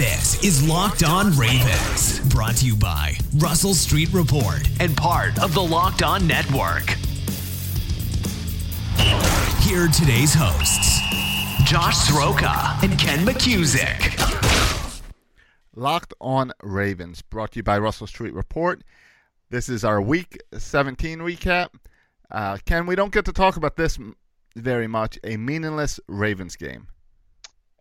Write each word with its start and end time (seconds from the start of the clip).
This 0.00 0.42
is 0.42 0.66
Locked 0.66 1.02
On 1.02 1.30
Ravens, 1.36 2.20
brought 2.30 2.56
to 2.56 2.64
you 2.64 2.74
by 2.74 3.18
Russell 3.36 3.74
Street 3.74 4.10
Report 4.14 4.66
and 4.80 4.96
part 4.96 5.38
of 5.42 5.52
the 5.52 5.62
Locked 5.62 6.02
On 6.02 6.26
Network. 6.26 6.88
Here 9.60 9.84
are 9.84 9.88
today's 9.88 10.32
hosts, 10.32 11.00
Josh 11.70 12.08
Sroka 12.08 12.82
and 12.82 12.98
Ken 12.98 13.26
McKusick. 13.26 15.02
Locked 15.76 16.14
on 16.18 16.52
Ravens, 16.62 17.20
brought 17.20 17.52
to 17.52 17.58
you 17.58 17.62
by 17.62 17.78
Russell 17.78 18.06
Street 18.06 18.32
Report. 18.32 18.82
This 19.50 19.68
is 19.68 19.84
our 19.84 20.00
Week 20.00 20.42
17 20.56 21.18
recap. 21.18 21.74
Uh, 22.30 22.56
Ken, 22.64 22.86
we 22.86 22.94
don't 22.96 23.12
get 23.12 23.26
to 23.26 23.34
talk 23.34 23.58
about 23.58 23.76
this 23.76 23.98
very 24.56 24.86
much. 24.86 25.18
A 25.24 25.36
meaningless 25.36 26.00
Ravens 26.08 26.56
game. 26.56 26.86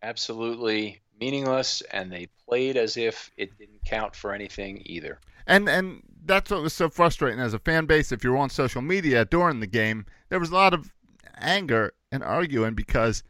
absolutely 0.04 1.00
meaningless, 1.20 1.82
and 1.92 2.12
they 2.12 2.28
played 2.48 2.78
as 2.78 2.98
if 2.98 3.32
it 3.38 3.58
didn't 3.58 3.84
count 3.86 4.16
for 4.16 4.34
anything 4.34 4.82
either. 4.86 5.20
And 5.48 5.68
and 5.68 6.04
that's 6.26 6.52
what 6.52 6.62
was 6.62 6.74
so 6.74 6.90
frustrating 6.90 7.40
as 7.40 7.54
a 7.54 7.60
fan 7.60 7.86
base. 7.86 8.12
If 8.12 8.24
you're 8.24 8.38
on 8.38 8.50
social 8.50 8.82
media 8.82 9.26
during 9.26 9.60
the 9.60 9.68
game, 9.68 10.06
there 10.30 10.40
was 10.40 10.52
a 10.52 10.56
lot 10.56 10.74
of 10.74 10.92
anger 11.38 11.94
and 12.12 12.24
arguing 12.24 12.76
because 12.76 13.24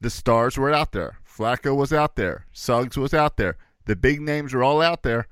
the 0.00 0.10
stars 0.10 0.56
were 0.56 0.72
out 0.72 0.92
there. 0.92 1.18
Flacco 1.26 1.76
was 1.76 1.92
out 1.92 2.16
there. 2.16 2.46
Suggs 2.52 2.96
was 2.96 3.14
out 3.14 3.36
there. 3.36 3.56
The 3.84 3.96
big 3.96 4.20
names 4.20 4.52
were 4.52 4.62
all 4.62 4.82
out 4.82 5.02
there. 5.02 5.26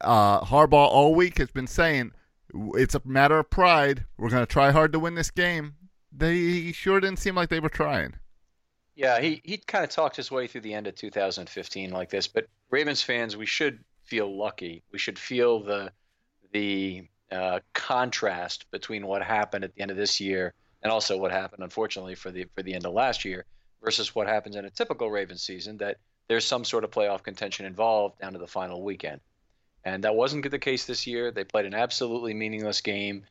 Uh, 0.00 0.40
Harbaugh 0.40 0.88
all 0.88 1.14
week 1.14 1.38
has 1.38 1.50
been 1.50 1.66
saying 1.66 2.12
it's 2.74 2.94
a 2.94 3.02
matter 3.04 3.38
of 3.38 3.50
pride. 3.50 4.04
We're 4.16 4.30
going 4.30 4.46
to 4.46 4.52
try 4.52 4.70
hard 4.70 4.92
to 4.92 4.98
win 4.98 5.14
this 5.14 5.30
game. 5.30 5.74
They 6.12 6.72
sure 6.72 7.00
didn't 7.00 7.18
seem 7.18 7.34
like 7.34 7.48
they 7.48 7.60
were 7.60 7.68
trying. 7.68 8.14
Yeah, 8.96 9.20
he, 9.20 9.42
he 9.44 9.58
kind 9.58 9.84
of 9.84 9.90
talked 9.90 10.16
his 10.16 10.30
way 10.30 10.46
through 10.46 10.62
the 10.62 10.72
end 10.72 10.86
of 10.86 10.94
2015 10.94 11.90
like 11.90 12.08
this. 12.08 12.26
But 12.26 12.46
Ravens 12.70 13.02
fans, 13.02 13.36
we 13.36 13.44
should 13.44 13.84
feel 14.04 14.36
lucky. 14.36 14.82
We 14.90 14.98
should 14.98 15.18
feel 15.18 15.60
the 15.60 15.92
the 16.52 17.06
uh, 17.30 17.60
contrast 17.74 18.70
between 18.70 19.06
what 19.06 19.22
happened 19.22 19.64
at 19.64 19.74
the 19.74 19.82
end 19.82 19.90
of 19.90 19.96
this 19.96 20.20
year 20.20 20.54
and 20.82 20.90
also 20.90 21.18
what 21.18 21.30
happened, 21.30 21.62
unfortunately, 21.62 22.14
for 22.14 22.30
the 22.30 22.46
for 22.54 22.62
the 22.62 22.72
end 22.74 22.86
of 22.86 22.94
last 22.94 23.24
year 23.24 23.44
versus 23.82 24.14
what 24.14 24.26
happens 24.26 24.56
in 24.56 24.64
a 24.64 24.70
typical 24.70 25.10
Ravens 25.10 25.42
season. 25.42 25.76
That 25.76 25.98
there's 26.28 26.46
some 26.46 26.64
sort 26.64 26.82
of 26.82 26.90
playoff 26.90 27.22
contention 27.22 27.66
involved 27.66 28.20
down 28.20 28.32
to 28.32 28.38
the 28.38 28.46
final 28.46 28.82
weekend, 28.82 29.20
and 29.84 30.04
that 30.04 30.14
wasn't 30.14 30.50
the 30.50 30.58
case 30.58 30.86
this 30.86 31.06
year. 31.06 31.30
They 31.30 31.44
played 31.44 31.66
an 31.66 31.74
absolutely 31.74 32.32
meaningless 32.32 32.80
game 32.80 33.24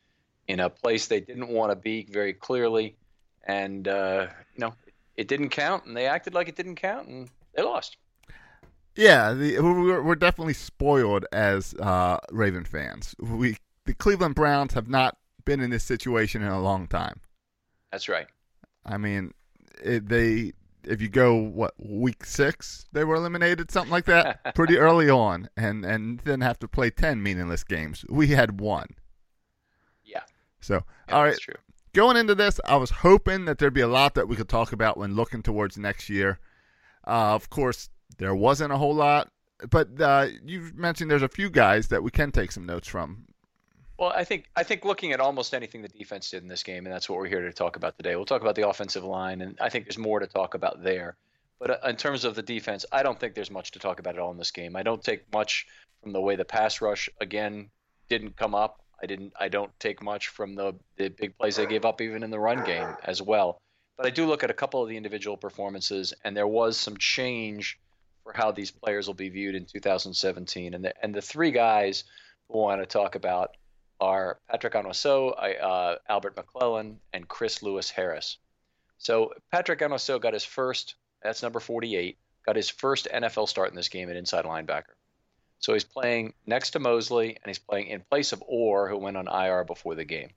in 0.46 0.60
a 0.60 0.70
place 0.70 1.08
they 1.08 1.20
didn't 1.20 1.48
want 1.48 1.72
to 1.72 1.76
be 1.76 2.06
very 2.08 2.34
clearly, 2.34 2.94
and 3.44 3.88
uh, 3.88 4.28
you 4.54 4.60
know 4.60 4.74
it 5.16 5.28
didn't 5.28 5.50
count, 5.50 5.86
and 5.86 5.96
they 5.96 6.06
acted 6.06 6.34
like 6.34 6.48
it 6.48 6.56
didn't 6.56 6.76
count, 6.76 7.08
and 7.08 7.28
they 7.54 7.62
lost. 7.62 7.96
Yeah, 8.94 9.34
the, 9.34 9.60
we're, 9.60 10.02
we're 10.02 10.14
definitely 10.14 10.54
spoiled 10.54 11.26
as 11.32 11.74
uh, 11.74 12.18
Raven 12.30 12.64
fans. 12.64 13.14
We 13.18 13.58
the 13.84 13.94
Cleveland 13.94 14.34
Browns 14.34 14.74
have 14.74 14.88
not 14.88 15.16
been 15.44 15.60
in 15.60 15.70
this 15.70 15.84
situation 15.84 16.42
in 16.42 16.48
a 16.48 16.60
long 16.60 16.86
time. 16.86 17.20
That's 17.92 18.08
right. 18.08 18.26
I 18.84 18.98
mean, 18.98 19.32
it, 19.82 20.08
they 20.08 20.52
if 20.84 21.02
you 21.02 21.08
go 21.08 21.34
what 21.34 21.74
week 21.78 22.24
six, 22.24 22.86
they 22.92 23.04
were 23.04 23.16
eliminated, 23.16 23.70
something 23.70 23.90
like 23.90 24.06
that, 24.06 24.42
pretty 24.54 24.78
early 24.78 25.10
on, 25.10 25.48
and 25.56 25.84
and 25.84 26.22
didn't 26.24 26.42
have 26.42 26.58
to 26.60 26.68
play 26.68 26.90
ten 26.90 27.22
meaningless 27.22 27.64
games. 27.64 28.04
We 28.08 28.28
had 28.28 28.60
one. 28.60 28.88
Yeah. 30.04 30.22
So 30.60 30.82
yeah 31.08 31.14
all 31.14 31.22
right, 31.22 31.30
that's 31.30 31.40
true. 31.40 31.54
Going 31.96 32.18
into 32.18 32.34
this, 32.34 32.60
I 32.66 32.76
was 32.76 32.90
hoping 32.90 33.46
that 33.46 33.58
there'd 33.58 33.72
be 33.72 33.80
a 33.80 33.88
lot 33.88 34.14
that 34.14 34.28
we 34.28 34.36
could 34.36 34.50
talk 34.50 34.72
about 34.72 34.98
when 34.98 35.16
looking 35.16 35.42
towards 35.42 35.78
next 35.78 36.10
year. 36.10 36.38
Uh, 37.06 37.34
of 37.34 37.48
course, 37.48 37.88
there 38.18 38.34
wasn't 38.34 38.70
a 38.70 38.76
whole 38.76 38.94
lot, 38.94 39.32
but 39.70 39.98
uh, 39.98 40.26
you 40.44 40.70
mentioned 40.74 41.10
there's 41.10 41.22
a 41.22 41.28
few 41.28 41.48
guys 41.48 41.88
that 41.88 42.02
we 42.02 42.10
can 42.10 42.30
take 42.30 42.52
some 42.52 42.66
notes 42.66 42.86
from. 42.86 43.24
Well, 43.98 44.12
I 44.14 44.24
think 44.24 44.44
I 44.54 44.62
think 44.62 44.84
looking 44.84 45.12
at 45.12 45.20
almost 45.20 45.54
anything 45.54 45.80
the 45.80 45.88
defense 45.88 46.30
did 46.30 46.42
in 46.42 46.48
this 46.48 46.62
game, 46.62 46.84
and 46.84 46.94
that's 46.94 47.08
what 47.08 47.18
we're 47.18 47.28
here 47.28 47.40
to 47.40 47.52
talk 47.52 47.76
about 47.76 47.96
today. 47.96 48.14
We'll 48.14 48.26
talk 48.26 48.42
about 48.42 48.56
the 48.56 48.68
offensive 48.68 49.04
line, 49.04 49.40
and 49.40 49.56
I 49.58 49.70
think 49.70 49.86
there's 49.86 49.96
more 49.96 50.20
to 50.20 50.26
talk 50.26 50.52
about 50.52 50.82
there. 50.82 51.16
But 51.58 51.70
uh, 51.70 51.88
in 51.88 51.96
terms 51.96 52.26
of 52.26 52.34
the 52.34 52.42
defense, 52.42 52.84
I 52.92 53.02
don't 53.02 53.18
think 53.18 53.34
there's 53.34 53.50
much 53.50 53.70
to 53.70 53.78
talk 53.78 54.00
about 54.00 54.16
at 54.16 54.20
all 54.20 54.32
in 54.32 54.36
this 54.36 54.50
game. 54.50 54.76
I 54.76 54.82
don't 54.82 55.02
take 55.02 55.32
much 55.32 55.66
from 56.02 56.12
the 56.12 56.20
way 56.20 56.36
the 56.36 56.44
pass 56.44 56.82
rush 56.82 57.08
again 57.22 57.70
didn't 58.10 58.36
come 58.36 58.54
up. 58.54 58.82
I 59.02 59.06
didn't. 59.06 59.32
I 59.38 59.48
don't 59.48 59.70
take 59.78 60.02
much 60.02 60.28
from 60.28 60.54
the 60.54 60.74
the 60.96 61.08
big 61.08 61.36
plays 61.36 61.56
they 61.56 61.66
gave 61.66 61.84
up 61.84 62.00
even 62.00 62.22
in 62.22 62.30
the 62.30 62.38
run 62.38 62.64
game 62.64 62.88
as 63.04 63.20
well. 63.20 63.58
But 63.96 64.06
I 64.06 64.10
do 64.10 64.26
look 64.26 64.44
at 64.44 64.50
a 64.50 64.54
couple 64.54 64.82
of 64.82 64.88
the 64.88 64.96
individual 64.96 65.36
performances, 65.36 66.12
and 66.24 66.36
there 66.36 66.46
was 66.46 66.76
some 66.76 66.96
change 66.96 67.78
for 68.22 68.32
how 68.34 68.52
these 68.52 68.70
players 68.70 69.06
will 69.06 69.14
be 69.14 69.28
viewed 69.28 69.54
in 69.54 69.64
2017. 69.64 70.74
And 70.74 70.84
the 70.84 70.94
and 71.02 71.14
the 71.14 71.22
three 71.22 71.50
guys 71.50 72.04
I 72.52 72.56
want 72.56 72.82
to 72.82 72.86
talk 72.86 73.14
about 73.14 73.56
are 74.00 74.38
Patrick 74.50 74.74
Onwuasor, 74.74 75.62
uh, 75.62 75.96
Albert 76.08 76.36
McClellan, 76.36 76.98
and 77.12 77.26
Chris 77.28 77.62
Lewis 77.62 77.90
Harris. 77.90 78.38
So 78.98 79.32
Patrick 79.52 79.80
Onwuasor 79.80 80.20
got 80.20 80.32
his 80.32 80.44
first, 80.44 80.96
that's 81.22 81.42
number 81.42 81.60
48, 81.60 82.18
got 82.44 82.56
his 82.56 82.68
first 82.68 83.08
NFL 83.12 83.48
start 83.48 83.70
in 83.70 83.76
this 83.76 83.88
game 83.88 84.10
at 84.10 84.16
inside 84.16 84.44
linebacker. 84.44 84.94
So 85.58 85.72
he's 85.72 85.84
playing 85.84 86.34
next 86.46 86.70
to 86.70 86.78
Mosley, 86.78 87.30
and 87.30 87.46
he's 87.46 87.58
playing 87.58 87.88
in 87.88 88.02
place 88.02 88.32
of 88.32 88.42
Orr, 88.46 88.88
who 88.88 88.98
went 88.98 89.16
on 89.16 89.26
IR 89.28 89.64
before 89.64 89.94
the 89.94 90.04
game. 90.04 90.30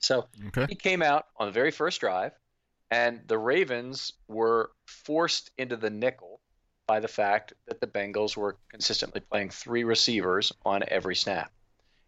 So 0.00 0.28
Okay. 0.48 0.66
he 0.68 0.74
came 0.74 1.02
out 1.02 1.26
on 1.36 1.46
the 1.46 1.52
very 1.52 1.70
first 1.70 2.00
drive, 2.00 2.32
and 2.90 3.26
the 3.26 3.38
Ravens 3.38 4.12
were 4.28 4.70
forced 4.86 5.50
into 5.58 5.76
the 5.76 5.90
nickel 5.90 6.40
by 6.86 7.00
the 7.00 7.08
fact 7.08 7.52
that 7.66 7.80
the 7.80 7.86
Bengals 7.86 8.36
were 8.36 8.56
consistently 8.70 9.20
playing 9.20 9.50
three 9.50 9.84
receivers 9.84 10.52
on 10.64 10.82
every 10.88 11.16
snap. 11.16 11.52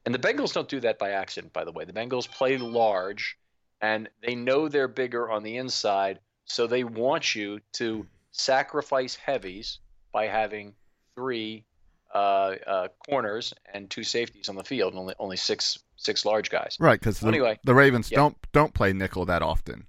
And 0.07 0.15
the 0.15 0.19
Bengals 0.19 0.55
don't 0.55 0.69
do 0.69 0.81
that 0.81 0.99
by 0.99 1.11
accident, 1.11 1.53
by 1.53 1.65
the 1.65 1.73
way. 1.73 1.85
The 1.85 1.93
Bengals 1.93 2.31
play 2.31 2.57
large, 2.57 3.37
and 3.81 4.09
they 4.23 4.35
know 4.35 4.69
they're 4.69 4.89
bigger 4.89 5.31
on 5.31 5.43
the 5.43 5.59
inside, 5.59 6.21
so 6.47 6.67
they 6.67 6.85
want 6.85 7.35
you 7.35 7.61
to 7.75 8.07
sacrifice 8.33 9.15
heavies 9.15 9.79
by 10.13 10.27
having 10.27 10.75
three 11.15 11.65
Uh, 12.13 12.57
uh, 12.67 12.89
corners 13.09 13.55
and 13.73 13.89
two 13.89 14.03
safeties 14.03 14.49
on 14.49 14.57
the 14.57 14.65
field, 14.65 14.93
and 14.93 15.01
only 15.01 15.15
only 15.21 15.37
six 15.37 15.79
six 15.97 16.25
large 16.25 16.51
guys. 16.51 16.77
Right, 16.81 16.99
because 16.99 17.21
the, 17.21 17.29
Anyway, 17.29 17.61
the 17.63 17.75
Ravens 17.75 18.11
yeah. 18.11 18.17
don't 18.17 18.37
don't 18.53 18.75
play 18.75 18.93
nickel 18.93 19.27
that 19.27 19.43
often. 19.43 19.87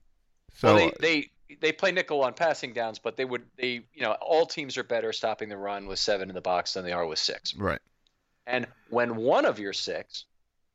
So 0.53 0.75
well, 0.75 0.91
they, 0.99 1.31
they 1.49 1.55
they 1.59 1.71
play 1.71 1.91
nickel 1.91 2.23
on 2.23 2.33
passing 2.33 2.73
downs, 2.73 2.99
but 2.99 3.17
they 3.17 3.25
would 3.25 3.43
they 3.57 3.81
you 3.93 4.01
know 4.01 4.11
all 4.21 4.45
teams 4.45 4.77
are 4.77 4.83
better 4.83 5.11
stopping 5.11 5.49
the 5.49 5.57
run 5.57 5.87
with 5.87 5.99
seven 5.99 6.29
in 6.29 6.35
the 6.35 6.41
box 6.41 6.73
than 6.73 6.85
they 6.85 6.91
are 6.91 7.05
with 7.07 7.19
six. 7.19 7.55
right, 7.55 7.81
And 8.45 8.67
when 8.89 9.15
one 9.15 9.45
of 9.45 9.57
your 9.59 9.73
six 9.73 10.25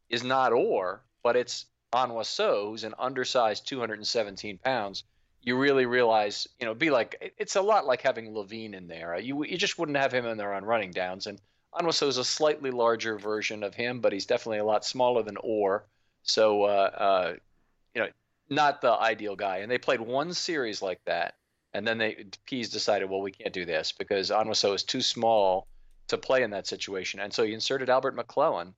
is 0.08 0.24
not 0.24 0.52
Orr, 0.52 1.02
but 1.22 1.36
it's 1.36 1.66
Onwuasor, 1.92 2.70
who's 2.70 2.84
an 2.84 2.94
undersized 2.98 3.66
217 3.66 4.58
pounds, 4.58 5.04
you 5.46 5.56
really 5.56 5.86
realize, 5.86 6.48
you 6.58 6.66
know, 6.66 6.74
be 6.74 6.90
like 6.90 7.32
it's 7.38 7.56
a 7.56 7.62
lot 7.62 7.86
like 7.86 8.02
having 8.02 8.34
Levine 8.34 8.74
in 8.74 8.88
there. 8.88 9.18
You 9.18 9.44
you 9.44 9.56
just 9.56 9.78
wouldn't 9.78 9.96
have 9.96 10.12
him 10.12 10.26
in 10.26 10.36
there 10.36 10.52
on 10.52 10.64
running 10.64 10.90
downs. 10.90 11.28
And 11.28 11.40
Onwuasor 11.72 12.08
is 12.08 12.18
a 12.18 12.24
slightly 12.24 12.72
larger 12.72 13.16
version 13.16 13.62
of 13.62 13.74
him, 13.74 14.00
but 14.00 14.12
he's 14.12 14.26
definitely 14.26 14.58
a 14.58 14.64
lot 14.64 14.84
smaller 14.84 15.22
than 15.22 15.36
Orr. 15.38 15.86
So, 16.24 16.64
uh, 16.64 16.90
uh, 16.96 17.34
you 17.94 18.02
know, 18.02 18.08
not 18.50 18.80
the 18.80 18.90
ideal 18.90 19.36
guy. 19.36 19.58
And 19.58 19.70
they 19.70 19.78
played 19.78 20.00
one 20.00 20.34
series 20.34 20.82
like 20.82 21.00
that, 21.04 21.36
and 21.72 21.86
then 21.86 21.98
they 21.98 22.26
Pees 22.44 22.70
decided, 22.70 23.08
well, 23.08 23.20
we 23.20 23.30
can't 23.30 23.54
do 23.54 23.64
this 23.64 23.92
because 23.92 24.30
Onwuasor 24.30 24.74
is 24.74 24.82
too 24.82 25.00
small 25.00 25.68
to 26.08 26.18
play 26.18 26.42
in 26.42 26.50
that 26.50 26.66
situation, 26.66 27.20
and 27.20 27.32
so 27.32 27.44
he 27.44 27.54
inserted 27.54 27.88
Albert 27.88 28.16
McClellan 28.16 28.74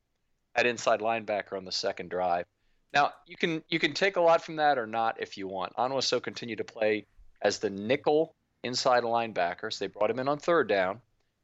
at 0.54 0.66
inside 0.66 1.00
linebacker 1.00 1.56
on 1.56 1.64
the 1.64 1.72
second 1.72 2.10
drive. 2.10 2.44
Now 2.93 3.12
you 3.26 3.37
can 3.37 3.62
you 3.69 3.79
can 3.79 3.93
take 3.93 4.17
a 4.17 4.20
lot 4.20 4.43
from 4.43 4.56
that 4.56 4.79
or 4.79 4.87
not 4.87 5.20
if 5.20 5.37
you 5.37 5.46
want. 5.46 5.75
Onwuasor 5.76 6.23
continued 6.23 6.58
to 6.58 6.64
play 6.64 7.06
as 7.43 7.58
the 7.58 7.70
nickel 7.70 8.35
inside 8.64 9.02
linebacker, 9.05 9.73
so 9.73 9.85
they 9.85 9.88
brought 9.88 10.11
him 10.11 10.19
in 10.19 10.29
on 10.29 10.38
third 10.38 10.69
down, 10.69 11.00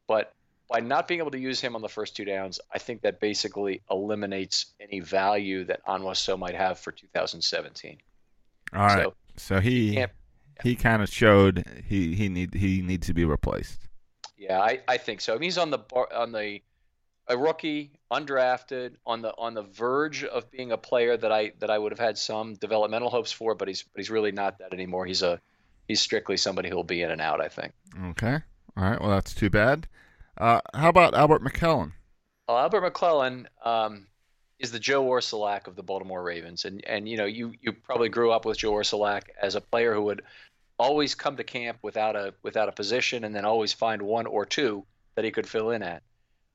but 0.08 0.34
by 0.70 0.80
not 0.80 1.06
being 1.06 1.20
able 1.20 1.30
to 1.30 1.38
use 1.38 1.60
him 1.60 1.76
on 1.76 1.82
the 1.82 1.88
first 1.88 2.16
two 2.16 2.24
downs, 2.24 2.58
I 2.72 2.78
think 2.78 3.02
that 3.02 3.20
basically 3.20 3.82
eliminates 3.90 4.72
any 4.80 5.00
value 5.00 5.64
that 5.64 5.84
Onwuasor 5.86 6.38
might 6.38 6.54
have 6.54 6.78
for 6.78 6.90
2017. 6.90 7.98
all 8.72 8.80
right. 8.80 9.04
So 9.04 9.14
So, 9.36 9.60
he 9.60 9.94
can't 9.94 10.12
he 10.62 10.76
kind 10.76 11.02
of 11.02 11.08
showed 11.08 11.64
he 11.86 12.14
he 12.14 12.28
need 12.28 12.54
he 12.54 12.80
needs 12.80 13.06
to 13.06 13.14
be 13.14 13.24
replaced. 13.24 13.88
Yeah, 14.36 14.60
I, 14.60 14.80
I 14.88 14.96
think 14.96 15.20
so. 15.20 15.34
I 15.34 15.36
mean, 15.36 15.44
he's 15.44 15.58
on 15.58 15.70
the 15.70 15.78
bar, 15.78 16.08
on 16.14 16.32
the 16.32 16.60
a 17.26 17.36
rookie, 17.36 17.90
undrafted, 18.10 18.94
on 19.06 19.22
the 19.22 19.34
on 19.36 19.54
the 19.54 19.62
verge 19.62 20.24
of 20.24 20.50
being 20.50 20.72
a 20.72 20.76
player 20.76 21.16
that 21.16 21.32
I 21.32 21.52
that 21.60 21.70
I 21.70 21.78
would 21.78 21.92
have 21.92 21.98
had 21.98 22.18
some 22.18 22.54
developmental 22.54 23.10
hopes 23.10 23.32
for, 23.32 23.54
but 23.54 23.68
he's 23.68 23.82
but 23.82 24.00
he's 24.00 24.10
really 24.10 24.32
not 24.32 24.58
that 24.58 24.72
anymore. 24.72 25.06
He's 25.06 25.22
a 25.22 25.40
he's 25.88 26.00
strictly 26.00 26.36
somebody 26.36 26.68
who'll 26.68 26.84
be 26.84 27.02
in 27.02 27.10
and 27.10 27.20
out. 27.20 27.40
I 27.40 27.48
think. 27.48 27.72
Okay. 28.10 28.38
All 28.76 28.84
right. 28.84 29.00
Well, 29.00 29.10
that's 29.10 29.34
too 29.34 29.50
bad. 29.50 29.86
Uh, 30.36 30.60
how 30.74 30.88
about 30.88 31.14
Albert 31.14 31.42
McClellan? 31.42 31.92
Well, 32.48 32.58
Albert 32.58 32.82
McClellan 32.82 33.48
um, 33.64 34.06
is 34.58 34.72
the 34.72 34.80
Joe 34.80 35.04
Orsulak 35.04 35.66
of 35.66 35.76
the 35.76 35.82
Baltimore 35.82 36.22
Ravens, 36.22 36.64
and 36.64 36.84
and 36.84 37.08
you 37.08 37.16
know 37.16 37.26
you 37.26 37.52
you 37.60 37.72
probably 37.72 38.08
grew 38.08 38.32
up 38.32 38.44
with 38.44 38.58
Joe 38.58 38.72
Orsulak 38.72 39.24
as 39.40 39.54
a 39.54 39.60
player 39.60 39.94
who 39.94 40.02
would 40.02 40.22
always 40.78 41.14
come 41.14 41.36
to 41.36 41.44
camp 41.44 41.78
without 41.82 42.16
a 42.16 42.34
without 42.42 42.68
a 42.68 42.72
position, 42.72 43.24
and 43.24 43.34
then 43.34 43.44
always 43.44 43.72
find 43.72 44.02
one 44.02 44.26
or 44.26 44.44
two 44.44 44.84
that 45.14 45.24
he 45.24 45.30
could 45.30 45.48
fill 45.48 45.70
in 45.70 45.82
at. 45.82 46.02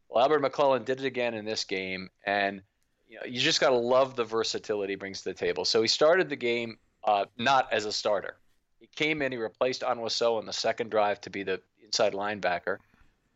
Well, 0.10 0.24
Albert 0.24 0.40
McClellan 0.40 0.84
did 0.84 1.00
it 1.00 1.06
again 1.06 1.34
in 1.34 1.46
this 1.46 1.64
game, 1.64 2.10
and 2.26 2.62
you 3.08 3.18
know 3.18 3.26
you 3.26 3.40
just 3.40 3.62
got 3.62 3.70
to 3.70 3.78
love 3.78 4.16
the 4.16 4.24
versatility 4.24 4.94
he 4.94 4.98
brings 4.98 5.22
to 5.22 5.30
the 5.30 5.36
table. 5.36 5.66
So 5.66 5.82
he 5.82 5.88
started 5.88 6.30
the 6.30 6.36
game 6.36 6.78
uh, 7.04 7.26
not 7.38 7.72
as 7.72 7.86
a 7.86 7.92
starter. 7.92 8.38
He 8.80 8.88
came 8.96 9.22
in, 9.22 9.32
he 9.32 9.38
replaced 9.38 9.82
Onwuasor 9.82 10.38
on 10.38 10.46
the 10.46 10.54
second 10.54 10.90
drive 10.90 11.22
to 11.22 11.30
be 11.30 11.44
the 11.44 11.62
inside 11.84 12.14
linebacker, 12.14 12.78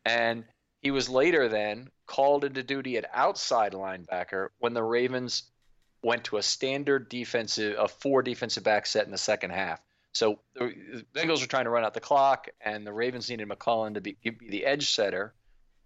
and 0.04 0.44
he 0.80 0.90
was 0.90 1.08
later 1.08 1.48
then 1.48 1.90
called 2.06 2.44
into 2.44 2.62
duty 2.62 2.96
at 2.98 3.08
outside 3.14 3.72
linebacker 3.72 4.48
when 4.58 4.74
the 4.74 4.82
Ravens 4.82 5.44
went 6.02 6.24
to 6.24 6.36
a 6.36 6.42
standard 6.42 7.08
defensive, 7.08 7.76
a 7.78 7.88
four 7.88 8.22
defensive 8.22 8.64
back 8.64 8.84
set 8.84 9.06
in 9.06 9.10
the 9.10 9.18
second 9.18 9.50
half. 9.50 9.80
So 10.12 10.38
the 10.54 11.04
Bengals 11.14 11.40
were 11.40 11.46
trying 11.46 11.64
to 11.64 11.70
run 11.70 11.84
out 11.84 11.94
the 11.94 12.00
clock, 12.00 12.48
and 12.60 12.86
the 12.86 12.92
Ravens 12.92 13.30
needed 13.30 13.48
McClellan 13.48 13.94
to 13.94 14.00
be, 14.00 14.16
be 14.22 14.36
the 14.48 14.64
edge 14.64 14.90
setter 14.90 15.34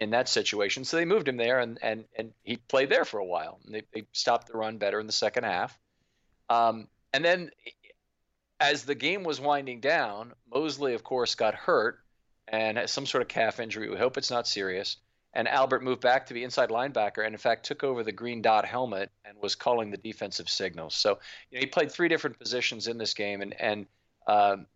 in 0.00 0.10
that 0.10 0.28
situation. 0.28 0.84
So 0.84 0.96
they 0.96 1.04
moved 1.04 1.28
him 1.28 1.36
there, 1.36 1.58
and 1.58 1.78
and, 1.82 2.04
and 2.16 2.32
he 2.44 2.56
played 2.56 2.90
there 2.90 3.04
for 3.04 3.18
a 3.18 3.24
while. 3.24 3.60
They, 3.68 3.82
they 3.92 4.04
stopped 4.12 4.48
the 4.48 4.58
run 4.58 4.78
better 4.78 5.00
in 5.00 5.06
the 5.06 5.12
second 5.12 5.44
half. 5.44 5.78
Um, 6.48 6.88
and 7.12 7.24
then 7.24 7.50
as 8.60 8.84
the 8.84 8.94
game 8.94 9.22
was 9.22 9.40
winding 9.40 9.80
down, 9.80 10.32
Mosley, 10.52 10.94
of 10.94 11.04
course, 11.04 11.34
got 11.34 11.54
hurt 11.54 12.00
and 12.48 12.78
has 12.78 12.90
some 12.90 13.06
sort 13.06 13.22
of 13.22 13.28
calf 13.28 13.60
injury. 13.60 13.88
We 13.88 13.96
hope 13.96 14.16
it's 14.16 14.30
not 14.30 14.46
serious. 14.46 14.96
And 15.34 15.46
Albert 15.46 15.82
moved 15.82 16.00
back 16.00 16.26
to 16.26 16.34
be 16.34 16.42
inside 16.42 16.70
linebacker 16.70 17.24
and, 17.24 17.34
in 17.34 17.38
fact, 17.38 17.66
took 17.66 17.84
over 17.84 18.02
the 18.02 18.12
green 18.12 18.40
dot 18.40 18.64
helmet 18.64 19.10
and 19.24 19.36
was 19.40 19.54
calling 19.54 19.90
the 19.90 19.98
defensive 19.98 20.48
signals. 20.48 20.94
So 20.94 21.18
you 21.50 21.58
know, 21.58 21.60
he 21.60 21.66
played 21.66 21.92
three 21.92 22.08
different 22.08 22.38
positions 22.38 22.88
in 22.88 22.98
this 22.98 23.14
game, 23.14 23.42
and 23.42 23.54
and 23.60 23.86
um, 24.26 24.66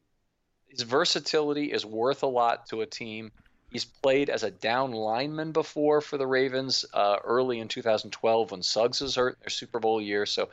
his 0.69 0.83
versatility 0.83 1.73
is 1.73 1.85
worth 1.87 2.23
a 2.23 2.27
lot 2.27 2.67
to 2.67 2.83
a 2.83 2.87
team. 2.87 3.33
He's 3.73 3.87
played 3.87 4.29
as 4.29 4.43
a 4.43 4.51
down 4.51 4.93
lineman 4.93 5.53
before 5.53 6.03
for 6.03 6.19
the 6.19 6.27
Ravens 6.27 6.85
uh, 6.93 7.17
early 7.25 7.59
in 7.59 7.69
2012 7.69 8.51
when 8.51 8.63
Suggs 8.63 9.01
was 9.01 9.15
hurt, 9.15 9.35
in 9.35 9.41
their 9.41 9.51
Super 9.51 9.81
Bowl 9.81 9.99
year. 9.99 10.27
So 10.27 10.51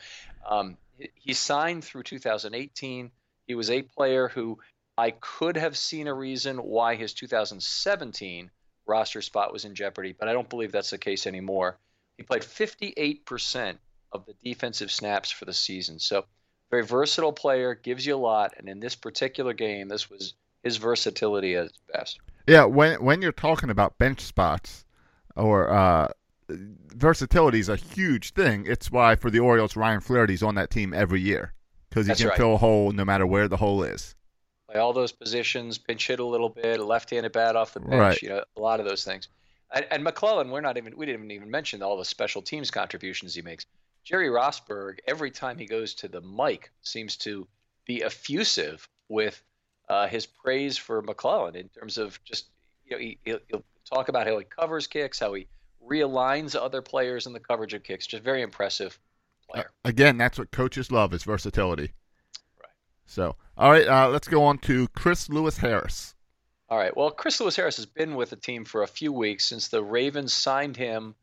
um, 0.50 0.78
he 1.16 1.34
signed 1.34 1.84
through 1.84 2.04
2018. 2.04 3.12
He 3.46 3.56
was 3.56 3.70
a 3.70 3.82
player 3.82 4.30
who 4.30 4.60
I 4.98 5.12
could 5.12 5.58
have 5.58 5.78
seen 5.78 6.08
a 6.08 6.14
reason 6.14 6.58
why 6.58 6.96
his 6.96 7.14
2017 7.14 8.52
roster 8.86 9.22
spot 9.22 9.52
was 9.52 9.66
in 9.66 9.76
jeopardy, 9.76 10.16
but 10.18 10.30
I 10.30 10.34
don't 10.34 10.50
believe 10.50 10.72
that's 10.72 10.92
the 10.92 10.98
case 10.98 11.28
anymore. 11.28 11.78
He 12.16 12.24
played 12.24 12.42
58% 12.42 13.78
of 14.14 14.26
the 14.26 14.34
defensive 14.44 14.92
snaps 14.92 15.30
for 15.30 15.44
the 15.46 15.54
season. 15.54 16.00
So 16.00 16.26
very 16.72 16.86
versatile 16.86 17.34
player, 17.34 17.76
gives 17.76 18.06
you 18.06 18.16
a 18.16 18.18
lot, 18.18 18.54
and 18.58 18.70
in 18.70 18.80
this 18.80 18.96
particular 18.96 19.54
game, 19.54 19.90
this 19.90 20.10
was 20.10 20.36
his 20.64 20.78
versatility 20.78 21.56
at 21.56 21.66
its 21.66 21.80
best. 21.92 22.20
Yeah, 22.50 22.66
when 22.66 23.04
when 23.04 23.22
you're 23.22 23.32
talking 23.32 23.70
about 23.70 23.98
bench 23.98 24.22
spots 24.22 24.86
or 25.36 25.70
uh, 25.70 26.08
versatility 26.50 27.60
is 27.60 27.70
a 27.70 27.76
huge 27.76 28.32
thing. 28.32 28.66
It's 28.68 28.92
why 28.92 29.16
for 29.16 29.30
the 29.30 29.40
Orioles, 29.40 29.76
Ryan 29.76 30.02
Flaherty's 30.02 30.42
on 30.44 30.56
that 30.56 30.70
team 30.70 30.94
every 30.94 31.22
year 31.22 31.54
because 31.90 32.06
he 32.08 32.10
That's 32.10 32.22
can 32.22 32.30
right. 32.30 32.38
fill 32.38 32.56
a 32.56 32.58
hole 32.58 32.92
no 32.92 33.06
matter 33.06 33.26
where 33.28 33.48
the 33.48 33.58
hole 33.58 33.84
is. 33.84 34.16
Play 34.70 34.80
all 34.80 34.94
those 34.94 35.12
positions, 35.12 35.78
pinch 35.78 36.08
hit 36.08 36.20
a 36.20 36.26
little 36.26 36.50
bit, 36.50 36.80
a 36.80 36.84
left-handed 36.84 37.32
bat 37.32 37.56
off 37.56 37.74
the 37.74 37.80
bench, 37.80 37.94
Right. 37.94 38.22
you 38.22 38.30
know, 38.30 38.44
a 38.56 38.62
lot 38.62 38.80
of 38.80 38.86
those 38.86 39.04
things. 39.04 39.28
And, 39.74 39.86
and 39.92 40.04
McClellan, 40.04 40.50
we're 40.50 40.62
not 40.62 40.78
even 40.78 40.98
we 40.98 41.06
didn't 41.06 41.32
even 41.32 41.50
mention 41.52 41.84
all 41.84 41.98
the 41.98 42.06
special 42.06 42.42
teams 42.42 42.72
contributions 42.72 43.36
he 43.36 43.42
makes. 43.44 43.66
Jerry 44.04 44.30
Rosburg, 44.30 44.98
every 45.08 45.30
time 45.30 45.58
he 45.58 45.66
goes 45.66 45.94
to 45.96 46.08
the 46.08 46.22
mic, 46.22 46.72
seems 46.82 47.16
to 47.18 47.48
be 47.86 48.04
effusive 48.04 48.88
with 49.08 49.44
uh, 49.90 50.08
his 50.08 50.26
praise 50.26 50.78
for 50.78 51.02
McClellan 51.02 51.56
in 51.56 51.70
terms 51.70 51.98
of 51.98 52.24
just 52.24 52.48
you 52.86 52.92
know 52.92 53.00
he, 53.00 53.18
he'll, 53.26 53.40
he'll 53.48 53.64
talk 53.92 54.10
about 54.10 54.28
how 54.28 54.38
he 54.38 54.46
covers 54.46 54.88
kicks, 54.88 55.20
how 55.20 55.34
he 55.34 55.48
realigns 55.86 56.56
other 56.56 56.82
players 56.82 57.26
in 57.26 57.34
the 57.34 57.40
coverage 57.40 57.74
of 57.74 57.84
kicks. 57.84 58.06
Just 58.08 58.24
very 58.24 58.42
impressive 58.42 59.00
player. 59.50 59.72
Again, 59.84 60.18
that's 60.18 60.38
what 60.38 60.52
coaches 60.52 60.92
love 60.92 61.14
is 61.14 61.24
versatility. 61.24 61.94
Right. 62.62 62.72
So, 63.06 63.36
all 63.58 63.72
right, 63.72 63.88
uh, 63.88 64.10
let's 64.10 64.28
go 64.28 64.44
on 64.44 64.60
to 64.60 64.88
Chris 64.90 65.30
Lewis 65.30 65.58
Harris. 65.58 66.16
All 66.70 66.78
right. 66.78 66.96
Well, 66.96 67.10
Chris 67.10 67.40
Lewis 67.40 67.56
Harris 67.56 67.78
has 67.78 67.88
been 67.88 68.16
with 68.16 68.30
the 68.30 68.36
team 68.36 68.64
for 68.64 68.84
a 68.84 68.88
few 68.88 69.12
weeks 69.12 69.48
since 69.48 69.70
the 69.70 69.84
Ravens 69.84 70.34
signed 70.34 70.78
him 70.78 71.16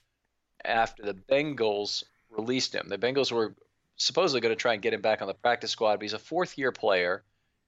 after 0.65 1.05
the 1.05 1.15
Bengals 1.15 2.03
released 2.31 2.75
him. 2.75 2.89
The 2.89 2.99
Bengals 2.99 3.31
were 3.31 3.55
supposedly 3.97 4.41
going 4.41 4.55
to 4.55 4.61
try 4.61 4.73
and 4.75 4.83
get 4.83 4.93
him 4.93 5.03
back 5.03 5.23
on 5.23 5.29
the 5.29 5.35
practice 5.35 5.71
squad, 5.71 5.97
but 5.97 6.03
he's 6.03 6.13
a 6.13 6.19
fourth 6.19 6.59
year 6.59 6.73
player. 6.73 7.23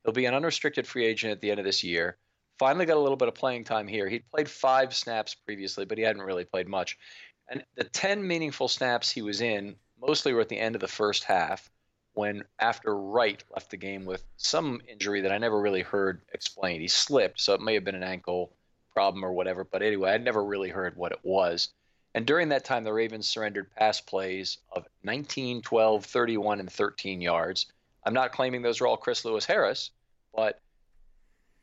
He'll 0.09 0.15
be 0.15 0.25
an 0.25 0.33
unrestricted 0.33 0.87
free 0.87 1.05
agent 1.05 1.33
at 1.33 1.43
the 1.43 1.51
end 1.51 1.61
of 1.61 1.67
this 1.67 1.85
year. 1.85 2.17
Finally 2.59 2.87
got 2.87 2.97
a 2.97 2.99
little 2.99 3.19
bit 3.19 3.29
of 3.29 3.35
playing 3.35 3.65
time 3.65 3.87
here. 3.87 4.09
He'd 4.09 4.27
played 4.31 4.49
five 4.49 4.95
snaps 4.95 5.35
previously, 5.35 5.85
but 5.85 5.99
he 5.99 6.05
hadn't 6.05 6.23
really 6.23 6.47
played 6.47 6.67
much. 6.67 6.97
And 7.51 7.63
the 7.75 7.85
10 7.85 8.27
meaningful 8.27 8.69
snaps 8.69 9.11
he 9.11 9.21
was 9.21 9.43
in 9.43 9.77
mostly 10.01 10.33
were 10.33 10.41
at 10.41 10.49
the 10.49 10.59
end 10.59 10.75
of 10.75 10.81
the 10.81 10.89
first 10.89 11.25
half 11.25 11.71
when 12.15 12.45
after 12.59 12.97
Wright 12.97 13.45
left 13.53 13.71
the 13.71 13.77
game 13.77 14.07
with 14.07 14.25
some 14.39 14.81
injury 14.89 15.21
that 15.21 15.31
I 15.31 15.37
never 15.37 15.61
really 15.61 15.83
heard 15.83 16.23
explained. 16.33 16.81
He 16.81 16.89
slipped, 16.89 17.39
so 17.39 17.53
it 17.53 17.61
may 17.61 17.75
have 17.75 17.85
been 17.85 17.95
an 17.95 18.03
ankle 18.03 18.51
problem 18.95 19.23
or 19.23 19.35
whatever. 19.35 19.63
But 19.63 19.83
anyway, 19.83 20.13
I 20.13 20.17
never 20.17 20.43
really 20.43 20.71
heard 20.71 20.97
what 20.97 21.13
it 21.13 21.21
was. 21.23 21.69
And 22.15 22.25
during 22.25 22.49
that 22.49 22.65
time, 22.65 22.85
the 22.85 22.95
Ravens 22.95 23.29
surrendered 23.29 23.71
pass 23.77 24.01
plays 24.01 24.57
of 24.73 24.89
19, 25.03 25.61
12, 25.61 26.07
31, 26.07 26.61
and 26.61 26.73
13 26.73 27.21
yards. 27.21 27.67
I'm 28.05 28.15
not 28.15 28.33
claiming 28.33 28.63
those 28.63 28.81
are 28.81 28.87
all 28.87 28.97
Chris 28.97 29.27
Lewis 29.27 29.45
Harris, 29.45 29.91
but 30.39 30.61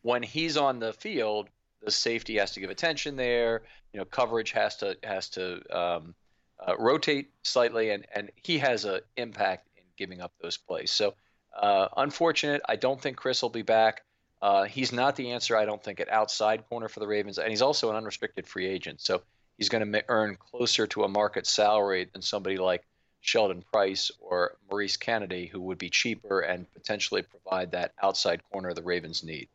when 0.01 0.21
he's 0.21 0.57
on 0.57 0.79
the 0.79 0.91
field, 0.91 1.47
the 1.81 1.89
safety 1.89 2.35
has 2.39 2.51
to 2.51 2.59
give 2.59 2.69
attention 2.69 3.15
there. 3.15 3.61
You 3.93 3.99
know, 4.01 4.05
coverage 4.05 4.51
has 4.51 4.75
to 4.77 4.97
has 5.01 5.29
to 5.29 5.61
um, 5.73 6.13
uh, 6.59 6.75
rotate 6.77 7.29
slightly, 7.41 7.91
and 7.91 8.05
and 8.13 8.31
he 8.35 8.57
has 8.57 8.83
an 8.83 8.99
impact 9.15 9.69
in 9.77 9.83
giving 9.95 10.19
up 10.19 10.33
those 10.41 10.57
plays. 10.57 10.91
So, 10.91 11.13
uh, 11.57 11.87
unfortunate. 11.95 12.63
I 12.67 12.75
don't 12.75 12.99
think 13.01 13.15
Chris 13.15 13.41
will 13.41 13.49
be 13.49 13.61
back. 13.61 14.01
Uh, 14.41 14.65
he's 14.65 14.91
not 14.91 15.15
the 15.15 15.31
answer, 15.31 15.55
I 15.55 15.63
don't 15.63 15.81
think, 15.81 16.01
at 16.01 16.09
outside 16.09 16.67
corner 16.67 16.89
for 16.89 16.99
the 16.99 17.07
Ravens, 17.07 17.37
and 17.37 17.49
he's 17.49 17.61
also 17.61 17.89
an 17.91 17.95
unrestricted 17.95 18.45
free 18.45 18.67
agent. 18.67 18.99
So 18.99 19.21
he's 19.57 19.69
going 19.69 19.89
to 19.89 20.03
earn 20.09 20.35
closer 20.35 20.85
to 20.87 21.05
a 21.05 21.07
market 21.07 21.47
salary 21.47 22.09
than 22.11 22.21
somebody 22.21 22.57
like 22.57 22.83
Sheldon 23.25 23.63
Price 23.71 24.11
or 24.19 24.55
Maurice 24.69 24.97
Canady, 24.97 25.47
who 25.47 25.59
would 25.61 25.77
be 25.77 25.89
cheaper 25.89 26.41
and 26.41 26.71
potentially 26.73 27.23
provide 27.23 27.71
that 27.71 27.93
outside 28.01 28.41
corner 28.51 28.73
the 28.73 28.83
Ravens 28.83 29.23
need. 29.23 29.47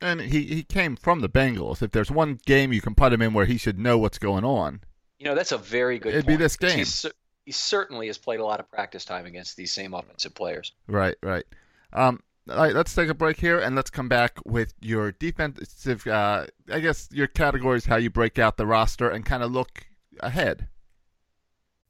And 0.00 0.20
he, 0.20 0.42
he 0.42 0.62
came 0.62 0.96
from 0.96 1.20
the 1.20 1.28
Bengals. 1.28 1.82
If 1.82 1.92
there's 1.92 2.10
one 2.10 2.38
game 2.44 2.72
you 2.72 2.80
can 2.80 2.94
put 2.94 3.12
him 3.12 3.22
in 3.22 3.32
where 3.32 3.46
he 3.46 3.56
should 3.56 3.78
know 3.78 3.96
what's 3.96 4.18
going 4.18 4.44
on, 4.44 4.80
You 5.18 5.26
know, 5.26 5.34
that's 5.34 5.52
a 5.52 5.58
very 5.58 5.98
good. 5.98 6.14
It'd 6.14 6.26
be 6.26 6.36
this 6.36 6.56
game. 6.56 6.84
he 7.46 7.52
certainly 7.52 8.08
has 8.08 8.18
played 8.18 8.40
a 8.40 8.44
lot 8.44 8.60
of 8.60 8.70
practice 8.70 9.04
time 9.04 9.24
against 9.26 9.56
these 9.56 9.72
same 9.72 9.94
offensive 9.94 10.34
players. 10.34 10.72
Right, 10.86 11.16
right. 11.22 11.44
Um, 11.92 12.22
all 12.50 12.56
right, 12.56 12.74
let's 12.74 12.94
take 12.94 13.08
a 13.08 13.14
break 13.14 13.40
here 13.40 13.58
and 13.58 13.74
let's 13.74 13.88
come 13.90 14.08
back 14.08 14.38
with 14.44 14.74
your 14.80 15.12
defensive. 15.12 16.06
Uh, 16.06 16.46
I 16.70 16.80
guess 16.80 17.08
your 17.10 17.26
categories, 17.28 17.86
how 17.86 17.96
you 17.96 18.10
break 18.10 18.38
out 18.38 18.58
the 18.58 18.66
roster 18.66 19.08
and 19.08 19.24
kind 19.24 19.42
of 19.42 19.50
look 19.52 19.86
ahead. 20.20 20.68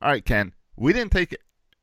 All 0.00 0.10
right, 0.10 0.24
Ken. 0.24 0.52
We 0.76 0.92
didn't 0.92 1.12
take 1.12 1.36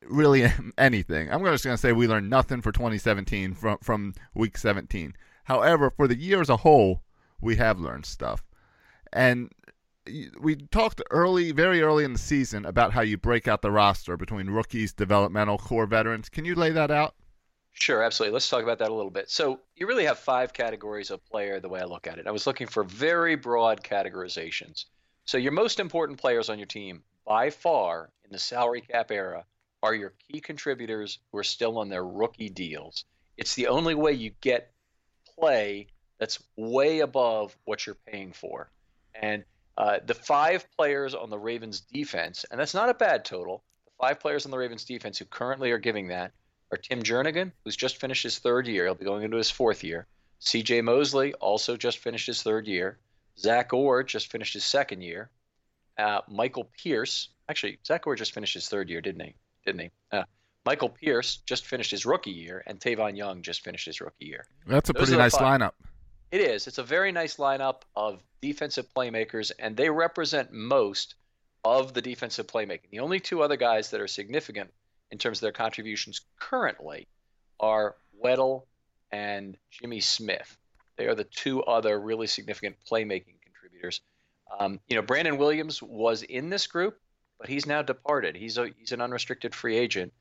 really 0.08 0.46
anything. 0.78 1.30
I'm 1.30 1.44
just 1.44 1.64
going 1.64 1.76
to 1.76 1.80
say 1.80 1.92
we 1.92 2.06
learned 2.06 2.30
nothing 2.30 2.60
for 2.60 2.72
2017 2.72 3.54
from 3.54 3.78
from 3.82 4.14
week 4.34 4.58
17. 4.58 5.14
However, 5.44 5.90
for 5.90 6.06
the 6.06 6.16
year 6.16 6.40
as 6.40 6.48
a 6.48 6.58
whole, 6.58 7.02
we 7.40 7.56
have 7.56 7.80
learned 7.80 8.06
stuff. 8.06 8.44
And 9.12 9.50
we 10.40 10.56
talked 10.56 11.02
early, 11.10 11.52
very 11.52 11.82
early 11.82 12.04
in 12.04 12.12
the 12.12 12.18
season 12.18 12.64
about 12.64 12.92
how 12.92 13.02
you 13.02 13.16
break 13.16 13.46
out 13.46 13.62
the 13.62 13.70
roster 13.70 14.16
between 14.16 14.50
rookies, 14.50 14.92
developmental, 14.92 15.58
core 15.58 15.86
veterans. 15.86 16.28
Can 16.28 16.44
you 16.44 16.54
lay 16.54 16.70
that 16.70 16.90
out? 16.90 17.14
Sure, 17.72 18.02
absolutely. 18.02 18.34
Let's 18.34 18.48
talk 18.48 18.62
about 18.62 18.78
that 18.78 18.90
a 18.90 18.94
little 18.94 19.10
bit. 19.10 19.30
So, 19.30 19.60
you 19.76 19.86
really 19.86 20.04
have 20.04 20.18
five 20.18 20.52
categories 20.52 21.10
of 21.10 21.24
player 21.24 21.58
the 21.58 21.68
way 21.68 21.80
I 21.80 21.84
look 21.84 22.06
at 22.06 22.18
it. 22.18 22.26
I 22.26 22.30
was 22.30 22.46
looking 22.46 22.66
for 22.66 22.84
very 22.84 23.34
broad 23.34 23.82
categorizations. 23.82 24.84
So, 25.32 25.38
your 25.38 25.52
most 25.52 25.80
important 25.80 26.20
players 26.20 26.50
on 26.50 26.58
your 26.58 26.66
team, 26.66 27.02
by 27.26 27.48
far, 27.48 28.10
in 28.22 28.32
the 28.32 28.38
salary 28.38 28.82
cap 28.82 29.10
era, 29.10 29.46
are 29.82 29.94
your 29.94 30.12
key 30.28 30.40
contributors 30.40 31.20
who 31.32 31.38
are 31.38 31.42
still 31.42 31.78
on 31.78 31.88
their 31.88 32.04
rookie 32.04 32.50
deals. 32.50 33.06
It's 33.38 33.54
the 33.54 33.68
only 33.68 33.94
way 33.94 34.12
you 34.12 34.32
get 34.42 34.74
play 35.24 35.86
that's 36.18 36.38
way 36.58 37.00
above 37.00 37.56
what 37.64 37.86
you're 37.86 37.96
paying 38.06 38.34
for. 38.34 38.70
And 39.14 39.42
uh, 39.78 40.00
the 40.04 40.12
five 40.12 40.66
players 40.76 41.14
on 41.14 41.30
the 41.30 41.38
Ravens 41.38 41.80
defense, 41.80 42.44
and 42.50 42.60
that's 42.60 42.74
not 42.74 42.90
a 42.90 42.94
bad 42.94 43.24
total, 43.24 43.64
the 43.86 43.92
five 43.98 44.20
players 44.20 44.44
on 44.44 44.50
the 44.50 44.58
Ravens 44.58 44.84
defense 44.84 45.16
who 45.16 45.24
currently 45.24 45.70
are 45.70 45.78
giving 45.78 46.08
that 46.08 46.32
are 46.70 46.76
Tim 46.76 47.02
Jernigan, 47.02 47.52
who's 47.64 47.76
just 47.76 47.96
finished 47.96 48.24
his 48.24 48.38
third 48.38 48.66
year. 48.66 48.84
He'll 48.84 48.96
be 48.96 49.06
going 49.06 49.24
into 49.24 49.38
his 49.38 49.50
fourth 49.50 49.82
year. 49.82 50.06
CJ 50.42 50.84
Mosley 50.84 51.32
also 51.32 51.78
just 51.78 52.00
finished 52.00 52.26
his 52.26 52.42
third 52.42 52.66
year. 52.66 52.98
Zach 53.38 53.72
Orr 53.72 54.02
just 54.02 54.30
finished 54.30 54.54
his 54.54 54.64
second 54.64 55.02
year. 55.02 55.30
Uh, 55.98 56.20
Michael 56.28 56.70
Pierce, 56.82 57.28
actually, 57.48 57.78
Zach 57.86 58.06
Orr 58.06 58.16
just 58.16 58.32
finished 58.32 58.54
his 58.54 58.68
third 58.68 58.88
year, 58.88 59.00
didn't 59.00 59.24
he? 59.24 59.34
Didn't 59.64 59.80
he? 59.80 59.90
Uh, 60.10 60.24
Michael 60.64 60.88
Pierce 60.90 61.36
just 61.44 61.66
finished 61.66 61.90
his 61.90 62.06
rookie 62.06 62.30
year, 62.30 62.62
and 62.66 62.78
Tavon 62.80 63.16
Young 63.16 63.42
just 63.42 63.62
finished 63.64 63.86
his 63.86 64.00
rookie 64.00 64.26
year. 64.26 64.46
That's 64.66 64.90
a 64.90 64.92
Those 64.92 65.08
pretty 65.08 65.18
nice 65.18 65.36
five. 65.36 65.60
lineup. 65.60 65.72
It 66.30 66.40
is. 66.40 66.66
It's 66.66 66.78
a 66.78 66.82
very 66.84 67.12
nice 67.12 67.36
lineup 67.36 67.82
of 67.96 68.22
defensive 68.40 68.86
playmakers, 68.94 69.52
and 69.58 69.76
they 69.76 69.90
represent 69.90 70.52
most 70.52 71.14
of 71.64 71.94
the 71.94 72.00
defensive 72.02 72.46
playmaking. 72.46 72.90
The 72.90 73.00
only 73.00 73.20
two 73.20 73.42
other 73.42 73.56
guys 73.56 73.90
that 73.90 74.00
are 74.00 74.08
significant 74.08 74.72
in 75.10 75.18
terms 75.18 75.38
of 75.38 75.42
their 75.42 75.52
contributions 75.52 76.20
currently 76.38 77.06
are 77.60 77.96
Weddle 78.24 78.62
and 79.10 79.56
Jimmy 79.70 80.00
Smith. 80.00 80.56
They 80.96 81.06
are 81.06 81.14
the 81.14 81.24
two 81.24 81.62
other 81.62 81.98
really 82.00 82.26
significant 82.26 82.76
playmaking 82.90 83.40
contributors. 83.42 84.00
Um, 84.58 84.80
you 84.88 84.96
know, 84.96 85.02
Brandon 85.02 85.38
Williams 85.38 85.82
was 85.82 86.22
in 86.22 86.50
this 86.50 86.66
group, 86.66 87.00
but 87.38 87.48
he's 87.48 87.66
now 87.66 87.82
departed. 87.82 88.36
He's 88.36 88.58
a 88.58 88.70
he's 88.78 88.92
an 88.92 89.00
unrestricted 89.00 89.54
free 89.54 89.76
agent, 89.76 90.12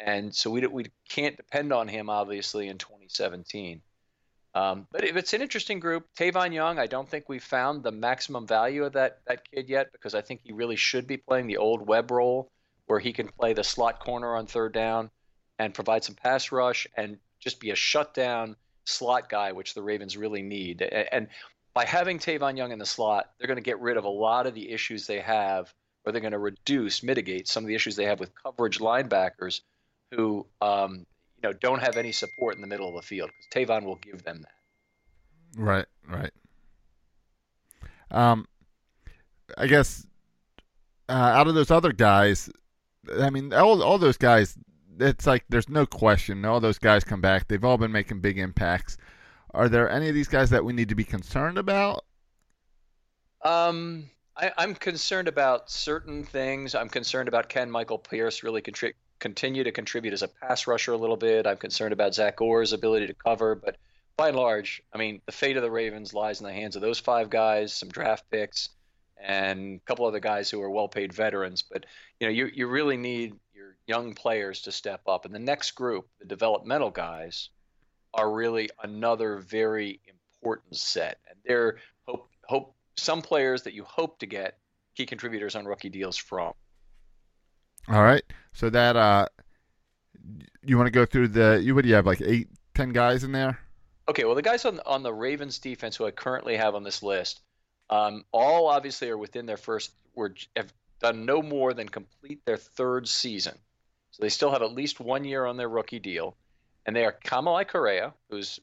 and 0.00 0.34
so 0.34 0.50
we 0.50 0.66
we 0.66 0.86
can't 1.08 1.36
depend 1.36 1.72
on 1.72 1.88
him 1.88 2.10
obviously 2.10 2.68
in 2.68 2.78
2017. 2.78 3.80
Um, 4.54 4.86
but 4.90 5.04
if 5.04 5.16
it's 5.16 5.34
an 5.34 5.42
interesting 5.42 5.80
group, 5.80 6.06
Tavon 6.18 6.52
Young, 6.54 6.78
I 6.78 6.86
don't 6.86 7.08
think 7.08 7.28
we've 7.28 7.44
found 7.44 7.82
the 7.82 7.92
maximum 7.92 8.46
value 8.46 8.84
of 8.84 8.94
that 8.94 9.20
that 9.26 9.48
kid 9.50 9.68
yet 9.68 9.92
because 9.92 10.14
I 10.14 10.22
think 10.22 10.40
he 10.42 10.52
really 10.52 10.76
should 10.76 11.06
be 11.06 11.18
playing 11.18 11.46
the 11.46 11.58
old 11.58 11.86
Webb 11.86 12.10
role 12.10 12.50
where 12.86 12.98
he 12.98 13.12
can 13.12 13.28
play 13.28 13.52
the 13.52 13.64
slot 13.64 14.00
corner 14.00 14.34
on 14.34 14.46
third 14.46 14.72
down 14.72 15.10
and 15.58 15.74
provide 15.74 16.04
some 16.04 16.14
pass 16.14 16.52
rush 16.52 16.86
and 16.96 17.18
just 17.38 17.60
be 17.60 17.70
a 17.70 17.74
shutdown 17.74 18.56
slot 18.86 19.28
guy, 19.28 19.52
which 19.52 19.74
the 19.74 19.82
Ravens 19.82 20.16
really 20.16 20.42
need. 20.42 20.82
And 20.82 21.28
by 21.74 21.84
having 21.84 22.18
Tavon 22.18 22.56
Young 22.56 22.72
in 22.72 22.78
the 22.78 22.86
slot, 22.86 23.30
they're 23.38 23.48
going 23.48 23.58
to 23.58 23.62
get 23.62 23.80
rid 23.80 23.96
of 23.96 24.04
a 24.04 24.08
lot 24.08 24.46
of 24.46 24.54
the 24.54 24.70
issues 24.70 25.06
they 25.06 25.20
have, 25.20 25.72
or 26.04 26.12
they're 26.12 26.20
going 26.20 26.32
to 26.32 26.38
reduce, 26.38 27.02
mitigate 27.02 27.48
some 27.48 27.64
of 27.64 27.68
the 27.68 27.74
issues 27.74 27.96
they 27.96 28.04
have 28.04 28.20
with 28.20 28.30
coverage 28.42 28.78
linebackers 28.78 29.60
who 30.12 30.46
um, 30.62 31.04
you 31.36 31.48
know 31.48 31.52
don't 31.52 31.80
have 31.80 31.96
any 31.96 32.12
support 32.12 32.54
in 32.54 32.60
the 32.60 32.66
middle 32.66 32.88
of 32.88 32.94
the 32.94 33.02
field 33.02 33.30
because 33.30 33.68
Tavon 33.68 33.84
will 33.84 33.96
give 33.96 34.22
them 34.22 34.42
that. 34.42 35.60
Right, 35.60 35.86
right. 36.08 36.32
Um, 38.10 38.46
I 39.58 39.66
guess 39.66 40.06
uh, 41.08 41.12
out 41.12 41.48
of 41.48 41.54
those 41.54 41.70
other 41.70 41.92
guys, 41.92 42.50
I 43.20 43.30
mean, 43.30 43.52
all 43.52 43.82
all 43.82 43.98
those 43.98 44.16
guys, 44.16 44.56
it's 44.98 45.26
like 45.26 45.44
there's 45.48 45.68
no 45.68 45.86
question. 45.86 46.44
All 46.44 46.60
those 46.60 46.78
guys 46.78 47.04
come 47.04 47.20
back. 47.20 47.48
They've 47.48 47.64
all 47.64 47.78
been 47.78 47.92
making 47.92 48.20
big 48.20 48.38
impacts. 48.38 48.96
Are 49.52 49.68
there 49.68 49.88
any 49.88 50.08
of 50.08 50.14
these 50.14 50.28
guys 50.28 50.50
that 50.50 50.64
we 50.64 50.72
need 50.72 50.88
to 50.90 50.94
be 50.94 51.04
concerned 51.04 51.58
about? 51.58 52.04
Um, 53.42 54.10
I, 54.36 54.52
am 54.58 54.74
concerned 54.74 55.28
about 55.28 55.70
certain 55.70 56.24
things. 56.24 56.74
I'm 56.74 56.88
concerned 56.88 57.28
about 57.28 57.48
can 57.48 57.70
Michael 57.70 57.98
Pierce 57.98 58.42
really 58.42 58.60
contribute 58.60 58.96
continue 59.18 59.64
to 59.64 59.72
contribute 59.72 60.12
as 60.12 60.22
a 60.22 60.28
pass 60.28 60.66
rusher 60.66 60.92
a 60.92 60.96
little 60.96 61.16
bit. 61.16 61.46
I'm 61.46 61.56
concerned 61.56 61.92
about 61.92 62.14
Zach 62.14 62.40
Orr's 62.40 62.72
ability 62.72 63.06
to 63.06 63.14
cover, 63.14 63.54
but 63.54 63.76
by 64.16 64.28
and 64.28 64.36
large, 64.36 64.82
I 64.92 64.98
mean, 64.98 65.20
the 65.26 65.32
fate 65.32 65.56
of 65.56 65.62
the 65.62 65.70
Ravens 65.70 66.14
lies 66.14 66.40
in 66.40 66.46
the 66.46 66.52
hands 66.52 66.76
of 66.76 66.82
those 66.82 66.98
five 66.98 67.30
guys, 67.30 67.72
some 67.72 67.88
draft 67.88 68.24
picks, 68.30 68.70
and 69.22 69.80
a 69.80 69.84
couple 69.86 70.06
other 70.06 70.20
guys 70.20 70.50
who 70.50 70.60
are 70.62 70.70
well-paid 70.70 71.12
veterans. 71.12 71.62
But 71.62 71.86
you 72.20 72.26
know, 72.26 72.32
you 72.32 72.50
you 72.52 72.66
really 72.66 72.96
need 72.96 73.34
young 73.86 74.14
players 74.14 74.62
to 74.62 74.72
step 74.72 75.02
up, 75.06 75.24
and 75.24 75.34
the 75.34 75.38
next 75.38 75.72
group, 75.72 76.08
the 76.18 76.26
developmental 76.26 76.90
guys, 76.90 77.50
are 78.14 78.32
really 78.32 78.70
another 78.82 79.38
very 79.38 80.00
important 80.08 80.76
set, 80.76 81.18
and 81.28 81.38
they're 81.44 81.78
hope 82.06 82.28
hope 82.44 82.74
some 82.96 83.22
players 83.22 83.62
that 83.62 83.74
you 83.74 83.84
hope 83.84 84.18
to 84.18 84.26
get 84.26 84.58
key 84.96 85.06
contributors 85.06 85.54
on 85.54 85.66
rookie 85.66 85.90
deals 85.90 86.16
from. 86.16 86.52
All 87.88 88.02
right. 88.02 88.24
So 88.52 88.70
that 88.70 88.96
uh, 88.96 89.26
you 90.64 90.76
want 90.76 90.86
to 90.86 90.92
go 90.92 91.06
through 91.06 91.28
the 91.28 91.60
you 91.62 91.74
what 91.74 91.84
do 91.84 91.88
you 91.88 91.94
have 91.94 92.06
like 92.06 92.20
eight, 92.22 92.48
ten 92.74 92.90
guys 92.90 93.22
in 93.22 93.32
there? 93.32 93.58
Okay. 94.08 94.24
Well, 94.24 94.34
the 94.34 94.42
guys 94.42 94.64
on 94.64 94.80
on 94.86 95.02
the 95.02 95.12
Ravens 95.12 95.58
defense 95.58 95.96
who 95.96 96.06
I 96.06 96.10
currently 96.10 96.56
have 96.56 96.74
on 96.74 96.82
this 96.82 97.02
list, 97.02 97.40
um, 97.90 98.24
all 98.32 98.68
obviously 98.68 99.08
are 99.10 99.18
within 99.18 99.46
their 99.46 99.56
first 99.56 99.92
were 100.14 100.34
have 100.56 100.72
done 101.00 101.26
no 101.26 101.42
more 101.42 101.74
than 101.74 101.88
complete 101.88 102.44
their 102.44 102.56
third 102.56 103.06
season, 103.06 103.56
so 104.16 104.22
they 104.22 104.30
still 104.30 104.50
have 104.50 104.62
at 104.62 104.72
least 104.72 104.98
one 104.98 105.24
year 105.24 105.44
on 105.44 105.58
their 105.58 105.68
rookie 105.68 105.98
deal, 105.98 106.38
and 106.86 106.96
they 106.96 107.04
are 107.04 107.12
Kamalei 107.12 107.68
Correa, 107.68 108.14
who's 108.30 108.58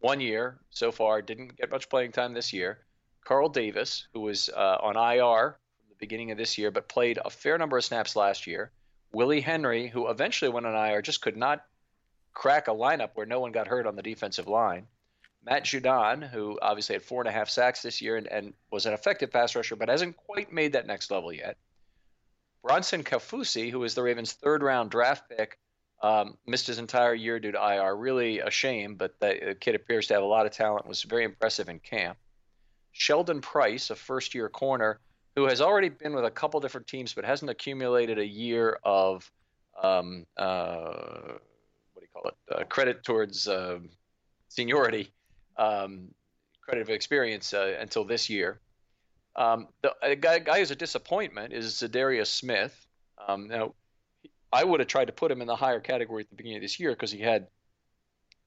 one 0.00 0.20
year 0.20 0.58
so 0.68 0.92
far, 0.92 1.22
didn't 1.22 1.56
get 1.56 1.70
much 1.70 1.88
playing 1.88 2.12
time 2.12 2.34
this 2.34 2.52
year. 2.52 2.80
Carl 3.24 3.48
Davis, 3.48 4.06
who 4.12 4.20
was 4.20 4.50
uh, 4.50 4.76
on 4.82 4.98
IR 4.98 5.56
from 5.78 5.88
the 5.88 5.94
beginning 5.98 6.30
of 6.30 6.36
this 6.36 6.58
year, 6.58 6.70
but 6.70 6.90
played 6.90 7.18
a 7.24 7.30
fair 7.30 7.56
number 7.56 7.78
of 7.78 7.84
snaps 7.86 8.16
last 8.16 8.46
year. 8.46 8.70
Willie 9.12 9.40
Henry, 9.40 9.88
who 9.88 10.08
eventually 10.08 10.50
went 10.50 10.66
on 10.66 10.74
IR, 10.74 11.00
just 11.00 11.22
could 11.22 11.38
not 11.38 11.64
crack 12.34 12.68
a 12.68 12.72
lineup 12.72 13.12
where 13.14 13.24
no 13.24 13.40
one 13.40 13.52
got 13.52 13.68
hurt 13.68 13.86
on 13.86 13.96
the 13.96 14.02
defensive 14.02 14.46
line. 14.46 14.86
Matt 15.42 15.64
Judon, 15.64 16.28
who 16.28 16.58
obviously 16.60 16.96
had 16.96 17.02
four 17.02 17.22
and 17.22 17.28
a 17.30 17.32
half 17.32 17.48
sacks 17.48 17.80
this 17.80 18.02
year 18.02 18.18
and, 18.18 18.26
and 18.26 18.52
was 18.70 18.84
an 18.84 18.92
effective 18.92 19.32
pass 19.32 19.56
rusher, 19.56 19.74
but 19.74 19.88
hasn't 19.88 20.18
quite 20.18 20.52
made 20.52 20.74
that 20.74 20.86
next 20.86 21.10
level 21.10 21.32
yet. 21.32 21.56
Bronson 22.62 23.02
Kaufusi, 23.02 23.70
who 23.70 23.82
is 23.84 23.94
the 23.94 24.02
Ravens' 24.02 24.32
third 24.32 24.62
round 24.62 24.90
draft 24.90 25.28
pick, 25.28 25.58
um, 26.02 26.36
missed 26.46 26.66
his 26.66 26.78
entire 26.78 27.14
year 27.14 27.38
due 27.40 27.52
to 27.52 27.58
IR. 27.58 27.96
Really 27.96 28.40
a 28.40 28.50
shame, 28.50 28.94
but 28.94 29.18
the 29.20 29.56
kid 29.60 29.74
appears 29.74 30.06
to 30.08 30.14
have 30.14 30.22
a 30.22 30.26
lot 30.26 30.46
of 30.46 30.52
talent, 30.52 30.86
was 30.86 31.02
very 31.02 31.24
impressive 31.24 31.68
in 31.68 31.78
camp. 31.80 32.18
Sheldon 32.92 33.40
Price, 33.40 33.90
a 33.90 33.96
first 33.96 34.34
year 34.34 34.48
corner, 34.48 35.00
who 35.34 35.44
has 35.46 35.60
already 35.60 35.88
been 35.88 36.14
with 36.14 36.24
a 36.24 36.30
couple 36.30 36.60
different 36.60 36.86
teams 36.86 37.14
but 37.14 37.24
hasn't 37.24 37.50
accumulated 37.50 38.18
a 38.18 38.26
year 38.26 38.78
of 38.84 39.30
um, 39.82 40.26
uh, 40.36 40.92
what 41.94 42.00
do 42.00 42.02
you 42.02 42.08
call 42.12 42.22
it 42.26 42.34
uh, 42.54 42.64
credit 42.64 43.02
towards 43.02 43.48
uh, 43.48 43.78
seniority 44.48 45.10
um, 45.56 46.08
credit 46.60 46.82
of 46.82 46.90
experience 46.90 47.54
uh, 47.54 47.76
until 47.80 48.04
this 48.04 48.28
year 48.28 48.60
um, 49.36 49.68
the 49.82 50.16
guy, 50.16 50.38
guy 50.38 50.58
who's 50.58 50.70
a 50.70 50.76
disappointment 50.76 51.52
is 51.52 51.74
Za'Darius 51.74 52.26
Smith. 52.26 52.86
Um, 53.26 53.48
now 53.48 53.74
I 54.52 54.64
would 54.64 54.80
have 54.80 54.88
tried 54.88 55.06
to 55.06 55.12
put 55.12 55.30
him 55.30 55.40
in 55.40 55.46
the 55.46 55.56
higher 55.56 55.80
category 55.80 56.22
at 56.22 56.30
the 56.30 56.36
beginning 56.36 56.58
of 56.58 56.62
this 56.62 56.78
year 56.78 56.90
because 56.90 57.10
he 57.10 57.20
had 57.20 57.46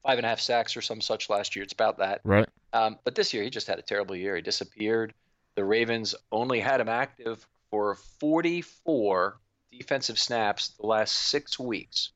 five 0.04 0.18
and 0.18 0.24
a 0.24 0.28
half 0.28 0.40
sacks 0.40 0.76
or 0.76 0.82
some 0.82 1.00
such 1.00 1.28
last 1.28 1.56
year. 1.56 1.64
It's 1.64 1.72
about 1.72 1.98
that. 1.98 2.20
Right. 2.22 2.48
Um, 2.72 2.98
but 3.04 3.14
this 3.14 3.34
year 3.34 3.42
he 3.42 3.50
just 3.50 3.66
had 3.66 3.78
a 3.78 3.82
terrible 3.82 4.14
year. 4.14 4.36
He 4.36 4.42
disappeared. 4.42 5.14
The 5.56 5.64
Ravens 5.64 6.14
only 6.30 6.60
had 6.60 6.80
him 6.80 6.88
active 6.88 7.46
for 7.70 7.96
44 8.20 9.38
defensive 9.72 10.18
snaps 10.18 10.68
the 10.68 10.86
last 10.86 11.12
six 11.12 11.58
weeks. 11.58 12.10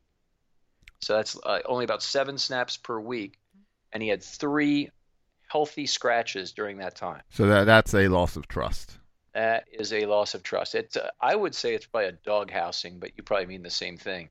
So 1.01 1.17
that's 1.17 1.37
uh, 1.45 1.61
only 1.65 1.85
about 1.85 2.03
seven 2.03 2.39
snaps 2.39 2.77
per 2.77 3.01
week, 3.01 3.39
and 3.93 4.03
he 4.03 4.09
had 4.11 4.23
three 4.23 4.91
healthy 5.51 5.87
scratches 5.87 6.53
during 6.53 6.79
that 6.79 6.95
time. 6.95 7.23
So 7.31 7.47
that 7.47 7.65
that's 7.65 7.95
a 7.95 8.09
loss 8.09 8.37
of 8.37 8.49
trust. 8.49 8.99
That 9.35 9.65
is 9.73 9.93
a 9.93 10.07
loss 10.07 10.35
of 10.35 10.43
trust. 10.43 10.75
It's 10.75 10.97
uh, 10.97 11.11
I 11.21 11.35
would 11.35 11.55
say 11.55 11.75
it's 11.75 11.87
probably 11.87 12.09
a 12.09 12.13
dog 12.13 12.51
housing, 12.51 12.99
but 12.99 13.13
you 13.17 13.23
probably 13.23 13.47
mean 13.47 13.63
the 13.63 13.71
same 13.71 13.97
thing. 13.97 14.29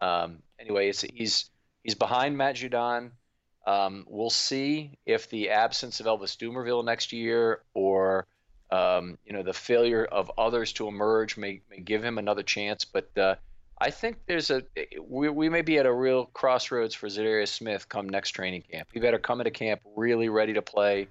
Um, 0.00 0.38
anyway, 0.58 0.88
it's 0.88 1.02
he's 1.02 1.50
he's 1.82 1.94
behind 1.94 2.36
Matt 2.36 2.56
Judon. 2.56 3.12
Um, 3.66 4.04
we'll 4.08 4.30
see 4.30 4.98
if 5.06 5.30
the 5.30 5.50
absence 5.50 6.00
of 6.00 6.06
Elvis 6.06 6.36
Dumervil 6.36 6.84
next 6.84 7.12
year 7.12 7.62
or 7.74 8.26
um, 8.72 9.18
you 9.26 9.34
know, 9.34 9.42
the 9.42 9.52
failure 9.52 10.04
of 10.04 10.32
others 10.38 10.72
to 10.74 10.88
emerge 10.88 11.36
may, 11.36 11.60
may 11.70 11.80
give 11.80 12.02
him 12.02 12.16
another 12.16 12.42
chance, 12.42 12.86
but 12.86 13.16
uh, 13.18 13.34
I 13.82 13.90
think 13.90 14.18
there's 14.26 14.50
a 14.50 14.62
we, 15.00 15.28
we 15.28 15.48
may 15.48 15.62
be 15.62 15.78
at 15.78 15.86
a 15.86 15.92
real 15.92 16.26
crossroads 16.26 16.94
for 16.94 17.08
Za'Darius 17.08 17.48
Smith 17.48 17.88
come 17.88 18.08
next 18.08 18.30
training 18.30 18.62
camp. 18.70 18.88
He 18.92 19.00
better 19.00 19.18
come 19.18 19.40
into 19.40 19.50
camp 19.50 19.80
really 19.96 20.28
ready 20.28 20.52
to 20.52 20.62
play, 20.62 21.08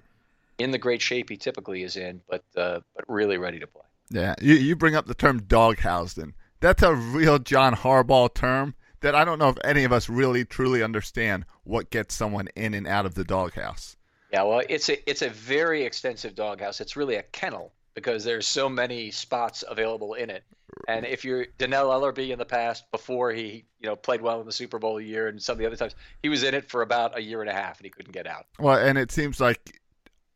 in 0.58 0.70
the 0.70 0.78
great 0.78 1.02
shape 1.02 1.28
he 1.28 1.36
typically 1.36 1.82
is 1.82 1.96
in, 1.96 2.20
but 2.28 2.44
uh, 2.56 2.80
but 2.94 3.04
really 3.08 3.36
ready 3.36 3.58
to 3.58 3.66
play. 3.66 3.82
Yeah, 4.10 4.34
you 4.40 4.54
you 4.54 4.76
bring 4.76 4.94
up 4.94 5.06
the 5.06 5.14
term 5.14 5.40
doghoused, 5.40 6.16
and 6.22 6.34
that's 6.60 6.82
a 6.82 6.94
real 6.94 7.38
John 7.38 7.74
Harbaugh 7.74 8.32
term 8.32 8.74
that 9.00 9.14
I 9.14 9.24
don't 9.24 9.38
know 9.38 9.48
if 9.48 9.58
any 9.64 9.84
of 9.84 9.92
us 9.92 10.08
really 10.08 10.44
truly 10.44 10.82
understand 10.82 11.44
what 11.64 11.90
gets 11.90 12.14
someone 12.14 12.48
in 12.54 12.74
and 12.74 12.86
out 12.86 13.04
of 13.04 13.14
the 13.14 13.24
doghouse. 13.24 13.96
Yeah, 14.32 14.44
well, 14.44 14.62
it's 14.68 14.88
a 14.88 15.10
it's 15.10 15.22
a 15.22 15.28
very 15.28 15.84
extensive 15.84 16.34
doghouse. 16.34 16.80
It's 16.80 16.96
really 16.96 17.16
a 17.16 17.22
kennel 17.22 17.72
because 17.94 18.24
there's 18.24 18.46
so 18.46 18.68
many 18.68 19.10
spots 19.10 19.64
available 19.68 20.14
in 20.14 20.30
it. 20.30 20.44
And 20.88 21.06
if 21.06 21.24
you're 21.24 21.46
Dannell 21.58 21.90
Ellerbe 21.90 22.30
in 22.30 22.38
the 22.38 22.44
past, 22.44 22.90
before 22.90 23.32
he 23.32 23.64
you 23.80 23.88
know 23.88 23.96
played 23.96 24.20
well 24.20 24.40
in 24.40 24.46
the 24.46 24.52
Super 24.52 24.78
Bowl 24.78 25.00
year 25.00 25.28
and 25.28 25.40
some 25.40 25.54
of 25.54 25.58
the 25.58 25.66
other 25.66 25.76
times, 25.76 25.94
he 26.22 26.28
was 26.28 26.42
in 26.42 26.54
it 26.54 26.68
for 26.68 26.82
about 26.82 27.16
a 27.16 27.22
year 27.22 27.40
and 27.40 27.50
a 27.50 27.54
half 27.54 27.78
and 27.78 27.84
he 27.84 27.90
couldn't 27.90 28.12
get 28.12 28.26
out. 28.26 28.46
Well, 28.58 28.78
and 28.78 28.98
it 28.98 29.12
seems 29.12 29.40
like 29.40 29.80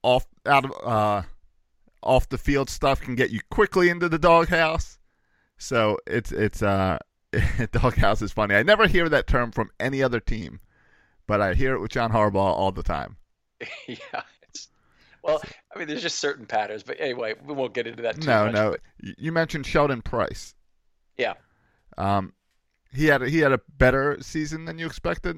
off 0.03 0.25
out 0.47 0.65
of 0.65 0.73
uh, 0.87 1.23
off 2.03 2.29
the 2.29 2.39
field 2.39 2.71
stuff 2.71 3.01
can 3.01 3.15
get 3.15 3.31
you 3.31 3.41
quickly 3.51 3.89
into 3.89 4.09
the 4.09 4.19
doghouse. 4.19 4.99
So 5.59 5.99
it's 6.07 6.33
it's 6.33 6.63
uh 6.63 6.99
doghouse 7.73 8.23
is 8.23 8.33
funny. 8.33 8.55
I 8.55 8.63
never 8.63 8.87
hear 8.87 9.09
that 9.09 9.27
term 9.27 9.53
from 9.53 9.71
any 9.81 10.03
other 10.03 10.21
team, 10.21 10.61
but 11.27 11.41
I 11.41 11.55
hear 11.55 11.75
it 11.75 11.81
with 11.81 11.91
John 11.91 12.13
Harbaugh 12.13 12.37
all 12.37 12.73
the 12.73 12.83
time. 12.83 13.17
yeah. 13.87 14.23
Well, 15.23 15.43
I 15.77 15.79
mean, 15.81 15.89
there's 15.89 16.03
just 16.03 16.19
certain 16.19 16.47
patterns, 16.47 16.83
but 16.83 16.97
anyway, 16.99 17.35
we 17.45 17.53
won't 17.55 17.75
get 17.75 17.87
into 17.87 18.03
that 18.03 18.21
too 18.21 18.29
no, 18.29 18.45
much. 18.47 18.55
no. 18.55 18.77
You 19.19 19.31
mentioned 19.33 19.67
Sheldon 19.67 20.03
Price. 20.03 20.55
yeah. 21.19 21.35
Um, 21.99 22.33
he 22.93 23.07
had 23.07 23.23
a, 23.23 23.29
he 23.29 23.39
had 23.41 23.53
a 23.53 23.61
better 23.79 24.17
season 24.23 24.65
than 24.65 24.79
you 24.79 24.87
expected. 24.87 25.37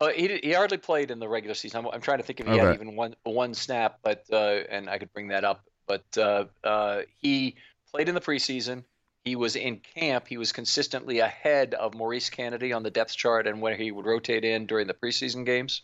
Uh, 0.00 0.08
he 0.10 0.38
he 0.42 0.52
hardly 0.52 0.78
played 0.78 1.10
in 1.10 1.18
the 1.18 1.28
regular 1.28 1.54
season. 1.54 1.80
I'm, 1.84 1.92
I'm 1.92 2.00
trying 2.00 2.18
to 2.18 2.24
think 2.24 2.40
if 2.40 2.46
he 2.46 2.52
Okay. 2.52 2.64
had 2.66 2.74
even 2.74 2.96
one 2.96 3.14
one 3.24 3.54
snap, 3.54 3.98
but 4.02 4.24
uh, 4.32 4.60
and 4.70 4.88
I 4.88 4.98
could 4.98 5.12
bring 5.12 5.28
that 5.28 5.44
up. 5.44 5.64
But 5.86 6.04
uh, 6.18 6.44
uh, 6.64 7.02
he 7.20 7.56
played 7.90 8.08
in 8.08 8.14
the 8.14 8.20
preseason. 8.20 8.84
He 9.24 9.36
was 9.36 9.56
in 9.56 9.76
camp. 9.80 10.26
He 10.28 10.38
was 10.38 10.52
consistently 10.52 11.18
ahead 11.18 11.74
of 11.74 11.94
Maurice 11.94 12.30
Canady 12.30 12.72
on 12.72 12.82
the 12.82 12.90
depth 12.90 13.14
chart 13.14 13.46
and 13.46 13.60
when 13.60 13.78
he 13.78 13.90
would 13.92 14.06
rotate 14.06 14.44
in 14.44 14.66
during 14.66 14.86
the 14.86 14.94
preseason 14.94 15.44
games. 15.44 15.82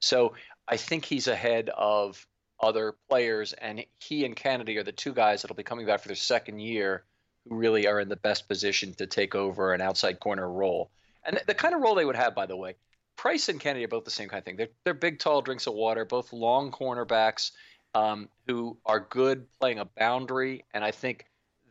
So 0.00 0.34
I 0.66 0.76
think 0.76 1.04
he's 1.04 1.28
ahead 1.28 1.70
of 1.76 2.26
other 2.62 2.94
players, 3.08 3.52
and 3.54 3.84
he 3.98 4.24
and 4.24 4.36
Canady 4.36 4.78
are 4.78 4.82
the 4.82 4.92
two 4.92 5.12
guys 5.12 5.42
that'll 5.42 5.56
be 5.56 5.62
coming 5.62 5.86
back 5.86 6.00
for 6.00 6.08
their 6.08 6.16
second 6.16 6.60
year 6.60 7.04
who 7.48 7.56
really 7.56 7.86
are 7.86 8.00
in 8.00 8.08
the 8.08 8.16
best 8.16 8.48
position 8.48 8.94
to 8.94 9.06
take 9.06 9.34
over 9.34 9.72
an 9.72 9.80
outside 9.80 10.20
corner 10.20 10.48
role. 10.48 10.90
And 11.24 11.40
the, 11.46 11.54
kind 11.54 11.74
of 11.74 11.80
role 11.80 11.94
they 11.94 12.04
would 12.04 12.16
have, 12.16 12.34
by 12.34 12.46
the 12.46 12.56
way, 12.56 12.76
Price 13.16 13.48
and 13.48 13.60
Canady 13.60 13.84
are 13.84 13.88
both 13.88 14.04
the 14.04 14.10
same 14.10 14.28
kind 14.28 14.38
of 14.38 14.44
thing. 14.44 14.56
They're, 14.56 14.68
they're 14.84 14.94
big, 14.94 15.18
tall 15.18 15.42
drinks 15.42 15.66
of 15.66 15.74
water, 15.74 16.04
both 16.04 16.32
long 16.32 16.70
cornerbacks 16.70 17.52
um, 17.94 18.28
who 18.46 18.76
are 18.86 19.00
good 19.00 19.46
playing 19.60 19.78
a 19.78 19.84
boundary. 19.84 20.64
And 20.72 20.82
I 20.84 20.90
think 20.90 21.26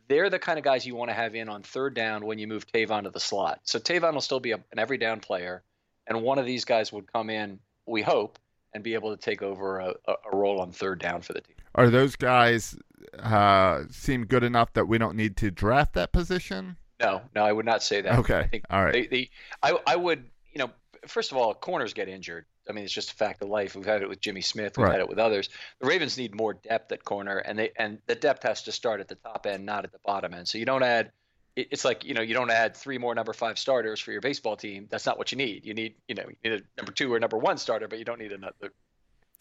they're 0.08 0.30
the 0.30 0.38
kind 0.38 0.58
of 0.58 0.64
guys 0.64 0.86
you 0.86 0.94
want 0.94 1.10
to 1.10 1.14
have 1.14 1.34
in 1.34 1.48
on 1.48 1.62
third 1.62 1.94
down 1.94 2.24
when 2.24 2.38
you 2.38 2.46
move 2.46 2.66
Tavon 2.66 3.04
to 3.04 3.10
the 3.10 3.20
slot. 3.20 3.60
So 3.64 3.78
Tavon 3.78 4.14
will 4.14 4.20
still 4.20 4.40
be 4.40 4.52
a, 4.52 4.56
an 4.56 4.78
every 4.78 4.98
down 4.98 5.20
player, 5.20 5.62
and 6.06 6.22
one 6.22 6.38
of 6.38 6.46
these 6.46 6.64
guys 6.64 6.92
would 6.92 7.10
come 7.10 7.30
in, 7.30 7.60
we 7.86 8.02
hope, 8.02 8.38
and 8.74 8.82
be 8.82 8.94
able 8.94 9.10
to 9.10 9.16
take 9.16 9.42
over 9.42 9.78
a, 9.80 9.94
a, 10.08 10.36
role 10.36 10.60
on 10.60 10.72
third 10.72 10.98
down 10.98 11.20
for 11.20 11.32
the 11.32 11.40
team. 11.40 11.56
Are 11.74 11.90
those 11.90 12.16
guys 12.16 12.76
uh, 13.18 13.82
seem 13.90 14.26
good 14.26 14.42
enough 14.42 14.72
that 14.74 14.86
we 14.86 14.98
don't 14.98 15.16
need 15.16 15.36
to 15.38 15.50
draft 15.50 15.94
that 15.94 16.12
position? 16.12 16.76
No, 17.00 17.22
no, 17.34 17.44
I 17.44 17.52
would 17.52 17.66
not 17.66 17.82
say 17.82 18.00
that. 18.00 18.18
Okay, 18.20 18.38
I 18.38 18.46
think 18.46 18.64
all 18.70 18.84
right. 18.84 18.92
They, 18.92 19.06
they, 19.06 19.30
I, 19.62 19.76
I 19.86 19.96
would, 19.96 20.24
you 20.52 20.58
know, 20.58 20.70
first 21.06 21.32
of 21.32 21.36
all, 21.36 21.52
corners 21.54 21.92
get 21.92 22.08
injured. 22.08 22.46
I 22.68 22.72
mean, 22.72 22.84
it's 22.84 22.92
just 22.92 23.10
a 23.10 23.14
fact 23.14 23.42
of 23.42 23.48
life. 23.48 23.74
We've 23.74 23.84
had 23.84 24.02
it 24.02 24.08
with 24.08 24.20
Jimmy 24.20 24.40
Smith. 24.40 24.78
We've 24.78 24.84
Right. 24.84 24.92
had 24.92 25.00
it 25.00 25.08
with 25.08 25.18
others. 25.18 25.48
The 25.80 25.86
Ravens 25.86 26.16
need 26.16 26.34
more 26.34 26.54
depth 26.54 26.92
at 26.92 27.04
corner, 27.04 27.38
and 27.38 27.58
they 27.58 27.72
and 27.76 27.98
the 28.06 28.14
depth 28.14 28.44
has 28.44 28.62
to 28.64 28.72
start 28.72 29.00
at 29.00 29.08
the 29.08 29.16
top 29.16 29.46
end, 29.46 29.66
not 29.66 29.84
at 29.84 29.92
the 29.92 29.98
bottom 30.04 30.32
end. 30.32 30.46
So 30.48 30.58
you 30.58 30.64
don't 30.64 30.82
add. 30.82 31.10
It- 31.56 31.68
It's 31.70 31.84
like 31.84 32.04
you 32.04 32.14
know 32.14 32.22
you 32.22 32.34
don't 32.34 32.50
add 32.50 32.76
three 32.76 32.98
more 32.98 33.14
number 33.14 33.32
five 33.32 33.58
starters 33.58 34.00
for 34.00 34.12
your 34.12 34.20
baseball 34.20 34.56
team. 34.56 34.88
That's 34.90 35.04
not 35.06 35.18
what 35.18 35.32
you 35.32 35.38
need. 35.38 35.64
You 35.66 35.74
need 35.74 35.94
you 36.08 36.14
know 36.14 36.24
you 36.42 36.50
need 36.50 36.60
a 36.60 36.64
number 36.80 36.92
two 36.92 37.12
or 37.12 37.18
number 37.20 37.36
one 37.38 37.58
starter, 37.58 37.88
but 37.88 37.98
you 37.98 38.04
don't 38.04 38.18
need 38.18 38.32
another, 38.32 38.72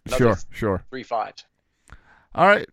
another 0.06 0.18
Sure, 0.18 0.38
sure. 0.52 0.84
three 0.90 1.04
fives. 1.04 1.46
All 2.36 2.48
right. 2.48 2.68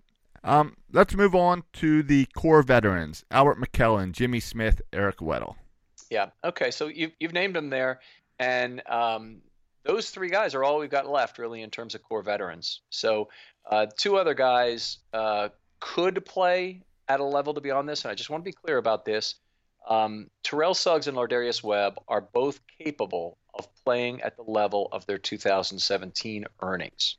Um, 0.45 0.77
let's 0.93 1.15
move 1.15 1.35
on 1.35 1.65
to 1.75 2.03
the 2.03 2.27
core 2.37 2.63
veterans: 2.63 3.25
Albert 3.31 3.59
McClellan, 3.59 4.13
Jimmy 4.13 4.41
Smith, 4.41 4.81
Eric 4.93 5.19
Weddle. 5.19 5.57
Yeah. 6.11 6.31
Okay. 6.45 6.71
So 6.71 6.87
you've 6.87 7.13
you've 7.21 7.33
named 7.33 7.55
them 7.57 7.71
there, 7.71 8.01
and 8.39 8.83
um, 8.89 9.39
those 9.85 10.11
three 10.11 10.31
guys 10.31 10.55
are 10.55 10.63
all 10.65 10.79
we've 10.79 10.91
got 10.91 11.09
left, 11.09 11.39
really, 11.39 11.63
in 11.63 11.71
terms 11.71 11.95
of 11.95 12.03
core 12.03 12.23
veterans. 12.23 12.81
So 12.91 13.29
uh, 13.69 13.87
two 13.97 14.17
other 14.17 14.35
guys 14.35 14.99
uh, 15.13 15.49
could 15.81 16.25
play 16.25 16.83
at 17.09 17.21
a 17.21 17.25
level 17.25 17.55
to 17.55 17.61
be 17.61 17.71
on 17.71 17.87
this, 17.87 18.05
and 18.05 18.13
I 18.13 18.15
just 18.15 18.31
want 18.31 18.45
to 18.45 18.49
be 18.49 18.53
clear 18.53 18.79
about 18.79 19.05
this. 19.05 19.37
Um, 19.89 20.29
Terrell 20.43 20.75
Suggs 20.75 21.07
and 21.09 21.17
Lardarius 21.17 21.63
Webb 21.63 21.99
are 22.09 22.21
both 22.21 22.61
capable 22.79 23.39
of 23.55 23.67
playing 23.85 24.21
at 24.23 24.37
the 24.37 24.43
level 24.43 24.89
of 24.93 25.07
their 25.07 25.19
2017 25.19 26.45
earnings, 26.63 27.17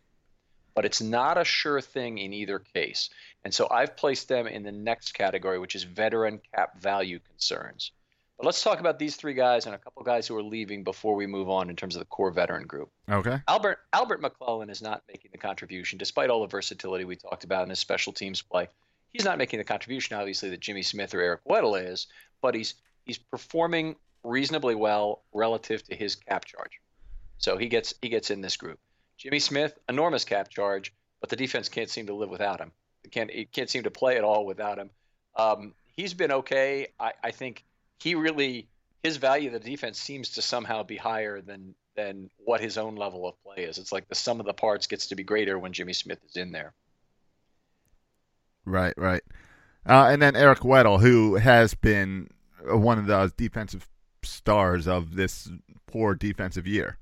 but 0.75 0.86
it's 0.86 1.02
not 1.02 1.38
a 1.38 1.43
sure 1.43 1.82
thing 1.82 2.19
in 2.19 2.32
either 2.34 2.60
case. 2.60 3.10
And 3.43 3.54
so 3.54 3.67
I've 3.71 3.97
placed 3.97 4.28
them 4.28 4.47
in 4.47 4.63
the 4.63 4.71
next 4.71 5.13
category, 5.13 5.58
which 5.60 5.75
is 5.75 5.84
veteran 5.84 6.41
cap 6.54 6.80
value 6.80 7.19
concerns. 7.19 7.91
But 8.38 8.45
let's 8.45 8.63
talk 8.63 8.80
about 8.80 8.99
these 8.99 9.17
three 9.17 9.34
guys 9.34 9.65
and 9.65 9.75
a 9.75 9.78
couple 9.78 10.02
guys 10.04 10.25
who 10.25 10.38
are 10.38 10.43
leaving 10.43 10.86
before 10.86 11.13
we 11.15 11.28
move 11.28 11.49
on 11.49 11.69
in 11.69 11.75
terms 11.75 11.95
of 11.95 11.99
the 11.99 12.06
core 12.06 12.32
veteran 12.32 12.67
group. 12.67 12.89
Okay. 13.10 13.38
Albert 13.49 13.80
Albert 13.91 14.21
McClellan 14.21 14.69
is 14.69 14.82
not 14.82 15.04
making 15.10 15.32
the 15.34 15.38
contribution, 15.38 15.97
despite 15.97 16.30
all 16.30 16.41
the 16.41 16.47
versatility 16.47 17.04
we 17.04 17.17
talked 17.17 17.43
about 17.43 17.63
in 17.63 17.69
his 17.69 17.80
special 17.80 18.13
teams 18.13 18.41
play. 18.41 18.69
He's 19.13 19.26
not 19.26 19.38
making 19.38 19.60
the 19.60 19.63
contribution, 19.63 20.17
obviously, 20.17 20.50
that 20.52 20.60
Jimmy 20.60 20.84
Smith 20.84 21.13
or 21.13 21.22
Eric 21.22 21.41
Weddle 21.50 21.91
is, 21.91 22.08
but 22.41 22.56
he's 22.56 22.76
he's 23.06 23.17
performing 23.17 23.95
reasonably 24.24 24.76
well 24.76 25.24
relative 25.34 25.84
to 25.86 25.95
his 25.95 26.15
cap 26.15 26.45
charge. 26.45 26.80
So 27.38 27.58
he 27.58 27.67
gets 27.67 27.93
he 28.02 28.10
gets 28.10 28.30
in 28.30 28.41
this 28.41 28.58
group. 28.58 28.80
Jimmy 29.17 29.39
Smith, 29.39 29.78
enormous 29.88 30.26
cap 30.26 30.50
charge, 30.50 30.93
but 31.19 31.30
the 31.30 31.36
defense 31.36 31.69
can't 31.69 31.89
seem 31.89 32.08
to 32.08 32.13
live 32.13 32.30
without 32.30 32.60
him. 32.60 32.72
It 33.04 33.12
can't 33.12 33.32
it 33.32 33.52
can't 33.52 33.69
seem 33.69 33.84
to 33.84 33.91
play 33.91 34.17
at 34.17 34.24
all 34.24 34.45
without 34.45 34.78
him. 34.78 34.89
Um, 35.36 35.74
he's 35.95 36.13
been 36.13 36.32
okay. 36.32 36.88
I, 37.00 37.13
I 37.24 37.32
think 37.32 37.65
he 38.00 38.15
really 38.15 38.67
his 39.04 39.17
value 39.17 39.48
of 39.48 39.54
the 39.54 39.69
defense 39.69 40.00
seems 40.00 40.32
to 40.32 40.41
somehow 40.41 40.84
be 40.84 40.98
higher 40.98 41.41
than 41.41 41.76
than 41.95 42.30
what 42.38 42.62
his 42.62 42.78
own 42.78 42.95
level 42.95 43.28
of 43.28 43.41
play 43.43 43.63
is. 43.63 43.78
It's 43.78 43.91
like 43.91 44.08
the 44.08 44.15
sum 44.15 44.39
of 44.39 44.45
the 44.45 44.54
parts 44.54 44.88
gets 44.88 45.08
to 45.08 45.15
be 45.15 45.24
greater 45.24 45.58
when 45.58 45.74
Jimmy 45.74 45.93
Smith 45.93 46.19
is 46.28 46.36
in 46.36 46.52
there. 46.52 46.74
Right, 48.65 48.93
right. 48.98 49.24
Uh, 49.86 50.10
and 50.12 50.22
then 50.22 50.36
Eric 50.36 50.60
Weddle, 50.60 51.00
who 51.00 51.36
has 51.36 51.74
been 51.74 52.30
uh, 52.69 52.78
one 52.78 53.00
of 53.00 53.08
the 53.08 53.32
defensive 53.38 53.88
stars 54.24 54.88
of 54.88 55.15
this 55.15 55.50
poor 55.88 56.13
defensive 56.13 56.67
year. 56.67 56.98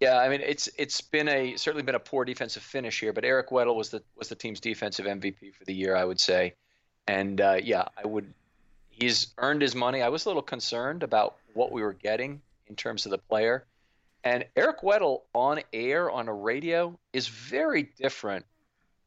Yeah, 0.00 0.18
I 0.18 0.28
mean 0.28 0.40
it's 0.40 0.68
it's 0.76 1.00
been 1.00 1.28
a 1.28 1.56
certainly 1.56 1.84
been 1.84 1.94
a 1.94 2.00
poor 2.00 2.24
defensive 2.24 2.62
finish 2.62 3.00
here, 3.00 3.12
but 3.12 3.24
Eric 3.24 3.50
Weddle 3.50 3.76
was 3.76 3.90
the 3.90 4.02
was 4.16 4.28
the 4.28 4.34
team's 4.34 4.60
defensive 4.60 5.06
MVP 5.06 5.54
for 5.54 5.64
the 5.64 5.74
year, 5.74 5.94
I 5.94 6.04
would 6.04 6.18
say, 6.18 6.54
and 7.06 7.40
uh, 7.40 7.58
yeah, 7.62 7.84
I 7.96 8.06
would. 8.06 8.32
He's 8.90 9.28
earned 9.38 9.62
his 9.62 9.74
money. 9.74 10.02
I 10.02 10.08
was 10.08 10.24
a 10.24 10.28
little 10.28 10.42
concerned 10.42 11.02
about 11.02 11.36
what 11.52 11.72
we 11.72 11.82
were 11.82 11.92
getting 11.92 12.40
in 12.66 12.76
terms 12.76 13.06
of 13.06 13.10
the 13.10 13.18
player, 13.18 13.66
and 14.24 14.44
Eric 14.56 14.82
Weddle 14.82 15.22
on 15.32 15.60
air 15.72 16.10
on 16.10 16.28
a 16.28 16.34
radio 16.34 16.98
is 17.12 17.28
very 17.28 17.84
different 17.96 18.44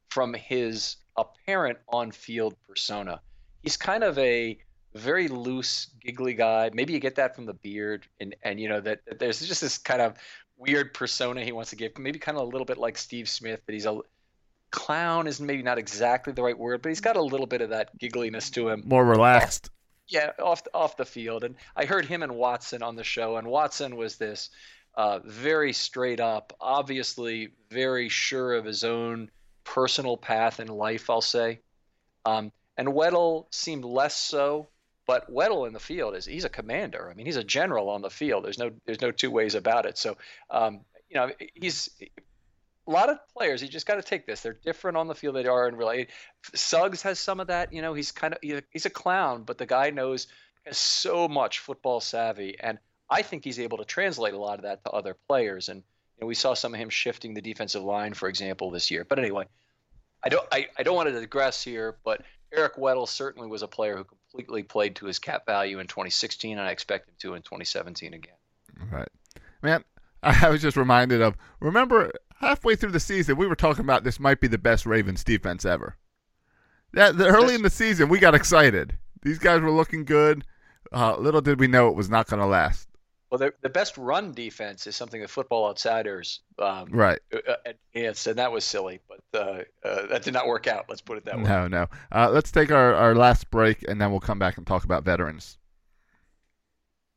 from 0.09 0.33
his 0.33 0.97
apparent 1.15 1.77
on-field 1.89 2.55
persona. 2.67 3.19
He's 3.63 3.77
kind 3.77 4.03
of 4.03 4.17
a 4.17 4.57
very 4.93 5.27
loose, 5.27 5.87
giggly 6.01 6.33
guy. 6.33 6.69
Maybe 6.73 6.93
you 6.93 6.99
get 6.99 7.15
that 7.15 7.35
from 7.35 7.45
the 7.45 7.53
beard, 7.53 8.07
and 8.19 8.35
and 8.43 8.59
you 8.59 8.69
know 8.69 8.81
that, 8.81 9.05
that 9.05 9.19
there's 9.19 9.45
just 9.45 9.61
this 9.61 9.77
kind 9.77 10.01
of 10.01 10.15
weird 10.57 10.93
persona 10.93 11.43
he 11.43 11.51
wants 11.51 11.69
to 11.71 11.75
give. 11.75 11.97
Maybe 11.97 12.19
kind 12.19 12.37
of 12.37 12.43
a 12.43 12.47
little 12.47 12.65
bit 12.65 12.77
like 12.77 12.97
Steve 12.97 13.29
Smith, 13.29 13.61
that 13.65 13.73
he's 13.73 13.85
a 13.85 13.99
clown 14.71 15.27
is 15.27 15.39
maybe 15.39 15.63
not 15.63 15.77
exactly 15.77 16.33
the 16.33 16.43
right 16.43 16.57
word, 16.57 16.81
but 16.81 16.89
he's 16.89 17.01
got 17.01 17.15
a 17.15 17.21
little 17.21 17.45
bit 17.45 17.61
of 17.61 17.69
that 17.69 17.97
giggliness 17.99 18.51
to 18.53 18.69
him. 18.69 18.83
More 18.85 19.05
relaxed. 19.05 19.69
Yeah, 20.07 20.31
off 20.41 20.63
the, 20.63 20.73
off 20.73 20.97
the 20.97 21.05
field. 21.05 21.43
And 21.43 21.55
I 21.75 21.85
heard 21.85 22.05
him 22.05 22.23
and 22.23 22.33
Watson 22.33 22.81
on 22.81 22.95
the 22.95 23.03
show, 23.03 23.37
and 23.37 23.47
Watson 23.47 23.95
was 23.95 24.17
this 24.17 24.49
uh, 24.95 25.19
very 25.23 25.73
straight 25.73 26.19
up, 26.19 26.53
obviously 26.59 27.49
very 27.69 28.09
sure 28.09 28.53
of 28.53 28.65
his 28.65 28.83
own 28.83 29.29
personal 29.67 30.17
path 30.17 30.60
in 30.60 30.67
life. 30.67 31.10
I'll 31.10 31.21
say, 31.21 31.60
um, 32.25 32.51
and 32.77 32.88
Weddle 32.88 33.45
seemed 33.51 33.86
less 33.86 34.15
so. 34.15 34.67
But 35.06 35.32
Weddle 35.32 35.67
in 35.67 35.73
the 35.73 35.80
field 35.80 36.15
is 36.15 36.25
he's 36.25 36.43
a 36.43 36.49
commander. 36.49 37.10
I 37.10 37.13
mean, 37.13 37.25
he's 37.25 37.38
a 37.38 37.43
general 37.43 37.89
on 37.89 38.01
the 38.01 38.10
field. 38.10 38.43
There's 38.43 38.60
no 38.60 38.71
there's 38.86 39.01
no 39.01 39.12
two 39.12 39.32
ways 39.32 39.56
about 39.56 39.86
it. 39.86 39.97
So, 39.97 40.17
um, 40.49 40.82
you 41.10 41.15
know, 41.15 41.32
he's 41.53 41.89
a 42.01 42.91
lot 42.91 43.10
of 43.10 43.17
players. 43.34 43.62
You 43.62 43.69
just 43.69 43.86
got 43.86 43.95
to 43.95 44.01
take 44.01 44.25
this. 44.25 44.41
They're 44.41 44.60
different 44.65 44.97
on 44.97 45.08
the 45.08 45.15
field. 45.15 45.36
They 45.36 45.45
are 45.45 45.67
in 45.69 45.77
real. 45.77 45.88
life. 45.88 46.08
Suggs 46.53 47.01
has 47.03 47.19
some 47.19 47.39
of 47.39 47.47
that. 47.47 47.71
You 47.71 47.82
know, 47.82 47.93
he's 47.93 48.12
kind 48.12 48.34
of 48.34 48.39
he's 48.41 48.86
a 48.86 48.89
clown, 48.89 49.43
but 49.43 49.58
the 49.58 49.65
guy 49.65 49.91
knows. 49.91 50.27
has 50.65 50.77
so 50.77 51.30
much 51.30 51.60
football 51.60 52.01
savvy, 52.01 52.58
and 52.60 52.77
I 53.10 53.21
think 53.21 53.45
he's 53.45 53.60
able 53.60 53.77
to 53.77 53.86
translate 53.86 54.34
a 54.34 54.38
lot 54.38 54.60
of 54.60 54.63
that 54.63 54.84
to 54.84 54.91
other 54.91 55.15
players. 55.27 55.69
And 55.69 55.84
we 56.21 56.36
saw 56.36 56.53
some 56.53 56.73
of 56.73 56.80
him 56.80 56.89
shifting 56.89 57.34
the 57.34 57.41
defensive 57.41 57.84
line, 57.84 58.13
for 58.13 58.27
example, 58.27 58.71
this 58.71 58.89
year. 58.89 59.06
But 59.08 59.19
anyway, 59.19 59.45
I 60.23 60.30
don't 60.30 60.47
I, 60.51 60.67
I 60.77 60.84
don't 60.84 60.95
want 60.95 61.10
to 61.10 61.19
digress 61.19 61.63
here, 61.63 61.97
but 62.03 62.23
Eric 62.53 62.75
Weddle 62.75 63.08
certainly 63.08 63.47
was 63.47 63.62
a 63.62 63.67
player 63.67 63.97
who 63.97 64.03
completely 64.03 64.63
played 64.63 64.95
to 64.97 65.06
his 65.06 65.19
cap 65.19 65.45
value 65.45 65.80
in 65.80 65.88
2016, 65.88 66.58
and 66.58 66.67
I 66.67 66.71
expect 66.71 67.10
him 67.10 67.15
to 67.19 67.34
in 67.36 67.41
2017 67.41 68.13
again. 68.13 68.34
Right, 68.91 69.10
man. 69.62 69.84
I 70.23 70.49
was 70.49 70.62
just 70.62 70.77
reminded 70.77 71.21
of 71.21 71.36
remember 71.60 72.12
halfway 72.39 72.75
through 72.75 72.91
the 72.91 72.99
season 72.99 73.38
we 73.38 73.47
were 73.47 73.56
talking 73.56 73.84
about 73.84 74.03
this 74.03 74.19
might 74.19 74.39
be 74.39 74.47
the 74.47 74.58
best 74.58 74.86
Ravens 74.86 75.23
defense 75.23 75.65
ever. 75.65 75.97
That 76.93 77.17
the, 77.17 77.27
early 77.27 77.56
in 77.56 77.62
the 77.62 77.69
season 77.69 78.10
we 78.10 78.19
got 78.19 78.36
excited. 78.36 78.97
These 79.21 79.39
guys 79.39 79.62
were 79.62 79.71
looking 79.71 80.06
good. 80.06 80.43
Uh, 80.91 81.17
little 81.17 81.41
did 81.41 81.60
we 81.60 81.67
know 81.67 81.89
it 81.89 81.95
was 81.95 82.10
not 82.10 82.27
going 82.27 82.39
to 82.39 82.45
last. 82.45 82.88
Well, 83.29 83.39
the, 83.39 83.53
the 83.61 83.69
best 83.69 83.97
run 83.97 84.31
defense 84.31 84.87
is 84.87 84.95
something 84.95 85.19
that 85.19 85.29
Football 85.29 85.67
Outsiders 85.67 86.39
um, 86.59 86.87
right 86.89 87.19
uh, 87.33 87.55
advanced, 87.65 88.25
and 88.27 88.37
that 88.37 88.51
was 88.51 88.63
silly, 88.63 89.01
but 89.09 89.39
uh, 89.39 89.63
uh, 89.83 90.07
that 90.07 90.23
did 90.23 90.33
not 90.33 90.47
work 90.47 90.65
out. 90.67 90.85
Let's 90.87 91.01
put 91.01 91.17
it 91.17 91.25
that 91.25 91.37
way. 91.37 91.43
No, 91.43 91.67
no. 91.67 91.87
Uh, 92.11 92.29
let's 92.31 92.51
take 92.51 92.71
our, 92.71 92.93
our 92.93 93.15
last 93.15 93.51
break, 93.51 93.83
and 93.87 93.99
then 93.99 94.11
we'll 94.11 94.21
come 94.21 94.39
back 94.39 94.57
and 94.57 94.65
talk 94.65 94.85
about 94.85 95.03
veterans. 95.03 95.57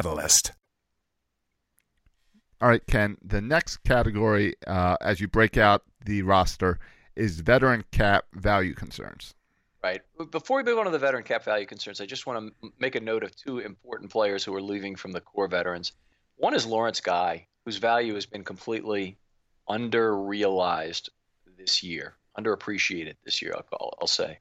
All 2.61 2.69
right, 2.69 2.85
Ken. 2.85 3.17
The 3.23 3.41
next 3.41 3.77
category, 3.77 4.55
uh, 4.67 4.97
as 5.01 5.19
you 5.19 5.27
break 5.27 5.57
out 5.57 5.83
the 6.05 6.21
roster, 6.21 6.79
is 7.15 7.39
veteran 7.39 7.83
cap 7.91 8.25
value 8.33 8.75
concerns. 8.75 9.33
Right. 9.83 10.01
Before 10.29 10.57
we 10.57 10.63
move 10.63 10.77
on 10.77 10.85
to 10.85 10.91
the 10.91 10.99
veteran 10.99 11.23
cap 11.23 11.43
value 11.43 11.65
concerns, 11.65 12.01
I 12.01 12.05
just 12.05 12.27
want 12.27 12.53
to 12.61 12.71
make 12.77 12.93
a 12.95 12.99
note 12.99 13.23
of 13.23 13.35
two 13.35 13.59
important 13.59 14.11
players 14.11 14.43
who 14.43 14.53
are 14.53 14.61
leaving 14.61 14.95
from 14.95 15.11
the 15.11 15.21
core 15.21 15.47
veterans. 15.47 15.93
One 16.35 16.53
is 16.53 16.67
Lawrence 16.67 17.01
Guy, 17.01 17.47
whose 17.65 17.77
value 17.77 18.13
has 18.13 18.27
been 18.27 18.43
completely 18.43 19.17
under-realized 19.67 21.09
this 21.57 21.81
year, 21.81 22.15
underappreciated 22.37 23.15
this 23.25 23.41
year. 23.41 23.53
I'll, 23.55 23.63
call, 23.63 23.97
I'll 23.99 24.07
say. 24.07 24.37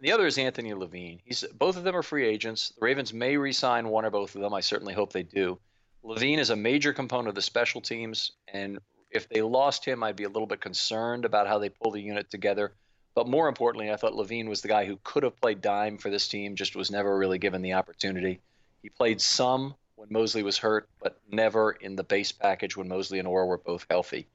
The 0.00 0.12
other 0.12 0.26
is 0.26 0.38
Anthony 0.38 0.74
Levine. 0.74 1.20
He's 1.24 1.44
both 1.54 1.76
of 1.76 1.84
them 1.84 1.96
are 1.96 2.02
free 2.02 2.26
agents. 2.26 2.70
The 2.70 2.84
Ravens 2.84 3.12
may 3.12 3.36
re-sign 3.36 3.88
one 3.88 4.04
or 4.04 4.10
both 4.10 4.34
of 4.34 4.40
them. 4.40 4.52
I 4.52 4.60
certainly 4.60 4.94
hope 4.94 5.12
they 5.12 5.22
do. 5.22 5.58
Levine 6.02 6.38
is 6.38 6.50
a 6.50 6.56
major 6.56 6.92
component 6.92 7.28
of 7.28 7.34
the 7.34 7.42
special 7.42 7.80
teams, 7.80 8.32
and 8.48 8.78
if 9.10 9.28
they 9.28 9.40
lost 9.40 9.84
him, 9.84 10.02
I'd 10.02 10.16
be 10.16 10.24
a 10.24 10.28
little 10.28 10.46
bit 10.46 10.60
concerned 10.60 11.24
about 11.24 11.46
how 11.46 11.58
they 11.58 11.70
pull 11.70 11.92
the 11.92 12.00
unit 12.00 12.30
together. 12.30 12.74
But 13.14 13.28
more 13.28 13.48
importantly, 13.48 13.90
I 13.90 13.96
thought 13.96 14.14
Levine 14.14 14.48
was 14.48 14.60
the 14.60 14.68
guy 14.68 14.84
who 14.84 14.98
could 15.04 15.22
have 15.22 15.40
played 15.40 15.62
dime 15.62 15.96
for 15.96 16.10
this 16.10 16.28
team, 16.28 16.56
just 16.56 16.76
was 16.76 16.90
never 16.90 17.16
really 17.16 17.38
given 17.38 17.62
the 17.62 17.74
opportunity. 17.74 18.40
He 18.82 18.88
played 18.90 19.20
some 19.20 19.74
when 19.94 20.08
Mosley 20.10 20.42
was 20.42 20.58
hurt, 20.58 20.88
but 21.00 21.20
never 21.30 21.72
in 21.72 21.96
the 21.96 22.04
base 22.04 22.32
package 22.32 22.76
when 22.76 22.88
Mosley 22.88 23.20
and 23.20 23.28
Orr 23.28 23.46
were 23.46 23.58
both 23.58 23.86
healthy. 23.88 24.26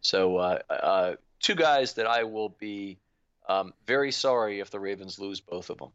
So, 0.00 0.36
uh, 0.36 0.58
uh, 0.68 1.14
two 1.40 1.54
guys 1.54 1.94
that 1.94 2.06
I 2.06 2.24
will 2.24 2.50
be 2.50 2.98
um, 3.46 3.72
very 3.86 4.12
sorry 4.12 4.60
if 4.60 4.70
the 4.70 4.80
Ravens 4.80 5.18
lose 5.18 5.40
both 5.40 5.70
of 5.70 5.78
them. 5.78 5.90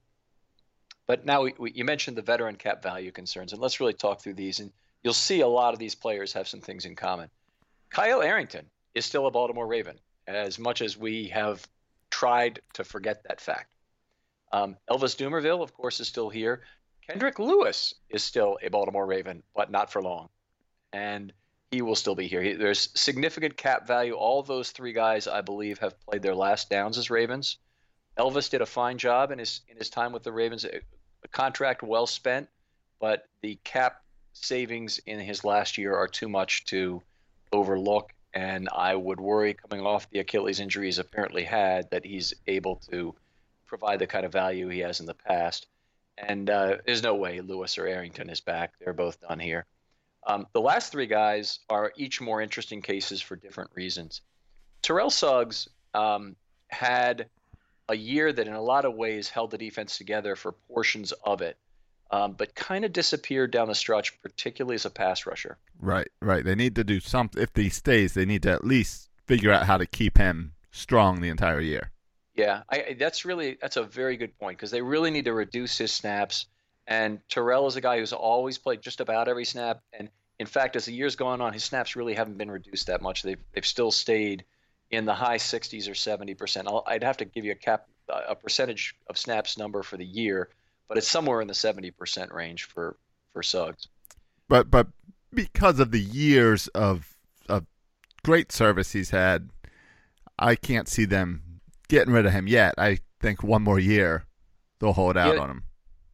But 1.08 1.26
now 1.26 1.42
we, 1.42 1.54
we, 1.58 1.72
you 1.72 1.86
mentioned 1.86 2.18
the 2.18 2.22
veteran 2.22 2.56
cap 2.56 2.84
value 2.84 3.12
concerns, 3.12 3.52
and 3.52 3.62
let's 3.62 3.80
really 3.80 3.94
talk 3.94 4.22
through 4.22 4.36
these. 4.36 4.60
And 4.60 4.72
you'll 5.04 5.14
see 5.14 5.42
a 5.42 5.48
lot 5.48 5.74
of 5.74 5.80
these 5.80 5.96
players 5.96 6.34
have 6.34 6.48
some 6.48 6.62
things 6.62 6.86
in 6.86 6.96
common. 6.96 7.30
Kyle 7.90 8.22
Arrington 8.22 8.66
is 8.94 9.06
still 9.06 9.26
a 9.26 9.32
Baltimore 9.32 9.66
Raven, 9.66 9.98
as 10.28 10.60
much 10.60 10.82
as 10.82 10.98
we 10.98 11.28
have 11.30 11.68
tried 12.12 12.62
to 12.74 12.84
forget 12.84 13.24
that 13.24 13.42
fact. 13.42 13.70
Um, 14.52 14.78
Elvis 14.90 15.16
Dumervil, 15.16 15.62
of 15.62 15.74
course, 15.74 16.00
is 16.00 16.08
still 16.08 16.30
here. 16.30 16.62
Kendrick 17.08 17.40
Lewis 17.40 17.96
is 18.10 18.24
still 18.24 18.60
a 18.62 18.70
Baltimore 18.70 19.06
Raven, 19.06 19.42
but 19.56 19.72
not 19.72 19.92
for 19.92 20.02
long. 20.02 20.30
And 20.94 21.34
he 21.72 21.82
will 21.82 21.96
still 21.96 22.16
be 22.16 22.28
here. 22.28 22.42
He, 22.42 22.54
there's 22.54 22.90
significant 22.96 23.56
cap 23.56 23.86
value. 23.86 24.14
All 24.14 24.42
those 24.42 24.72
three 24.72 24.94
guys, 24.94 25.28
I 25.28 25.42
believe, 25.42 25.78
have 25.80 26.00
played 26.02 26.22
their 26.22 26.36
last 26.36 26.70
downs 26.70 26.98
as 26.98 27.10
Ravens. 27.10 27.58
Elvis 28.18 28.50
did 28.50 28.62
a 28.62 28.66
fine 28.66 28.98
job 28.98 29.32
in 29.32 29.40
his 29.40 29.62
in 29.68 29.78
his 29.78 29.90
time 29.90 30.12
with 30.12 30.24
the 30.24 30.32
Ravens. 30.32 30.66
A, 30.66 30.82
a 31.24 31.28
contract 31.28 31.84
well 31.84 32.08
spent, 32.08 32.50
but 33.00 33.26
the 33.42 33.58
cap 33.64 34.02
savings 34.34 35.00
in 35.06 35.20
his 35.20 35.44
last 35.44 35.78
year 35.78 35.96
are 35.96 36.08
too 36.08 36.30
much 36.30 36.66
to 36.66 37.02
overlook. 37.52 38.14
And 38.34 38.70
I 38.76 38.96
would 38.96 39.20
worry 39.20 39.56
coming 39.56 39.86
off 39.86 40.10
the 40.10 40.20
Achilles 40.20 40.60
injury 40.60 40.86
he's 40.86 41.00
apparently 41.00 41.44
had 41.44 41.90
that 41.92 42.06
he's 42.06 42.34
able 42.48 42.76
to 42.92 43.16
provide 43.66 44.00
the 44.00 44.08
kind 44.08 44.26
of 44.26 44.32
value 44.32 44.68
he 44.68 44.80
has 44.80 45.00
in 45.00 45.06
the 45.06 45.14
past. 45.14 45.68
And 46.18 46.50
uh, 46.50 46.78
there's 46.86 47.02
no 47.02 47.16
way 47.16 47.42
Lewis 47.42 47.78
or 47.78 47.88
Arrington 47.88 48.30
is 48.30 48.42
back. 48.42 48.74
They're 48.80 48.94
both 48.94 49.22
done 49.22 49.40
here. 49.40 49.66
Um, 50.28 50.48
the 50.54 50.62
last 50.62 50.92
three 50.92 51.08
guys 51.08 51.60
are 51.70 51.94
each 51.96 52.22
more 52.22 52.42
interesting 52.42 52.82
cases 52.82 53.22
for 53.22 53.36
different 53.36 53.72
reasons. 53.74 54.22
Terrell 54.82 55.10
Suggs 55.10 55.68
um, 55.94 56.36
had 56.68 57.30
a 57.88 57.96
year 57.96 58.32
that, 58.32 58.48
in 58.48 58.54
a 58.54 58.62
lot 58.62 58.86
of 58.86 58.96
ways, 58.96 59.30
held 59.30 59.52
the 59.52 59.58
defense 59.58 59.98
together 59.98 60.36
for 60.36 60.52
portions 60.52 61.12
of 61.24 61.42
it, 61.42 61.58
um, 62.12 62.34
but 62.34 62.54
kind 62.56 62.86
of 62.86 62.94
disappeared 62.94 63.52
down 63.52 63.68
the 63.68 63.76
stretch, 63.76 64.22
particularly 64.22 64.76
as 64.76 64.86
a 64.86 64.90
pass 64.90 65.26
rusher. 65.26 65.58
Right, 65.80 66.10
right. 66.22 66.44
They 66.44 66.56
need 66.56 66.76
to 66.76 66.84
do 66.84 67.00
something. 67.00 67.42
If 67.42 67.56
he 67.56 67.70
stays, 67.70 68.14
they 68.14 68.26
need 68.26 68.44
to 68.44 68.52
at 68.52 68.64
least 68.64 69.10
figure 69.26 69.52
out 69.52 69.66
how 69.66 69.78
to 69.78 69.86
keep 69.86 70.18
him 70.18 70.54
strong 70.72 71.22
the 71.22 71.30
entire 71.30 71.62
year. 71.62 71.92
Yeah, 72.36 72.62
I, 72.70 72.96
that's 72.98 73.26
really 73.26 73.58
that's 73.62 73.76
a 73.76 73.84
very 73.84 74.16
good 74.16 74.38
point 74.40 74.58
because 74.58 74.72
they 74.72 74.82
really 74.82 75.12
need 75.12 75.26
to 75.26 75.34
reduce 75.34 75.78
his 75.78 75.92
snaps 75.92 76.46
and 76.90 77.20
Terrell 77.30 77.68
is 77.68 77.76
a 77.76 77.82
guy 77.82 78.00
who's 78.00 78.14
always 78.14 78.58
played 78.58 78.82
just 78.82 79.00
about 79.00 79.28
every 79.28 79.46
snap. 79.46 79.82
And 79.94 80.10
in 80.40 80.48
fact, 80.48 80.76
as 80.76 80.86
the 80.86 80.92
years 80.92 81.16
gone 81.16 81.40
on, 81.40 81.54
his 81.54 81.64
snaps 81.64 81.96
really 81.96 82.16
haven't 82.16 82.40
been 82.40 82.50
reduced 82.50 82.88
that 82.88 83.02
much. 83.02 83.22
They've 83.22 83.40
they've 83.54 83.66
still 83.66 83.92
stayed 83.92 84.44
in 84.90 85.06
the 85.06 85.14
high 85.14 85.38
60s 85.38 85.90
or 85.90 85.94
70 85.94 86.34
percent. 86.34 86.68
I'd 86.88 87.04
have 87.04 87.18
to 87.18 87.26
give 87.26 87.46
you 87.46 87.52
a 87.52 87.56
cap 87.56 87.88
a 88.10 88.36
percentage 88.36 88.96
of 89.08 89.20
snaps 89.20 89.56
number 89.56 89.84
for 89.84 89.98
the 89.98 90.06
year, 90.06 90.50
but 90.88 90.98
it's 90.98 91.08
somewhere 91.08 91.42
in 91.42 91.48
the 91.48 91.54
70 91.54 91.92
percent 91.92 92.34
range 92.34 92.64
for 92.64 92.98
for 93.34 93.44
Suggs. 93.44 93.88
But 94.48 94.72
but 94.72 94.88
because 95.32 95.80
of 95.80 95.92
the 95.92 96.02
years 96.02 96.70
of 96.70 97.16
of 97.48 97.68
great 98.26 98.52
service 98.52 98.94
he's 98.94 99.12
had, 99.12 99.52
I 100.40 100.56
can't 100.56 100.88
see 100.88 101.06
them 101.06 101.62
getting 101.88 102.16
rid 102.16 102.26
of 102.26 102.32
him 102.32 102.48
yet. 102.48 102.74
I 102.80 102.98
think 103.20 103.44
one 103.44 103.62
more 103.62 103.78
year 103.78 104.26
they'll 104.80 104.94
hold 104.94 105.18
out 105.18 105.36
yeah, 105.36 105.42
on 105.42 105.52
him 105.52 105.64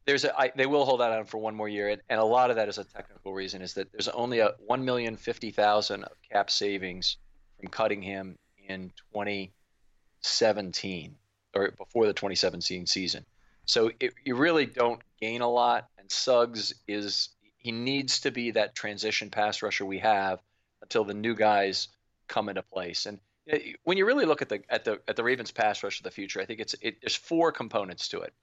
there's 0.05 0.23
a 0.23 0.39
I, 0.39 0.51
they 0.55 0.67
will 0.67 0.85
hold 0.85 1.01
that 1.01 1.11
on 1.11 1.25
for 1.25 1.39
one 1.39 1.55
more 1.55 1.67
year, 1.67 1.89
and, 1.89 2.01
and 2.09 2.19
a 2.19 2.23
lot 2.23 2.51
of 2.51 2.57
that 2.57 2.69
is 2.69 2.77
a 2.77 2.83
technical 2.83 3.33
reason. 3.33 3.61
Is 3.61 3.73
that 3.73 3.91
there's 3.91 4.07
only 4.07 4.39
a 4.39 4.51
one 4.65 4.85
million 4.85 5.17
fifty 5.17 5.51
thousand 5.51 6.03
of 6.03 6.11
cap 6.31 6.51
savings 6.51 7.17
from 7.59 7.69
cutting 7.69 8.01
him 8.01 8.37
in 8.67 8.91
2017 9.13 11.15
or 11.55 11.71
before 11.71 12.05
the 12.05 12.13
2017 12.13 12.85
season. 12.85 13.25
So 13.65 13.91
it, 13.99 14.13
you 14.23 14.35
really 14.35 14.65
don't 14.65 15.01
gain 15.19 15.41
a 15.41 15.49
lot. 15.49 15.87
And 15.97 16.11
Suggs 16.11 16.73
is 16.87 17.29
he 17.57 17.71
needs 17.71 18.21
to 18.21 18.31
be 18.31 18.51
that 18.51 18.75
transition 18.75 19.29
pass 19.29 19.61
rusher 19.61 19.85
we 19.85 19.99
have 19.99 20.39
until 20.81 21.03
the 21.03 21.13
new 21.13 21.35
guys 21.35 21.87
come 22.27 22.49
into 22.49 22.61
place. 22.61 23.05
And 23.05 23.19
eh, 23.47 23.73
when 23.83 23.97
you 23.97 24.05
really 24.05 24.25
look 24.25 24.41
at 24.41 24.49
the 24.49 24.61
at 24.69 24.85
the 24.85 25.01
at 25.07 25.15
the 25.15 25.23
Ravens 25.23 25.51
pass 25.51 25.81
rush 25.81 25.99
of 25.99 26.03
the 26.03 26.11
future, 26.11 26.41
I 26.41 26.45
think 26.45 26.59
it's 26.59 26.75
it, 26.81 26.97
there's 27.01 27.15
four 27.15 27.51
components 27.51 28.09
to 28.09 28.21
it 28.21 28.33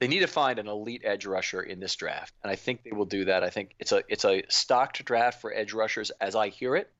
they 0.00 0.08
need 0.08 0.20
to 0.20 0.26
find 0.26 0.58
an 0.58 0.66
elite 0.66 1.02
edge 1.04 1.26
rusher 1.26 1.60
in 1.60 1.78
this 1.78 1.94
draft, 1.94 2.34
and 2.42 2.50
I 2.50 2.56
think 2.56 2.82
they 2.82 2.92
will 2.92 3.04
do 3.04 3.26
that. 3.26 3.44
I 3.44 3.50
think 3.50 3.74
it's 3.78 3.92
a 3.92 4.02
it's 4.08 4.24
a 4.24 4.42
stocked 4.48 5.04
draft 5.04 5.40
for 5.40 5.54
edge 5.54 5.74
rushers 5.74 6.10
as 6.20 6.34
I 6.34 6.48
hear 6.48 6.74
it. 6.74 6.90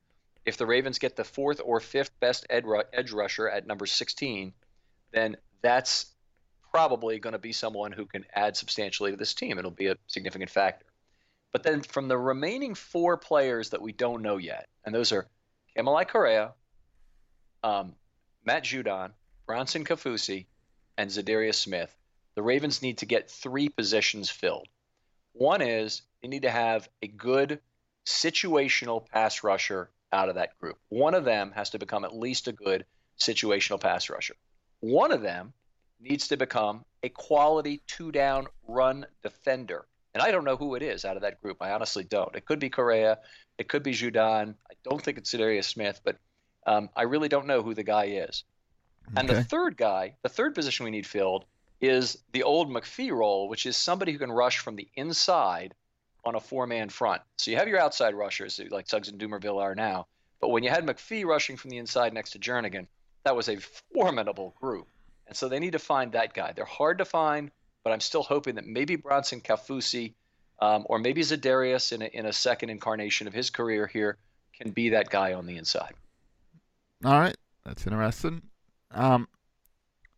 If 0.45 0.59
the 0.59 0.67
Ravens 0.67 0.99
get 0.99 1.17
the 1.17 1.25
fourth 1.25 1.61
or 1.65 1.81
fifth 1.81 2.19
best 2.21 2.47
edge 2.51 3.13
rusher 3.13 3.49
at 3.49 3.67
number 3.67 3.87
16, 3.87 4.53
then 5.13 5.37
that's 5.63 6.15
probably 6.73 7.19
going 7.19 7.33
to 7.33 7.39
be 7.39 7.53
someone 7.53 7.93
who 7.93 8.07
can 8.07 8.25
add 8.35 8.57
substantially 8.57 9.11
to 9.11 9.17
this 9.17 9.35
team. 9.35 9.59
It'll 9.59 9.71
be 9.71 9.89
a 9.89 9.97
significant 10.07 10.51
factor. 10.51 10.87
But 11.53 11.63
then 11.63 11.83
from 11.83 12.09
the 12.09 12.17
remaining 12.17 12.75
four 12.75 13.17
players 13.17 13.71
that 13.71 13.83
we 13.83 13.93
don't 13.93 14.23
know 14.23 14.37
yet, 14.37 14.69
and 14.85 14.95
those 14.95 15.13
are 15.13 15.27
Kamalei 15.77 16.09
Correa, 16.09 16.53
um, 17.65 17.95
Matt 18.45 18.65
Judon, 18.65 19.11
Bronson 19.47 19.85
Kaufusi, 19.85 20.47
and 20.97 21.11
Za'Darius 21.11 21.57
Smith, 21.57 21.95
the 22.41 22.45
Ravens 22.45 22.81
need 22.81 22.97
to 22.97 23.05
get 23.05 23.31
three 23.31 23.69
positions 23.69 24.31
filled. 24.31 24.67
One 25.35 25.61
is 25.61 26.01
they 26.23 26.29
need 26.29 26.41
to 26.45 26.51
have 26.51 26.89
a 27.03 27.07
good 27.07 27.61
situational 28.07 29.07
pass 29.07 29.45
rusher 29.45 29.91
out 30.11 30.31
of 30.31 30.37
that 30.37 30.59
group. 30.59 30.79
One 30.89 31.13
of 31.13 31.27
them 31.27 31.53
has 31.55 31.69
to 31.71 31.79
become 31.79 32.03
at 32.03 32.17
least 32.17 32.49
a 32.49 32.53
good 32.53 32.87
situational 33.19 33.79
pass 33.79 34.09
rusher. 34.09 34.37
One 34.81 35.13
of 35.13 35.21
them 35.21 35.53
needs 36.01 36.29
to 36.29 36.39
become 36.39 36.87
a 37.03 37.11
quality 37.11 37.83
two 37.87 38.11
down 38.11 38.47
run 38.67 39.05
defender. 39.23 39.85
And 40.15 40.23
I 40.23 40.31
don't 40.31 40.47
know 40.47 40.57
who 40.57 40.77
it 40.77 40.83
is 40.83 41.05
out 41.05 41.17
of 41.17 41.23
that 41.25 41.43
group. 41.43 41.59
I 41.61 41.73
honestly 41.73 42.05
don't. 42.05 42.35
It 42.35 42.47
could 42.47 42.59
be 42.59 42.71
Correa. 42.71 43.19
It 43.59 43.69
could 43.69 43.83
be 43.83 43.93
Judon. 43.93 44.55
I 44.71 44.75
don't 44.83 45.03
think 45.03 45.19
it's 45.19 45.31
Darius 45.31 45.67
Smith, 45.67 46.01
but 46.03 46.17
um, 46.67 46.89
I 46.97 47.03
really 47.03 47.29
don't 47.29 47.47
know 47.47 47.63
who 47.63 47.75
the 47.75 47.85
guy 47.85 48.05
is. 48.05 48.45
And 49.15 49.29
the 49.29 49.45
third 49.45 49.77
guy, 49.77 50.15
the 50.23 50.31
third 50.31 50.55
position 50.55 50.85
we 50.85 50.91
need 50.91 51.07
filled 51.07 51.45
is 51.81 52.19
the 52.33 52.43
old 52.43 52.69
McPhee 52.69 53.11
role, 53.11 53.49
which 53.49 53.67
is 53.67 53.77
somebody 53.77 54.13
who 54.13 54.19
can 54.19 54.33
rush 54.33 54.59
from 54.59 54.77
the 54.77 54.89
inside 54.97 55.75
on 56.25 56.35
a 56.35 56.41
four 56.41 56.67
man 56.67 56.89
front. 56.89 57.23
So 57.37 57.51
you 57.51 57.57
have 57.57 57.69
your 57.69 57.81
outside 57.81 58.15
rushers 58.15 58.61
like 58.71 58.89
Suggs 58.89 59.09
and 59.09 59.19
Dumervil 59.19 59.61
are 59.61 59.75
now. 59.75 60.07
But 60.41 60.51
when 60.51 60.63
you 60.63 60.71
had 60.71 60.87
McPhee 60.87 61.25
rushing 61.25 61.57
from 61.57 61.71
the 61.71 61.79
inside 61.79 62.13
next 62.13 62.31
to 62.31 62.39
Jernigan, 62.39 62.87
that 63.25 63.37
was 63.37 63.49
a 63.49 63.57
formidable 63.95 64.55
group. 64.61 64.89
And 65.27 65.37
so 65.37 65.49
they 65.49 65.59
need 65.59 65.73
to 65.73 65.79
find 65.79 66.13
that 66.13 66.35
guy. 66.35 66.53
They're 66.53 66.65
hard 66.65 66.99
to 66.99 67.05
find, 67.05 67.51
but 67.85 67.93
I'm 67.93 68.01
still 68.01 68.23
hoping 68.23 68.57
that 68.57 68.67
maybe 68.67 68.97
Bronson 68.97 69.41
Kaufusi 69.41 70.15
um, 70.61 70.85
or 70.89 70.99
maybe 70.99 71.23
Zadarius 71.23 71.93
in 71.93 72.03
a, 72.03 72.07
in 72.07 72.27
a 72.27 72.33
second 72.33 72.71
incarnation 72.71 73.27
of 73.27 73.33
his 73.33 73.51
career 73.51 73.87
here 73.87 74.19
can 74.59 74.73
be 74.73 74.91
that 74.91 75.09
guy 75.09 75.33
on 75.33 75.47
the 75.47 75.57
inside. 75.57 75.95
All 77.05 77.19
right, 77.19 77.37
that's 77.65 77.87
interesting. 77.87 78.43
Um, 78.91 79.29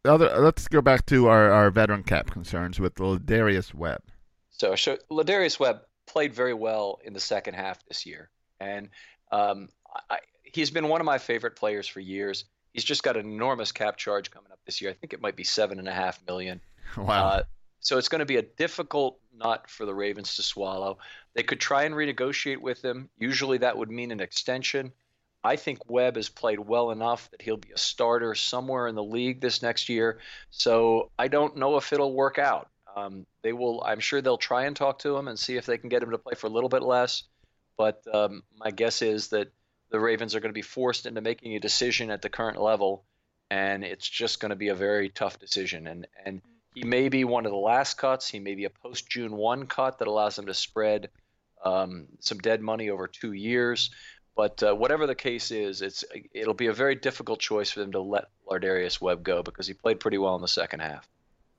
other, 0.04 0.36
let's 0.38 0.68
go 0.68 0.80
back 0.80 1.06
to 1.06 1.28
our, 1.28 1.50
our 1.50 1.70
veteran 1.70 2.02
cap 2.02 2.30
concerns 2.30 2.80
with 2.80 2.94
Darius 3.26 3.74
Webb. 3.74 4.02
So, 4.50 4.74
so 4.74 4.98
Lardarius 5.10 5.58
Webb 5.58 5.82
played 6.06 6.34
very 6.34 6.54
well 6.54 7.00
in 7.04 7.12
the 7.12 7.20
second 7.20 7.54
half 7.54 7.84
this 7.86 8.04
year, 8.04 8.30
and 8.60 8.88
um, 9.30 9.68
I, 10.10 10.18
he's 10.42 10.70
been 10.70 10.88
one 10.88 11.00
of 11.00 11.04
my 11.04 11.18
favorite 11.18 11.56
players 11.56 11.86
for 11.86 12.00
years. 12.00 12.44
He's 12.72 12.84
just 12.84 13.02
got 13.02 13.16
an 13.16 13.26
enormous 13.26 13.72
cap 13.72 13.96
charge 13.96 14.30
coming 14.30 14.50
up 14.50 14.58
this 14.64 14.80
year. 14.80 14.90
I 14.90 14.94
think 14.94 15.12
it 15.12 15.20
might 15.20 15.36
be 15.36 15.44
seven 15.44 15.78
and 15.78 15.88
a 15.88 15.92
half 15.92 16.20
million. 16.26 16.60
Wow. 16.94 17.26
Uh, 17.26 17.42
so 17.80 17.96
it's 17.96 18.08
going 18.08 18.20
to 18.20 18.26
be 18.26 18.36
a 18.36 18.42
difficult 18.42 19.18
nut 19.34 19.68
for 19.68 19.86
the 19.86 19.94
Ravens 19.94 20.36
to 20.36 20.42
swallow. 20.42 20.98
They 21.34 21.42
could 21.42 21.58
try 21.58 21.84
and 21.84 21.94
renegotiate 21.94 22.58
with 22.58 22.84
him. 22.84 23.08
Usually 23.18 23.58
that 23.58 23.76
would 23.76 23.90
mean 23.90 24.10
an 24.10 24.20
extension. 24.20 24.92
I 25.44 25.56
think 25.56 25.90
Webb 25.90 26.16
has 26.16 26.28
played 26.28 26.60
well 26.60 26.90
enough 26.92 27.30
that 27.30 27.42
he'll 27.42 27.56
be 27.56 27.72
a 27.72 27.78
starter 27.78 28.34
somewhere 28.34 28.86
in 28.86 28.94
the 28.94 29.02
league 29.02 29.40
this 29.40 29.62
next 29.62 29.88
year. 29.88 30.20
So 30.50 31.10
I 31.18 31.28
don't 31.28 31.56
know 31.56 31.76
if 31.76 31.92
it'll 31.92 32.14
work 32.14 32.38
out. 32.38 32.68
Um, 32.94 33.26
they 33.42 33.52
will. 33.52 33.82
I'm 33.84 34.00
sure 34.00 34.20
they'll 34.20 34.36
try 34.36 34.66
and 34.66 34.76
talk 34.76 35.00
to 35.00 35.16
him 35.16 35.28
and 35.28 35.38
see 35.38 35.56
if 35.56 35.66
they 35.66 35.78
can 35.78 35.88
get 35.88 36.02
him 36.02 36.10
to 36.10 36.18
play 36.18 36.34
for 36.34 36.46
a 36.46 36.50
little 36.50 36.68
bit 36.68 36.82
less. 36.82 37.24
But 37.76 38.02
um, 38.12 38.42
my 38.56 38.70
guess 38.70 39.02
is 39.02 39.28
that 39.28 39.50
the 39.90 39.98
Ravens 39.98 40.34
are 40.34 40.40
going 40.40 40.50
to 40.50 40.54
be 40.54 40.62
forced 40.62 41.06
into 41.06 41.20
making 41.20 41.56
a 41.56 41.60
decision 41.60 42.10
at 42.10 42.22
the 42.22 42.28
current 42.28 42.60
level, 42.60 43.04
and 43.50 43.82
it's 43.82 44.08
just 44.08 44.40
going 44.40 44.50
to 44.50 44.56
be 44.56 44.68
a 44.68 44.74
very 44.74 45.08
tough 45.08 45.38
decision. 45.38 45.86
And 45.86 46.06
and 46.24 46.42
he 46.74 46.84
may 46.84 47.08
be 47.08 47.24
one 47.24 47.46
of 47.46 47.52
the 47.52 47.58
last 47.58 47.94
cuts. 47.94 48.28
He 48.28 48.38
may 48.38 48.54
be 48.54 48.64
a 48.64 48.70
post 48.70 49.08
June 49.08 49.32
one 49.32 49.66
cut 49.66 49.98
that 49.98 50.08
allows 50.08 50.36
them 50.36 50.46
to 50.46 50.54
spread 50.54 51.08
um, 51.64 52.06
some 52.20 52.38
dead 52.38 52.60
money 52.60 52.90
over 52.90 53.06
two 53.06 53.32
years. 53.32 53.90
But 54.34 54.62
uh, 54.62 54.74
whatever 54.74 55.06
the 55.06 55.14
case 55.14 55.50
is, 55.50 55.82
it's 55.82 56.04
it'll 56.32 56.54
be 56.54 56.68
a 56.68 56.72
very 56.72 56.94
difficult 56.94 57.38
choice 57.40 57.70
for 57.70 57.80
them 57.80 57.92
to 57.92 58.00
let 58.00 58.26
Lardarius 58.50 59.00
Webb 59.00 59.22
go 59.22 59.42
because 59.42 59.66
he 59.66 59.74
played 59.74 60.00
pretty 60.00 60.18
well 60.18 60.34
in 60.36 60.42
the 60.42 60.48
second 60.48 60.80
half. 60.80 61.08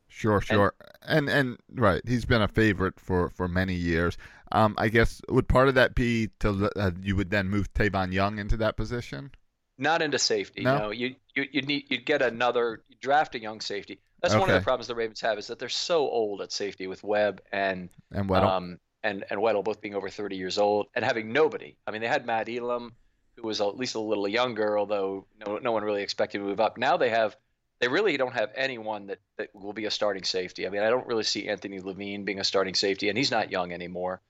Sure, 0.08 0.42
sure, 0.42 0.76
and, 1.02 1.28
and 1.28 1.58
right, 1.74 2.02
he's 2.06 2.26
been 2.26 2.42
a 2.42 2.48
favorite 2.48 3.00
for 3.00 3.30
for 3.30 3.48
many 3.48 3.74
years. 3.74 4.18
Um, 4.52 4.76
I 4.78 4.90
guess 4.90 5.22
would 5.28 5.48
part 5.48 5.68
of 5.68 5.76
that 5.76 5.96
be 5.96 6.30
to 6.40 6.72
uh, 6.76 6.92
you 7.02 7.16
would 7.16 7.32
then 7.32 7.50
move 7.50 7.74
Tavon 7.74 8.14
Young 8.14 8.38
into 8.38 8.56
that 8.58 8.78
position? 8.78 9.32
Not 9.80 10.04
into 10.04 10.20
safety. 10.20 10.62
No? 10.62 10.78
No, 10.78 10.92
you 10.92 11.16
you 11.36 11.46
you 11.52 11.62
need 11.64 11.86
you'd 11.90 12.06
get 12.06 12.22
another 12.22 12.84
you 12.88 12.96
draft 13.02 13.34
a 13.34 13.40
young 13.40 13.60
safety. 13.60 14.00
That's 14.22 14.36
one 14.36 14.50
of 14.50 14.56
the 14.56 14.62
problems 14.62 14.88
the 14.88 14.96
Ravens 14.96 15.20
have 15.22 15.38
is 15.38 15.48
that 15.48 15.60
they're 15.60 15.68
so 15.68 16.08
old 16.08 16.42
at 16.42 16.52
safety 16.52 16.88
with 16.88 17.04
Webb 17.04 17.42
and 17.52 17.90
And 18.12 18.30
what? 18.30 18.44
um 18.44 18.80
and 19.04 19.26
and 19.30 19.40
Weddle 19.40 19.64
both 19.64 19.82
being 19.82 19.96
over 19.96 20.10
30 20.10 20.36
years 20.36 20.58
old 20.58 20.88
and 20.96 21.04
having 21.04 21.32
nobody. 21.32 21.76
I 21.86 21.92
mean, 21.92 22.02
they 22.02 22.08
had 22.08 22.26
Matt 22.26 22.50
Elam, 22.50 22.94
who 23.36 23.48
was 23.48 23.62
at 23.62 23.78
least 23.78 23.96
a 23.96 24.00
little 24.00 24.28
younger, 24.28 24.78
although 24.78 25.26
no 25.46 25.58
no 25.58 25.72
one 25.72 25.84
really 25.84 26.04
expected 26.04 26.40
to 26.40 26.44
move 26.44 26.60
up. 26.60 26.78
Now 26.78 26.98
they 26.98 27.10
have 27.10 27.36
they 27.80 27.88
really 27.90 28.16
don't 28.16 28.34
have 28.34 28.52
anyone 28.56 29.08
that, 29.08 29.20
that 29.38 29.50
will 29.54 29.74
be 29.74 29.86
a 29.86 29.92
starting 29.92 30.24
safety. 30.24 30.66
I 30.66 30.70
mean, 30.70 30.84
I 30.84 30.90
don't 30.90 31.06
really 31.06 31.24
see 31.24 31.50
Anthony 31.50 31.82
Levine 31.82 32.24
being 32.24 32.40
a 32.40 32.44
starting 32.44 32.76
safety, 32.76 33.10
and 33.10 33.18
he's 33.18 33.32
not 33.32 33.52
young 33.52 33.74
anymore. 33.74 34.22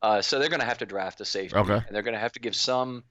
Uh, 0.00 0.22
so 0.22 0.38
they're 0.38 0.48
going 0.48 0.60
to 0.60 0.66
have 0.66 0.78
to 0.78 0.86
draft 0.86 1.20
a 1.20 1.24
safety, 1.24 1.56
Okay. 1.56 1.74
and 1.74 1.88
they're 1.90 2.02
going 2.02 2.14
to 2.14 2.20
have 2.20 2.32
to 2.32 2.40
give 2.40 2.54
some 2.54 3.02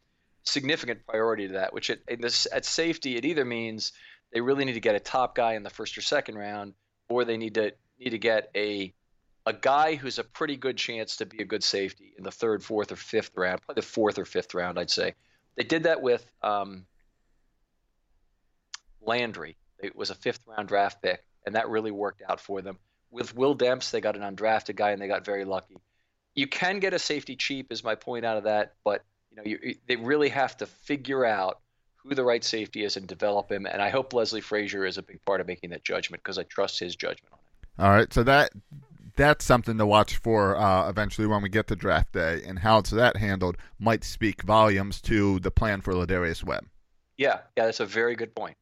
significant 0.43 1.05
priority 1.05 1.47
to 1.47 1.53
that. 1.53 1.73
Which 1.73 1.89
at, 1.89 1.99
in 2.07 2.21
this, 2.21 2.47
at 2.51 2.63
safety, 2.65 3.17
it 3.17 3.25
either 3.25 3.43
means 3.43 3.91
they 4.31 4.41
really 4.41 4.63
need 4.63 4.73
to 4.73 4.79
get 4.79 4.95
a 4.95 4.99
top 4.99 5.35
guy 5.35 5.53
in 5.55 5.63
the 5.63 5.69
first 5.69 5.97
or 5.97 6.01
second 6.01 6.37
round, 6.37 6.75
or 7.09 7.25
they 7.25 7.35
need 7.37 7.55
to 7.55 7.73
need 7.99 8.11
to 8.11 8.17
get 8.19 8.49
a 8.55 8.93
a 9.49 9.53
guy 9.53 9.95
who's 9.95 10.19
a 10.19 10.23
pretty 10.23 10.55
good 10.55 10.77
chance 10.77 11.17
to 11.17 11.25
be 11.25 11.41
a 11.41 11.45
good 11.45 11.63
safety 11.63 12.13
in 12.15 12.23
the 12.23 12.31
third, 12.31 12.63
fourth, 12.63 12.91
or 12.91 12.95
fifth 12.95 13.31
round, 13.35 13.59
probably 13.63 13.81
the 13.81 13.87
fourth 13.87 14.19
or 14.19 14.25
fifth 14.25 14.53
round, 14.53 14.77
I'd 14.77 14.91
say. 14.91 15.15
They 15.57 15.63
did 15.63 15.83
that 15.83 16.03
with 16.03 16.23
um, 16.43 16.85
Landry. 19.01 19.57
It 19.79 19.95
was 19.95 20.11
a 20.11 20.15
fifth 20.15 20.41
round 20.45 20.67
draft 20.67 21.01
pick, 21.01 21.23
and 21.47 21.55
that 21.55 21.67
really 21.67 21.89
worked 21.89 22.21
out 22.29 22.39
for 22.39 22.61
them. 22.61 22.77
With 23.09 23.35
Will 23.35 23.57
Demps, 23.57 23.89
they 23.89 24.01
got 24.01 24.15
an 24.15 24.21
undrafted 24.21 24.75
guy, 24.75 24.91
and 24.91 25.01
they 25.01 25.07
got 25.07 25.25
very 25.25 25.45
lucky. 25.45 25.77
You 26.35 26.45
can 26.45 26.79
get 26.79 26.93
a 26.93 26.99
safety 26.99 27.35
cheap, 27.35 27.71
is 27.71 27.83
my 27.83 27.95
point 27.95 28.25
out 28.25 28.37
of 28.37 28.43
that, 28.43 28.73
but 28.83 29.03
you 29.31 29.37
know 29.37 29.43
you, 29.45 29.75
they 29.87 29.95
really 29.95 30.29
have 30.29 30.57
to 30.57 30.67
figure 30.67 31.25
out 31.25 31.59
who 31.95 32.13
the 32.13 32.23
right 32.23 32.43
safety 32.43 32.83
is 32.83 32.97
and 32.97 33.07
develop 33.07 33.51
him. 33.51 33.65
And 33.65 33.81
I 33.81 33.89
hope 33.89 34.13
Leslie 34.13 34.41
Frazier 34.41 34.85
is 34.85 34.99
a 34.99 35.01
big 35.01 35.25
part 35.25 35.41
of 35.41 35.47
making 35.47 35.71
that 35.71 35.83
judgment 35.83 36.21
because 36.23 36.37
I 36.37 36.43
trust 36.43 36.79
his 36.79 36.95
judgment 36.95 37.33
on 37.33 37.39
it. 37.39 37.83
All 37.83 37.89
right, 37.89 38.13
so 38.13 38.21
that 38.23 38.51
that's 39.15 39.45
something 39.45 39.77
to 39.77 39.85
watch 39.85 40.17
for 40.17 40.57
uh, 40.57 40.89
eventually 40.89 41.27
when 41.27 41.41
we 41.41 41.49
get 41.49 41.67
to 41.67 41.75
draft 41.75 42.13
day, 42.13 42.41
and 42.45 42.59
how 42.59 42.79
it's 42.79 42.89
that 42.89 43.17
handled 43.17 43.57
might 43.79 44.03
speak 44.03 44.43
volumes 44.43 45.01
to 45.01 45.39
the 45.39 45.51
plan 45.51 45.81
for 45.81 45.93
Lardarius 45.93 46.43
Webb. 46.43 46.67
Yeah, 47.17 47.39
yeah, 47.57 47.65
that's 47.65 47.79
a 47.79 47.85
very 47.85 48.15
good 48.15 48.33
point. 48.35 48.57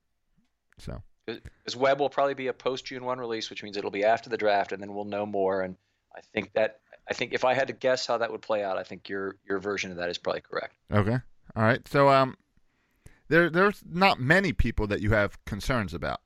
So 0.80 1.02
because 1.28 1.76
Webb 1.76 2.00
will 2.00 2.10
probably 2.10 2.34
be 2.34 2.48
a 2.48 2.54
post 2.54 2.86
June 2.86 3.04
one 3.04 3.20
release, 3.20 3.50
which 3.50 3.64
means 3.64 3.78
it'll 3.78 3.92
be 3.92 4.04
after 4.04 4.30
the 4.30 4.38
draft, 4.38 4.72
and 4.72 4.82
then 4.82 4.94
we'll 4.94 5.06
know 5.06 5.26
more. 5.26 5.62
And 5.62 5.76
I 6.16 6.22
think 6.34 6.54
that 6.54 6.80
I 7.10 7.14
think 7.14 7.34
if 7.34 7.46
I 7.46 7.54
had 7.54 7.68
to 7.68 7.74
guess 7.74 8.06
how 8.06 8.18
that 8.18 8.32
would 8.32 8.42
play 8.42 8.64
out, 8.64 8.78
I 8.78 8.84
think 8.84 9.10
your 9.10 9.36
your 9.48 9.60
version 9.60 9.92
of 9.92 9.98
that 9.98 10.10
is 10.10 10.18
probably 10.18 10.42
correct. 10.42 10.76
okay, 10.92 11.20
all 11.56 11.64
right. 11.64 11.86
So 11.88 12.10
um, 12.10 12.38
there 13.28 13.50
there's 13.50 13.82
not 13.90 14.20
many 14.20 14.54
people 14.54 14.88
that 14.88 15.02
you 15.02 15.12
have 15.12 15.44
concerns 15.46 15.94
about. 15.94 16.22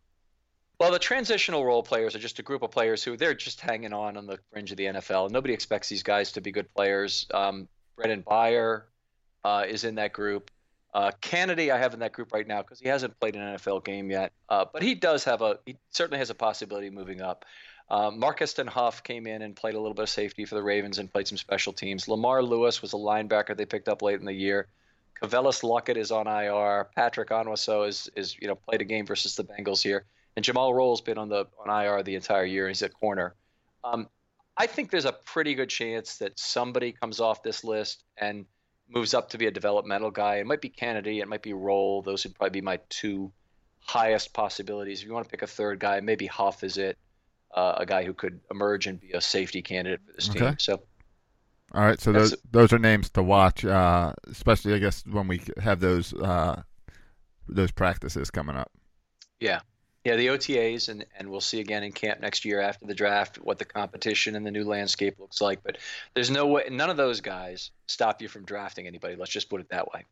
Well, 0.82 0.92
the 0.92 0.98
transitional 0.98 1.64
role 1.64 1.84
players 1.84 2.16
are 2.16 2.20
just 2.20 2.40
a 2.40 2.42
group 2.42 2.64
of 2.64 2.72
players 2.72 3.04
who 3.04 3.16
they're 3.16 3.36
just 3.36 3.62
hanging 3.62 3.94
on 3.94 4.18
on 4.18 4.26
the 4.26 4.40
fringe 4.52 4.72
of 4.72 4.78
the 4.78 4.86
NFL. 4.86 5.30
Nobody 5.30 5.54
expects 5.54 5.90
these 5.90 6.02
guys 6.02 6.32
to 6.32 6.42
be 6.42 6.52
good 6.52 6.74
players. 6.74 7.28
Um, 7.32 7.68
Brennen 7.96 8.24
Beyer 8.28 8.88
uh, 9.44 9.64
is 9.70 9.84
in 9.84 9.94
that 9.96 10.12
group. 10.12 10.50
Uh, 10.92 11.12
Canady, 11.22 11.70
I 11.70 11.78
have 11.78 11.94
in 11.94 12.00
that 12.00 12.14
group 12.14 12.34
right 12.34 12.48
now 12.48 12.64
because 12.64 12.80
he 12.80 12.88
hasn't 12.88 13.20
played 13.20 13.36
an 13.36 13.42
NFL 13.42 13.86
game 13.86 14.10
yet, 14.10 14.32
uh, 14.50 14.66
but 14.74 14.82
he 14.82 14.96
does 14.96 15.24
have 15.26 15.44
a 15.44 15.60
he 15.68 15.78
certainly 15.92 16.18
has 16.18 16.32
a 16.32 16.34
possibility 16.34 16.88
of 16.88 16.94
moving 16.94 17.22
up. 17.22 17.46
Uh, 17.88 18.10
Marcus 18.10 18.56
Huff 18.58 19.04
came 19.04 19.28
in 19.28 19.44
and 19.44 19.56
played 19.56 19.76
a 19.76 19.80
little 19.80 19.94
bit 19.94 20.02
of 20.02 20.10
safety 20.10 20.46
for 20.46 20.56
the 20.56 20.64
Ravens 20.64 20.98
and 20.98 21.14
played 21.14 21.28
some 21.28 21.38
special 21.38 21.74
teams. 21.74 22.08
Lamar 22.08 22.42
Lewis 22.42 22.82
was 22.82 22.94
a 22.94 22.98
linebacker 22.98 23.56
they 23.56 23.68
picked 23.68 23.88
up 23.88 24.02
late 24.02 24.20
in 24.20 24.26
the 24.26 24.34
year. 24.34 24.66
Cavellis 25.22 25.62
Luckett 25.62 25.98
is 25.98 26.10
on 26.10 26.26
IR. 26.26 26.88
Patrick 26.96 27.30
Onwuasor 27.30 27.88
is 27.88 28.10
is 28.16 28.36
you 28.42 28.48
know 28.48 28.56
played 28.56 28.82
a 28.82 28.86
game 28.86 29.06
versus 29.06 29.36
the 29.36 29.44
Bengals 29.44 29.84
here, 29.84 30.06
and 30.36 30.46
Jumal 30.46 30.74
Rolle's 30.74 31.02
been 31.02 31.18
on 31.18 31.30
the 31.30 31.46
on 31.64 31.84
IR 31.84 32.04
the 32.04 32.16
entire 32.16 32.46
year. 32.46 32.68
He's 32.68 32.82
at 32.84 32.94
corner. 32.94 33.36
Um, 33.84 34.08
I 34.58 34.68
think 34.68 34.92
there's 34.92 35.06
a 35.06 35.14
pretty 35.14 35.56
good 35.56 35.70
chance 35.70 36.18
that 36.18 36.38
somebody 36.38 36.92
comes 36.92 37.20
off 37.20 37.42
this 37.44 37.64
list 37.64 38.04
and 38.18 38.46
moves 38.90 39.14
up 39.14 39.30
to 39.30 39.38
be 39.38 39.48
a 39.48 39.52
developmental 39.52 40.12
guy. 40.12 40.36
It 40.38 40.46
might 40.46 40.62
be 40.62 40.70
Canady, 40.70 41.20
it 41.20 41.28
might 41.28 41.42
be 41.42 41.54
Rolle. 41.54 42.02
Those 42.02 42.24
would 42.26 42.36
probably 42.36 42.60
be 42.60 42.66
my 42.66 42.80
two 42.90 43.32
highest 43.80 44.34
possibilities. 44.34 45.02
If 45.02 45.08
you 45.08 45.14
want 45.14 45.26
to 45.26 45.32
pick 45.32 45.42
a 45.42 45.48
third 45.48 45.80
guy, 45.80 46.00
maybe 46.02 46.28
Huff 46.28 46.64
is 46.64 46.78
it, 46.78 46.98
uh, 47.56 47.76
a 47.78 47.86
guy 47.86 48.04
who 48.04 48.14
could 48.14 48.40
emerge 48.52 48.88
and 48.88 49.00
be 49.00 49.12
a 49.14 49.22
safety 49.22 49.62
candidate 49.62 50.02
for 50.06 50.14
this 50.14 50.30
Okay. 50.30 50.40
team. 50.40 50.56
So 50.60 50.82
All 51.74 51.82
right, 51.82 52.00
so 52.00 52.12
those 52.12 52.36
those 52.52 52.74
are 52.74 52.80
names 52.80 53.10
to 53.12 53.24
watch, 53.24 53.64
uh, 53.64 54.14
especially 54.30 54.74
I 54.74 54.80
guess 54.80 55.04
when 55.06 55.28
we 55.28 55.42
have 55.62 55.80
those 55.80 56.14
uh, 56.14 56.62
those 57.48 57.72
practices 57.72 58.30
coming 58.30 58.58
up. 58.58 58.72
Yeah. 59.40 59.62
Yeah, 60.04 60.16
the 60.16 60.28
OTAs, 60.28 60.90
and, 60.90 61.06
and 61.18 61.30
we'll 61.30 61.42
see 61.42 61.60
again 61.60 61.84
in 61.84 61.92
camp 61.92 62.22
next 62.22 62.44
year 62.44 62.60
after 62.60 62.88
the 62.88 62.96
draft 62.96 63.38
what 63.38 63.60
the 63.60 63.66
competition 63.66 64.36
and 64.36 64.46
the 64.46 64.50
new 64.50 64.64
landscape 64.64 65.20
looks 65.20 65.42
like. 65.42 65.64
But 65.64 65.78
there's 66.16 66.32
no 66.32 66.48
way, 66.48 66.64
none 66.72 66.90
of 66.90 66.98
those 66.98 67.22
guys 67.22 67.70
stop 67.86 68.22
you 68.22 68.28
from 68.28 68.44
drafting 68.44 68.88
anybody. 68.88 69.16
Let's 69.16 69.32
just 69.32 69.50
put 69.50 69.62
it 69.62 69.70
that 69.70 69.94
way. 69.94 70.06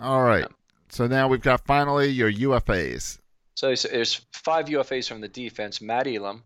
All 0.00 0.22
right, 0.22 0.46
so 0.88 1.08
now 1.08 1.26
we've 1.26 1.42
got 1.42 1.64
finally 1.66 2.08
your 2.08 2.30
UFAs. 2.30 3.18
So 3.54 3.66
there's, 3.66 3.82
there's 3.82 4.20
five 4.32 4.66
UFAs 4.66 5.08
from 5.08 5.20
the 5.20 5.26
defense 5.26 5.80
Matt 5.80 6.06
Elam, 6.06 6.44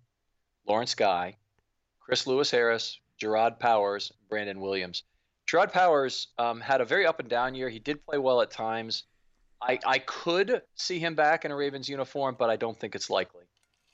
Lawrence 0.66 0.94
Guy, 0.94 1.37
Chris 2.00 2.26
Lewis 2.26 2.50
Harris, 2.50 2.98
Jerraud 3.20 3.58
Powers, 3.58 4.12
Brandon 4.30 4.61
Williams. 4.61 5.02
Jerraud 5.46 5.72
Powers 5.72 6.28
um, 6.38 6.61
had 6.61 6.80
a 6.80 6.87
very 6.87 7.04
up 7.04 7.20
and 7.20 7.28
down 7.28 7.54
year. 7.54 7.68
He 7.68 7.78
did 7.78 8.04
play 8.06 8.16
well 8.16 8.40
at 8.40 8.50
times. 8.50 9.04
I, 9.62 9.79
I 9.87 9.98
could 10.01 10.62
see 10.75 10.98
him 10.98 11.14
back 11.14 11.44
in 11.44 11.53
a 11.53 11.57
Ravens 11.57 11.88
uniform, 11.88 12.37
but 12.38 12.51
I 12.51 12.57
don't 12.57 12.79
think 12.79 12.94
it's 12.94 13.09
likely. 13.09 13.44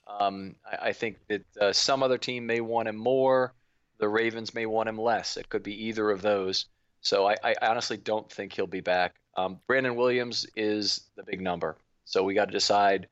Um, 0.06 0.56
I, 0.64 0.88
I, 0.88 0.92
think 0.92 1.18
that 1.28 1.44
uh, 1.60 1.72
some 1.72 2.02
other 2.02 2.16
team 2.16 2.46
may 2.46 2.60
want 2.60 2.88
him 2.88 2.96
more. 2.96 3.54
The 3.98 4.08
Ravens 4.08 4.54
may 4.54 4.64
want 4.64 4.88
him 4.88 4.98
less. 4.98 5.36
It 5.36 5.50
could 5.50 5.62
be 5.62 5.86
either 5.86 6.10
of 6.10 6.22
those. 6.22 6.66
So 7.02 7.28
I, 7.28 7.36
I 7.44 7.54
honestly 7.62 7.98
don't 7.98 8.30
think 8.30 8.54
he'll 8.54 8.66
be 8.66 8.80
back. 8.80 9.16
Um, 9.36 9.60
Brandon 9.66 9.96
Williams 9.96 10.46
is 10.56 11.02
the 11.16 11.22
big 11.22 11.40
number. 11.40 11.76
So 12.04 12.24
we 12.24 12.34
got 12.34 12.46
to 12.46 12.52
decide 12.52 13.08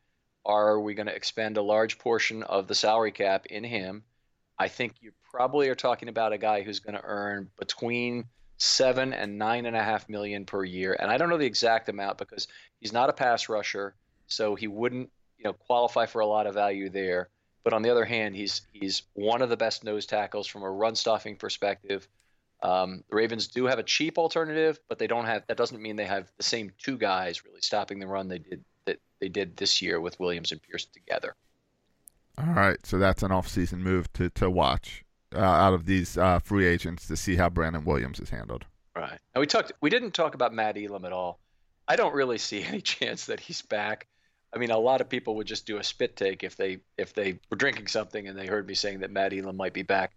are 0.47 0.81
we 0.81 0.95
going 0.95 1.09
to 1.09 1.15
expend 1.15 1.57
a 1.57 1.63
large 1.63 1.99
portion 1.99 2.43
of 2.45 2.69
the 2.69 2.75
salary 2.75 3.13
cap 3.13 3.47
in 3.47 3.65
him? 3.65 4.05
I 4.59 4.69
think 4.69 4.95
you 5.01 5.13
probably 5.31 5.69
are 5.69 5.75
talking 5.75 6.09
about 6.09 6.33
a 6.33 6.39
guy 6.39 6.63
who's 6.63 6.81
going 6.81 6.95
to 6.95 7.05
earn 7.05 7.51
between 7.59 8.25
seven 8.59 9.13
and 9.13 9.39
nine 9.39 9.67
and 9.67 9.77
a 9.77 9.83
half 9.83 10.09
million 10.09 10.47
per 10.47 10.65
year. 10.65 10.97
And 10.99 11.11
I 11.11 11.19
don't 11.19 11.29
know 11.29 11.39
the 11.39 11.47
exact 11.47 11.89
amount 11.89 12.19
because 12.19 12.49
he's 12.81 12.93
not 12.93 13.11
a 13.11 13.13
pass 13.13 13.49
rusher, 13.49 13.95
so 14.27 14.55
he 14.55 14.67
wouldn't, 14.67 15.11
you 15.39 15.45
know, 15.45 15.53
qualify 15.53 16.07
for 16.07 16.21
a 16.21 16.27
lot 16.27 16.47
of 16.47 16.55
value 16.55 16.89
there. 16.89 17.29
But 17.65 17.73
on 17.73 17.83
the 17.83 17.91
other 17.91 18.05
hand, 18.05 18.37
he's 18.37 18.63
he's 18.73 19.03
one 19.15 19.43
of 19.43 19.49
the 19.49 19.57
best 19.57 19.85
nose 19.85 20.07
tackles 20.07 20.47
from 20.47 20.63
a 20.63 20.71
run 20.71 20.95
stuffing 20.95 21.37
perspective. 21.37 22.07
Um, 22.63 23.05
the 23.11 23.17
Ravens 23.17 23.49
do 23.49 23.67
have 23.67 23.79
a 23.79 23.83
cheap 23.83 24.19
alternative, 24.19 24.79
but 24.89 24.99
they 24.99 25.07
don't 25.07 25.27
have. 25.27 25.43
That 25.49 25.57
doesn't 25.57 25.83
mean 25.83 25.97
they 25.97 26.07
have 26.07 26.31
the 26.37 26.45
same 26.45 26.73
two 26.79 26.97
guys 26.97 27.45
really 27.45 27.61
stopping 27.61 27.99
the 27.99 28.07
run 28.07 28.29
they 28.29 28.39
did 28.39 28.65
that 28.87 29.01
they 29.21 29.29
did 29.29 29.57
this 29.57 29.83
year 29.83 30.01
with 30.01 30.19
Williams 30.21 30.53
and 30.53 30.63
Pierce 30.63 30.87
together. 30.87 31.35
All 32.39 32.53
right, 32.53 32.79
so 32.85 32.99
that's 32.99 33.23
an 33.23 33.33
off-season 33.33 33.83
move 33.83 34.13
to 34.15 34.31
to 34.31 34.49
watch 34.49 35.05
uh, 35.37 35.41
out 35.41 35.75
of 35.75 35.87
these 35.87 36.17
uh, 36.17 36.39
free 36.39 36.67
agents 36.67 37.07
to 37.09 37.17
see 37.17 37.37
how 37.37 37.49
Brandon 37.49 37.85
Williams 37.85 38.21
is 38.21 38.31
handled. 38.31 38.65
Right. 38.95 39.19
And 39.35 39.41
we 39.41 39.47
talked. 39.47 39.73
We 39.81 39.91
didn't 39.91 40.13
talk 40.13 40.35
about 40.35 40.55
Matt 40.55 40.79
Elam 40.79 41.05
at 41.05 41.13
all. 41.13 41.39
I 41.87 41.97
don't 41.97 42.15
really 42.15 42.39
see 42.39 42.63
any 42.69 42.81
chance 42.81 43.27
that 43.27 43.41
he's 43.41 43.63
back. 43.63 44.07
I 44.55 44.59
mean, 44.59 44.71
a 44.71 44.79
lot 44.79 45.01
of 45.01 45.09
people 45.09 45.37
would 45.37 45.47
just 45.47 45.67
do 45.67 45.77
a 45.77 45.85
spit 45.85 46.17
take 46.17 46.43
if 46.43 46.57
they 46.57 46.79
if 46.97 47.13
they 47.13 47.39
were 47.51 47.57
drinking 47.57 47.89
something 47.89 48.27
and 48.27 48.39
they 48.39 48.47
heard 48.47 48.67
me 48.67 48.75
saying 48.75 49.01
that 49.01 49.11
Matt 49.11 49.35
Elam 49.35 49.57
might 49.57 49.75
be 49.75 49.83
back. 49.83 50.13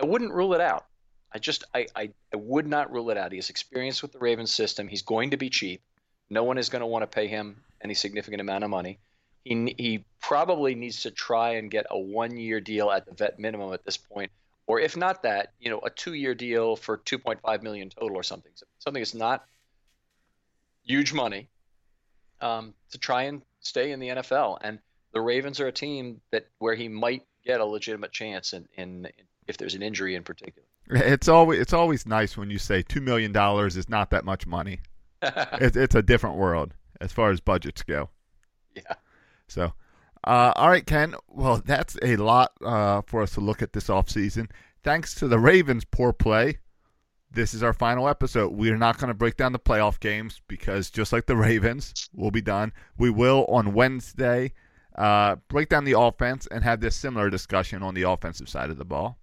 I 0.00 0.06
wouldn't 0.06 0.32
rule 0.32 0.54
it 0.54 0.60
out. 0.60 0.86
I 1.34 1.38
just 1.38 1.64
I, 1.74 1.86
I, 1.94 2.10
I 2.32 2.36
would 2.36 2.66
not 2.66 2.92
rule 2.92 3.10
it 3.10 3.16
out. 3.16 3.32
He 3.32 3.38
has 3.38 3.50
experience 3.50 4.02
with 4.02 4.12
the 4.12 4.18
Ravens 4.18 4.52
system. 4.52 4.88
He's 4.88 5.02
going 5.02 5.30
to 5.30 5.36
be 5.36 5.50
cheap. 5.50 5.82
No 6.30 6.44
one 6.44 6.58
is 6.58 6.68
going 6.68 6.80
to 6.80 6.86
want 6.86 7.02
to 7.02 7.06
pay 7.06 7.26
him 7.26 7.62
any 7.82 7.94
significant 7.94 8.40
amount 8.40 8.64
of 8.64 8.70
money. 8.70 8.98
He 9.44 9.74
he 9.76 10.04
probably 10.20 10.74
needs 10.74 11.02
to 11.02 11.10
try 11.10 11.54
and 11.54 11.70
get 11.70 11.86
a 11.90 11.98
one 11.98 12.36
year 12.36 12.60
deal 12.60 12.90
at 12.90 13.06
the 13.06 13.12
vet 13.12 13.38
minimum 13.38 13.72
at 13.72 13.84
this 13.84 13.96
point, 13.96 14.30
or 14.66 14.80
if 14.80 14.96
not 14.96 15.22
that, 15.22 15.52
you 15.58 15.70
know, 15.70 15.80
a 15.84 15.90
two 15.90 16.14
year 16.14 16.34
deal 16.34 16.76
for 16.76 16.98
2.5 16.98 17.62
million 17.62 17.90
total 17.90 18.16
or 18.16 18.22
something. 18.22 18.52
Something 18.78 19.00
that's 19.00 19.14
not 19.14 19.44
huge 20.84 21.12
money 21.12 21.48
um, 22.40 22.74
to 22.90 22.98
try 22.98 23.22
and 23.24 23.42
stay 23.60 23.92
in 23.92 24.00
the 24.00 24.08
NFL. 24.08 24.58
And 24.62 24.78
the 25.12 25.20
Ravens 25.20 25.60
are 25.60 25.66
a 25.66 25.72
team 25.72 26.20
that 26.30 26.46
where 26.58 26.74
he 26.74 26.88
might 26.88 27.22
get 27.44 27.60
a 27.60 27.64
legitimate 27.64 28.12
chance 28.12 28.52
in, 28.52 28.68
in, 28.76 29.06
in 29.06 29.12
if 29.48 29.56
there's 29.56 29.74
an 29.74 29.82
injury 29.82 30.14
in 30.14 30.22
particular. 30.22 30.66
It's 30.90 31.28
always 31.28 31.60
it's 31.60 31.72
always 31.72 32.06
nice 32.06 32.36
when 32.36 32.50
you 32.50 32.58
say 32.58 32.82
two 32.82 33.00
million 33.00 33.30
dollars 33.32 33.76
is 33.76 33.88
not 33.88 34.10
that 34.10 34.24
much 34.24 34.46
money. 34.48 34.80
it's, 35.22 35.76
it's 35.76 35.94
a 35.94 36.02
different 36.02 36.36
world 36.36 36.74
as 37.00 37.12
far 37.12 37.30
as 37.30 37.40
budgets 37.40 37.82
go. 37.82 38.10
Yeah. 38.74 38.94
So, 39.46 39.72
uh, 40.24 40.52
all 40.56 40.68
right, 40.68 40.86
Ken. 40.86 41.14
Well, 41.28 41.62
that's 41.64 41.96
a 42.02 42.16
lot 42.16 42.52
uh, 42.64 43.02
for 43.06 43.22
us 43.22 43.34
to 43.34 43.40
look 43.40 43.62
at 43.62 43.72
this 43.72 43.88
offseason. 43.88 44.50
Thanks 44.84 45.14
to 45.16 45.28
the 45.28 45.38
Ravens' 45.38 45.84
poor 45.84 46.12
play, 46.12 46.58
this 47.34 47.54
is 47.54 47.62
our 47.62 47.72
final 47.72 48.08
episode. 48.08 48.52
We 48.52 48.70
are 48.70 48.76
not 48.76 48.98
going 48.98 49.08
to 49.08 49.14
break 49.14 49.36
down 49.36 49.52
the 49.52 49.58
playoff 49.58 50.00
games 50.00 50.40
because 50.48 50.90
just 50.90 51.12
like 51.12 51.26
the 51.26 51.36
Ravens, 51.36 52.10
we'll 52.12 52.30
be 52.30 52.42
done. 52.42 52.72
We 52.98 53.10
will 53.10 53.46
on 53.48 53.72
Wednesday 53.72 54.52
uh, 54.96 55.36
break 55.48 55.68
down 55.68 55.84
the 55.84 55.98
offense 55.98 56.46
and 56.50 56.62
have 56.62 56.80
this 56.80 56.94
similar 56.94 57.30
discussion 57.30 57.82
on 57.82 57.94
the 57.94 58.02
offensive 58.02 58.48
side 58.48 58.70
of 58.70 58.76
the 58.76 58.84
ball. 58.84 59.18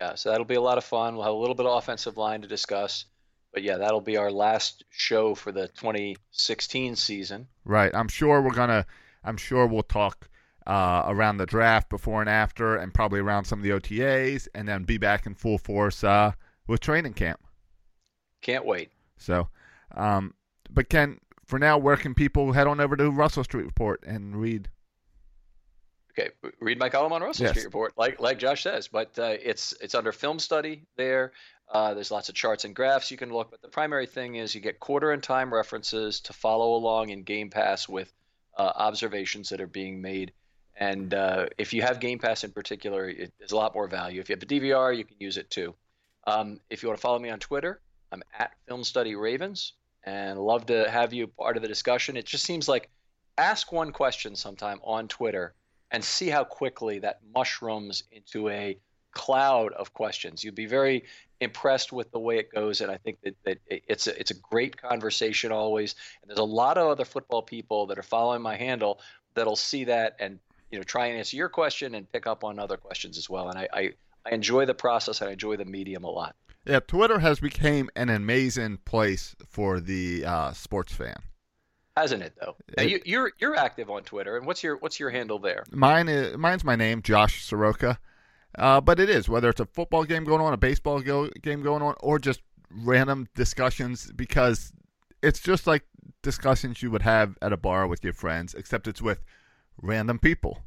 Yeah, 0.00 0.14
so 0.14 0.30
that'll 0.30 0.46
be 0.46 0.54
a 0.54 0.60
lot 0.60 0.78
of 0.78 0.84
fun. 0.84 1.14
We'll 1.14 1.24
have 1.24 1.34
a 1.34 1.36
little 1.36 1.54
bit 1.54 1.66
of 1.66 1.76
offensive 1.76 2.16
line 2.16 2.42
to 2.42 2.48
discuss. 2.48 3.04
But 3.52 3.62
yeah, 3.62 3.76
that'll 3.76 4.00
be 4.00 4.16
our 4.16 4.30
last 4.30 4.84
show 4.90 5.34
for 5.34 5.52
the 5.52 5.68
2016 5.68 6.96
season. 6.96 7.48
Right. 7.64 7.94
I'm 7.94 8.08
sure 8.08 8.40
we're 8.40 8.54
gonna. 8.54 8.86
I'm 9.22 9.36
sure 9.36 9.66
we'll 9.66 9.82
talk 9.82 10.28
uh, 10.66 11.04
around 11.06 11.38
the 11.38 11.46
draft 11.46 11.88
before 11.88 12.20
and 12.20 12.30
after, 12.30 12.76
and 12.76 12.94
probably 12.94 13.20
around 13.20 13.44
some 13.44 13.58
of 13.58 13.62
the 13.64 13.70
OTAs, 13.70 14.48
and 14.54 14.68
then 14.68 14.84
be 14.84 14.98
back 14.98 15.26
in 15.26 15.34
full 15.34 15.58
force 15.58 16.04
uh, 16.04 16.32
with 16.66 16.80
training 16.80 17.14
camp. 17.14 17.40
Can't 18.40 18.64
wait. 18.64 18.90
So, 19.16 19.48
um, 19.94 20.34
but 20.70 20.88
Ken, 20.88 21.20
for 21.46 21.58
now, 21.58 21.78
where 21.78 21.96
can 21.96 22.14
people 22.14 22.52
head 22.52 22.66
on 22.66 22.80
over 22.80 22.96
to 22.96 23.10
Russell 23.10 23.44
Street 23.44 23.66
Report 23.66 24.02
and 24.06 24.36
read? 24.36 24.68
Okay, 26.12 26.30
read 26.60 26.78
my 26.78 26.90
column 26.90 27.12
on 27.12 27.22
Russell 27.22 27.46
yes. 27.46 27.52
Street 27.52 27.64
Report, 27.64 27.94
like 27.96 28.20
like 28.20 28.38
Josh 28.38 28.62
says. 28.62 28.88
But 28.88 29.18
uh, 29.18 29.36
it's 29.42 29.74
it's 29.80 29.94
under 29.94 30.12
film 30.12 30.38
study 30.38 30.82
there. 30.96 31.32
Uh, 31.70 31.94
there's 31.94 32.10
lots 32.10 32.28
of 32.28 32.34
charts 32.34 32.64
and 32.64 32.76
graphs 32.76 33.10
you 33.10 33.16
can 33.16 33.32
look, 33.32 33.50
but 33.50 33.62
the 33.62 33.68
primary 33.68 34.06
thing 34.06 34.34
is 34.34 34.54
you 34.54 34.60
get 34.60 34.78
quarter 34.78 35.12
and 35.12 35.22
time 35.22 35.52
references 35.52 36.20
to 36.20 36.32
follow 36.34 36.74
along 36.74 37.08
in 37.08 37.22
Game 37.22 37.48
Pass 37.48 37.88
with 37.88 38.12
uh, 38.58 38.72
observations 38.74 39.48
that 39.48 39.60
are 39.60 39.66
being 39.66 40.02
made. 40.02 40.32
And 40.82 41.14
uh, 41.14 41.46
if 41.58 41.72
you 41.72 41.80
have 41.82 42.00
Game 42.00 42.18
Pass 42.18 42.42
in 42.42 42.50
particular, 42.50 43.08
it, 43.08 43.32
there's 43.38 43.52
a 43.52 43.56
lot 43.56 43.72
more 43.72 43.86
value. 43.86 44.20
If 44.20 44.28
you 44.28 44.34
have 44.34 44.42
a 44.42 44.46
DVR, 44.46 44.96
you 44.96 45.04
can 45.04 45.16
use 45.20 45.36
it 45.36 45.48
too. 45.48 45.76
Um, 46.26 46.58
if 46.70 46.82
you 46.82 46.88
want 46.88 46.98
to 46.98 47.00
follow 47.00 47.20
me 47.20 47.30
on 47.30 47.38
Twitter, 47.38 47.80
I'm 48.10 48.22
at 48.36 48.50
Film 48.66 48.82
Study 48.82 49.14
Ravens, 49.14 49.74
and 50.02 50.40
love 50.40 50.66
to 50.66 50.90
have 50.90 51.12
you 51.12 51.28
part 51.28 51.56
of 51.56 51.62
the 51.62 51.68
discussion. 51.68 52.16
It 52.16 52.26
just 52.26 52.44
seems 52.44 52.68
like 52.68 52.90
ask 53.38 53.70
one 53.70 53.92
question 53.92 54.34
sometime 54.34 54.80
on 54.82 55.06
Twitter 55.06 55.54
and 55.92 56.02
see 56.02 56.28
how 56.28 56.42
quickly 56.42 56.98
that 56.98 57.20
mushrooms 57.32 58.02
into 58.10 58.48
a 58.48 58.76
cloud 59.12 59.72
of 59.74 59.94
questions. 59.94 60.42
You'd 60.42 60.56
be 60.56 60.66
very 60.66 61.04
impressed 61.40 61.92
with 61.92 62.10
the 62.10 62.18
way 62.18 62.38
it 62.38 62.52
goes, 62.52 62.80
and 62.80 62.90
I 62.90 62.96
think 62.96 63.18
that, 63.22 63.36
that 63.44 63.58
it's 63.68 64.08
a, 64.08 64.18
it's 64.18 64.32
a 64.32 64.40
great 64.50 64.76
conversation 64.76 65.52
always. 65.52 65.94
And 66.22 66.28
there's 66.28 66.40
a 66.40 66.54
lot 66.62 66.76
of 66.76 66.88
other 66.88 67.04
football 67.04 67.42
people 67.42 67.86
that 67.86 67.98
are 68.00 68.02
following 68.02 68.42
my 68.42 68.56
handle 68.56 69.00
that'll 69.34 69.54
see 69.54 69.84
that 69.84 70.16
and 70.18 70.40
you 70.72 70.78
know 70.78 70.84
try 70.84 71.06
and 71.06 71.18
answer 71.18 71.36
your 71.36 71.48
question 71.48 71.94
and 71.94 72.10
pick 72.10 72.26
up 72.26 72.42
on 72.42 72.58
other 72.58 72.76
questions 72.76 73.16
as 73.16 73.30
well. 73.30 73.48
And 73.48 73.58
I 73.58 73.68
I, 73.72 73.90
I 74.26 74.30
enjoy 74.30 74.66
the 74.66 74.74
process 74.74 75.20
and 75.20 75.30
I 75.30 75.32
enjoy 75.34 75.56
the 75.56 75.64
medium 75.64 76.04
a 76.04 76.10
lot. 76.10 76.34
Yeah, 76.64 76.80
Twitter 76.80 77.18
has 77.18 77.40
become 77.40 77.90
an 77.94 78.08
amazing 78.08 78.78
place 78.84 79.36
for 79.48 79.80
the 79.80 80.24
uh, 80.24 80.52
sports 80.52 80.92
fan 80.92 81.16
hasn't 81.96 82.22
it 82.22 82.34
though? 82.40 82.56
It, 82.78 82.88
you, 82.88 82.96
are 82.96 83.00
you're, 83.04 83.32
you're 83.38 83.56
active 83.56 83.90
on 83.90 84.02
Twitter, 84.02 84.36
and 84.36 84.46
what's 84.46 84.62
your 84.62 84.76
what's 84.76 84.98
your 84.98 85.10
handle 85.10 85.38
there? 85.38 85.64
Mine 85.70 86.08
is 86.08 86.36
mine's 86.36 86.64
my 86.64 86.76
name, 86.76 87.02
Josh 87.02 87.44
Soroka. 87.44 87.98
Uh, 88.58 88.80
but 88.80 89.00
it 89.00 89.08
is 89.08 89.28
whether 89.28 89.48
it's 89.48 89.60
a 89.60 89.66
football 89.66 90.04
game 90.04 90.24
going 90.24 90.40
on, 90.40 90.52
a 90.52 90.58
baseball 90.58 91.00
go, 91.00 91.28
game 91.40 91.62
going 91.62 91.82
on, 91.82 91.94
or 92.00 92.18
just 92.18 92.42
random 92.70 93.26
discussions 93.34 94.12
because 94.14 94.72
it's 95.22 95.40
just 95.40 95.66
like 95.66 95.84
discussions 96.22 96.82
you 96.82 96.90
would 96.90 97.02
have 97.02 97.36
at 97.40 97.52
a 97.52 97.56
bar 97.56 97.86
with 97.86 98.04
your 98.04 98.12
friends, 98.12 98.54
except 98.54 98.86
it's 98.86 99.00
with 99.00 99.24
random 99.80 100.18
people. 100.18 100.58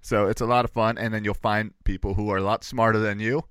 So 0.00 0.28
it's 0.28 0.40
a 0.40 0.46
lot 0.46 0.64
of 0.64 0.70
fun, 0.70 0.98
and 0.98 1.12
then 1.12 1.24
you'll 1.24 1.34
find 1.34 1.72
people 1.84 2.14
who 2.14 2.30
are 2.30 2.38
a 2.38 2.42
lot 2.42 2.64
smarter 2.64 2.98
than 2.98 3.18
you, 3.18 3.42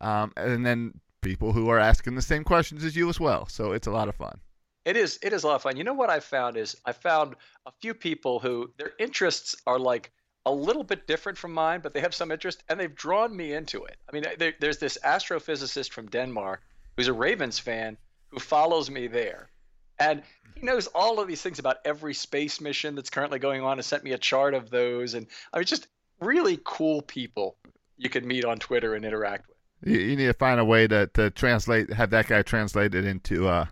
um, 0.00 0.32
and 0.36 0.66
then 0.66 1.00
people 1.20 1.52
who 1.52 1.68
are 1.68 1.78
asking 1.78 2.14
the 2.14 2.22
same 2.22 2.44
questions 2.44 2.84
as 2.84 2.96
you 2.96 3.08
as 3.08 3.20
well. 3.20 3.46
So 3.46 3.72
it's 3.72 3.86
a 3.86 3.92
lot 3.92 4.08
of 4.08 4.16
fun. 4.16 4.40
It 4.84 4.96
is. 4.96 5.18
It 5.22 5.32
is 5.32 5.42
a 5.42 5.46
lot 5.48 5.56
of 5.56 5.62
fun. 5.62 5.76
You 5.76 5.84
know 5.84 5.94
what 5.94 6.10
I 6.10 6.20
found 6.20 6.56
is 6.56 6.76
I 6.84 6.92
found 6.92 7.34
a 7.66 7.72
few 7.80 7.94
people 7.94 8.38
who 8.38 8.70
their 8.78 8.92
interests 8.98 9.56
are 9.66 9.78
like 9.78 10.12
a 10.44 10.52
little 10.52 10.84
bit 10.84 11.08
different 11.08 11.36
from 11.36 11.52
mine, 11.52 11.80
but 11.82 11.92
they 11.92 12.00
have 12.00 12.14
some 12.14 12.30
interest, 12.30 12.62
and 12.68 12.78
they've 12.78 12.94
drawn 12.94 13.36
me 13.36 13.52
into 13.52 13.84
it. 13.84 13.96
I 14.08 14.12
mean, 14.12 14.24
there, 14.38 14.54
there's 14.60 14.78
this 14.78 14.96
astrophysicist 15.04 15.90
from 15.90 16.06
Denmark 16.06 16.62
who's 16.96 17.08
a 17.08 17.12
Ravens 17.12 17.58
fan 17.58 17.96
who 18.28 18.38
follows 18.38 18.88
me 18.88 19.08
there, 19.08 19.50
and 19.98 20.22
he 20.54 20.62
knows 20.62 20.86
all 20.88 21.20
of 21.20 21.28
these 21.28 21.42
things 21.42 21.58
about 21.58 21.78
every 21.84 22.14
space 22.14 22.60
mission 22.60 22.94
that's 22.94 23.10
currently 23.10 23.38
going 23.38 23.62
on, 23.62 23.78
and 23.78 23.84
sent 23.84 24.04
me 24.04 24.12
a 24.12 24.18
chart 24.18 24.54
of 24.54 24.70
those, 24.70 25.14
and 25.14 25.26
I 25.52 25.58
mean, 25.58 25.66
just 25.66 25.88
really 26.20 26.58
cool 26.64 27.02
people 27.02 27.56
you 27.96 28.08
could 28.08 28.24
meet 28.24 28.44
on 28.44 28.58
Twitter 28.58 28.94
and 28.94 29.04
interact 29.04 29.48
with. 29.48 29.56
You, 29.92 30.00
you 30.00 30.16
need 30.16 30.26
to 30.26 30.34
find 30.34 30.58
a 30.58 30.64
way 30.64 30.86
to, 30.86 31.06
to 31.08 31.30
translate, 31.30 31.92
have 31.92 32.10
that 32.10 32.26
guy 32.26 32.42
translate 32.42 32.94
it 32.94 33.04
into 33.04 33.48
uh, 33.48 33.66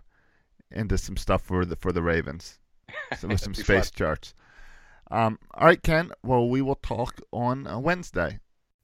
into 0.71 0.97
some 0.97 1.17
stuff 1.17 1.41
for 1.41 1.65
the 1.65 1.75
for 1.75 1.91
the 1.91 2.01
Ravens, 2.01 2.59
some 3.17 3.37
some 3.37 3.53
space 3.53 3.89
fun. 3.89 3.97
charts. 3.97 4.33
Um, 5.11 5.39
all 5.53 5.67
right, 5.67 5.81
Ken. 5.81 6.11
Well, 6.23 6.49
we 6.49 6.61
will 6.61 6.75
talk 6.75 7.21
on 7.31 7.67
uh, 7.67 7.79
Wednesday. 7.79 8.39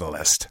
catalyst. 0.00 0.48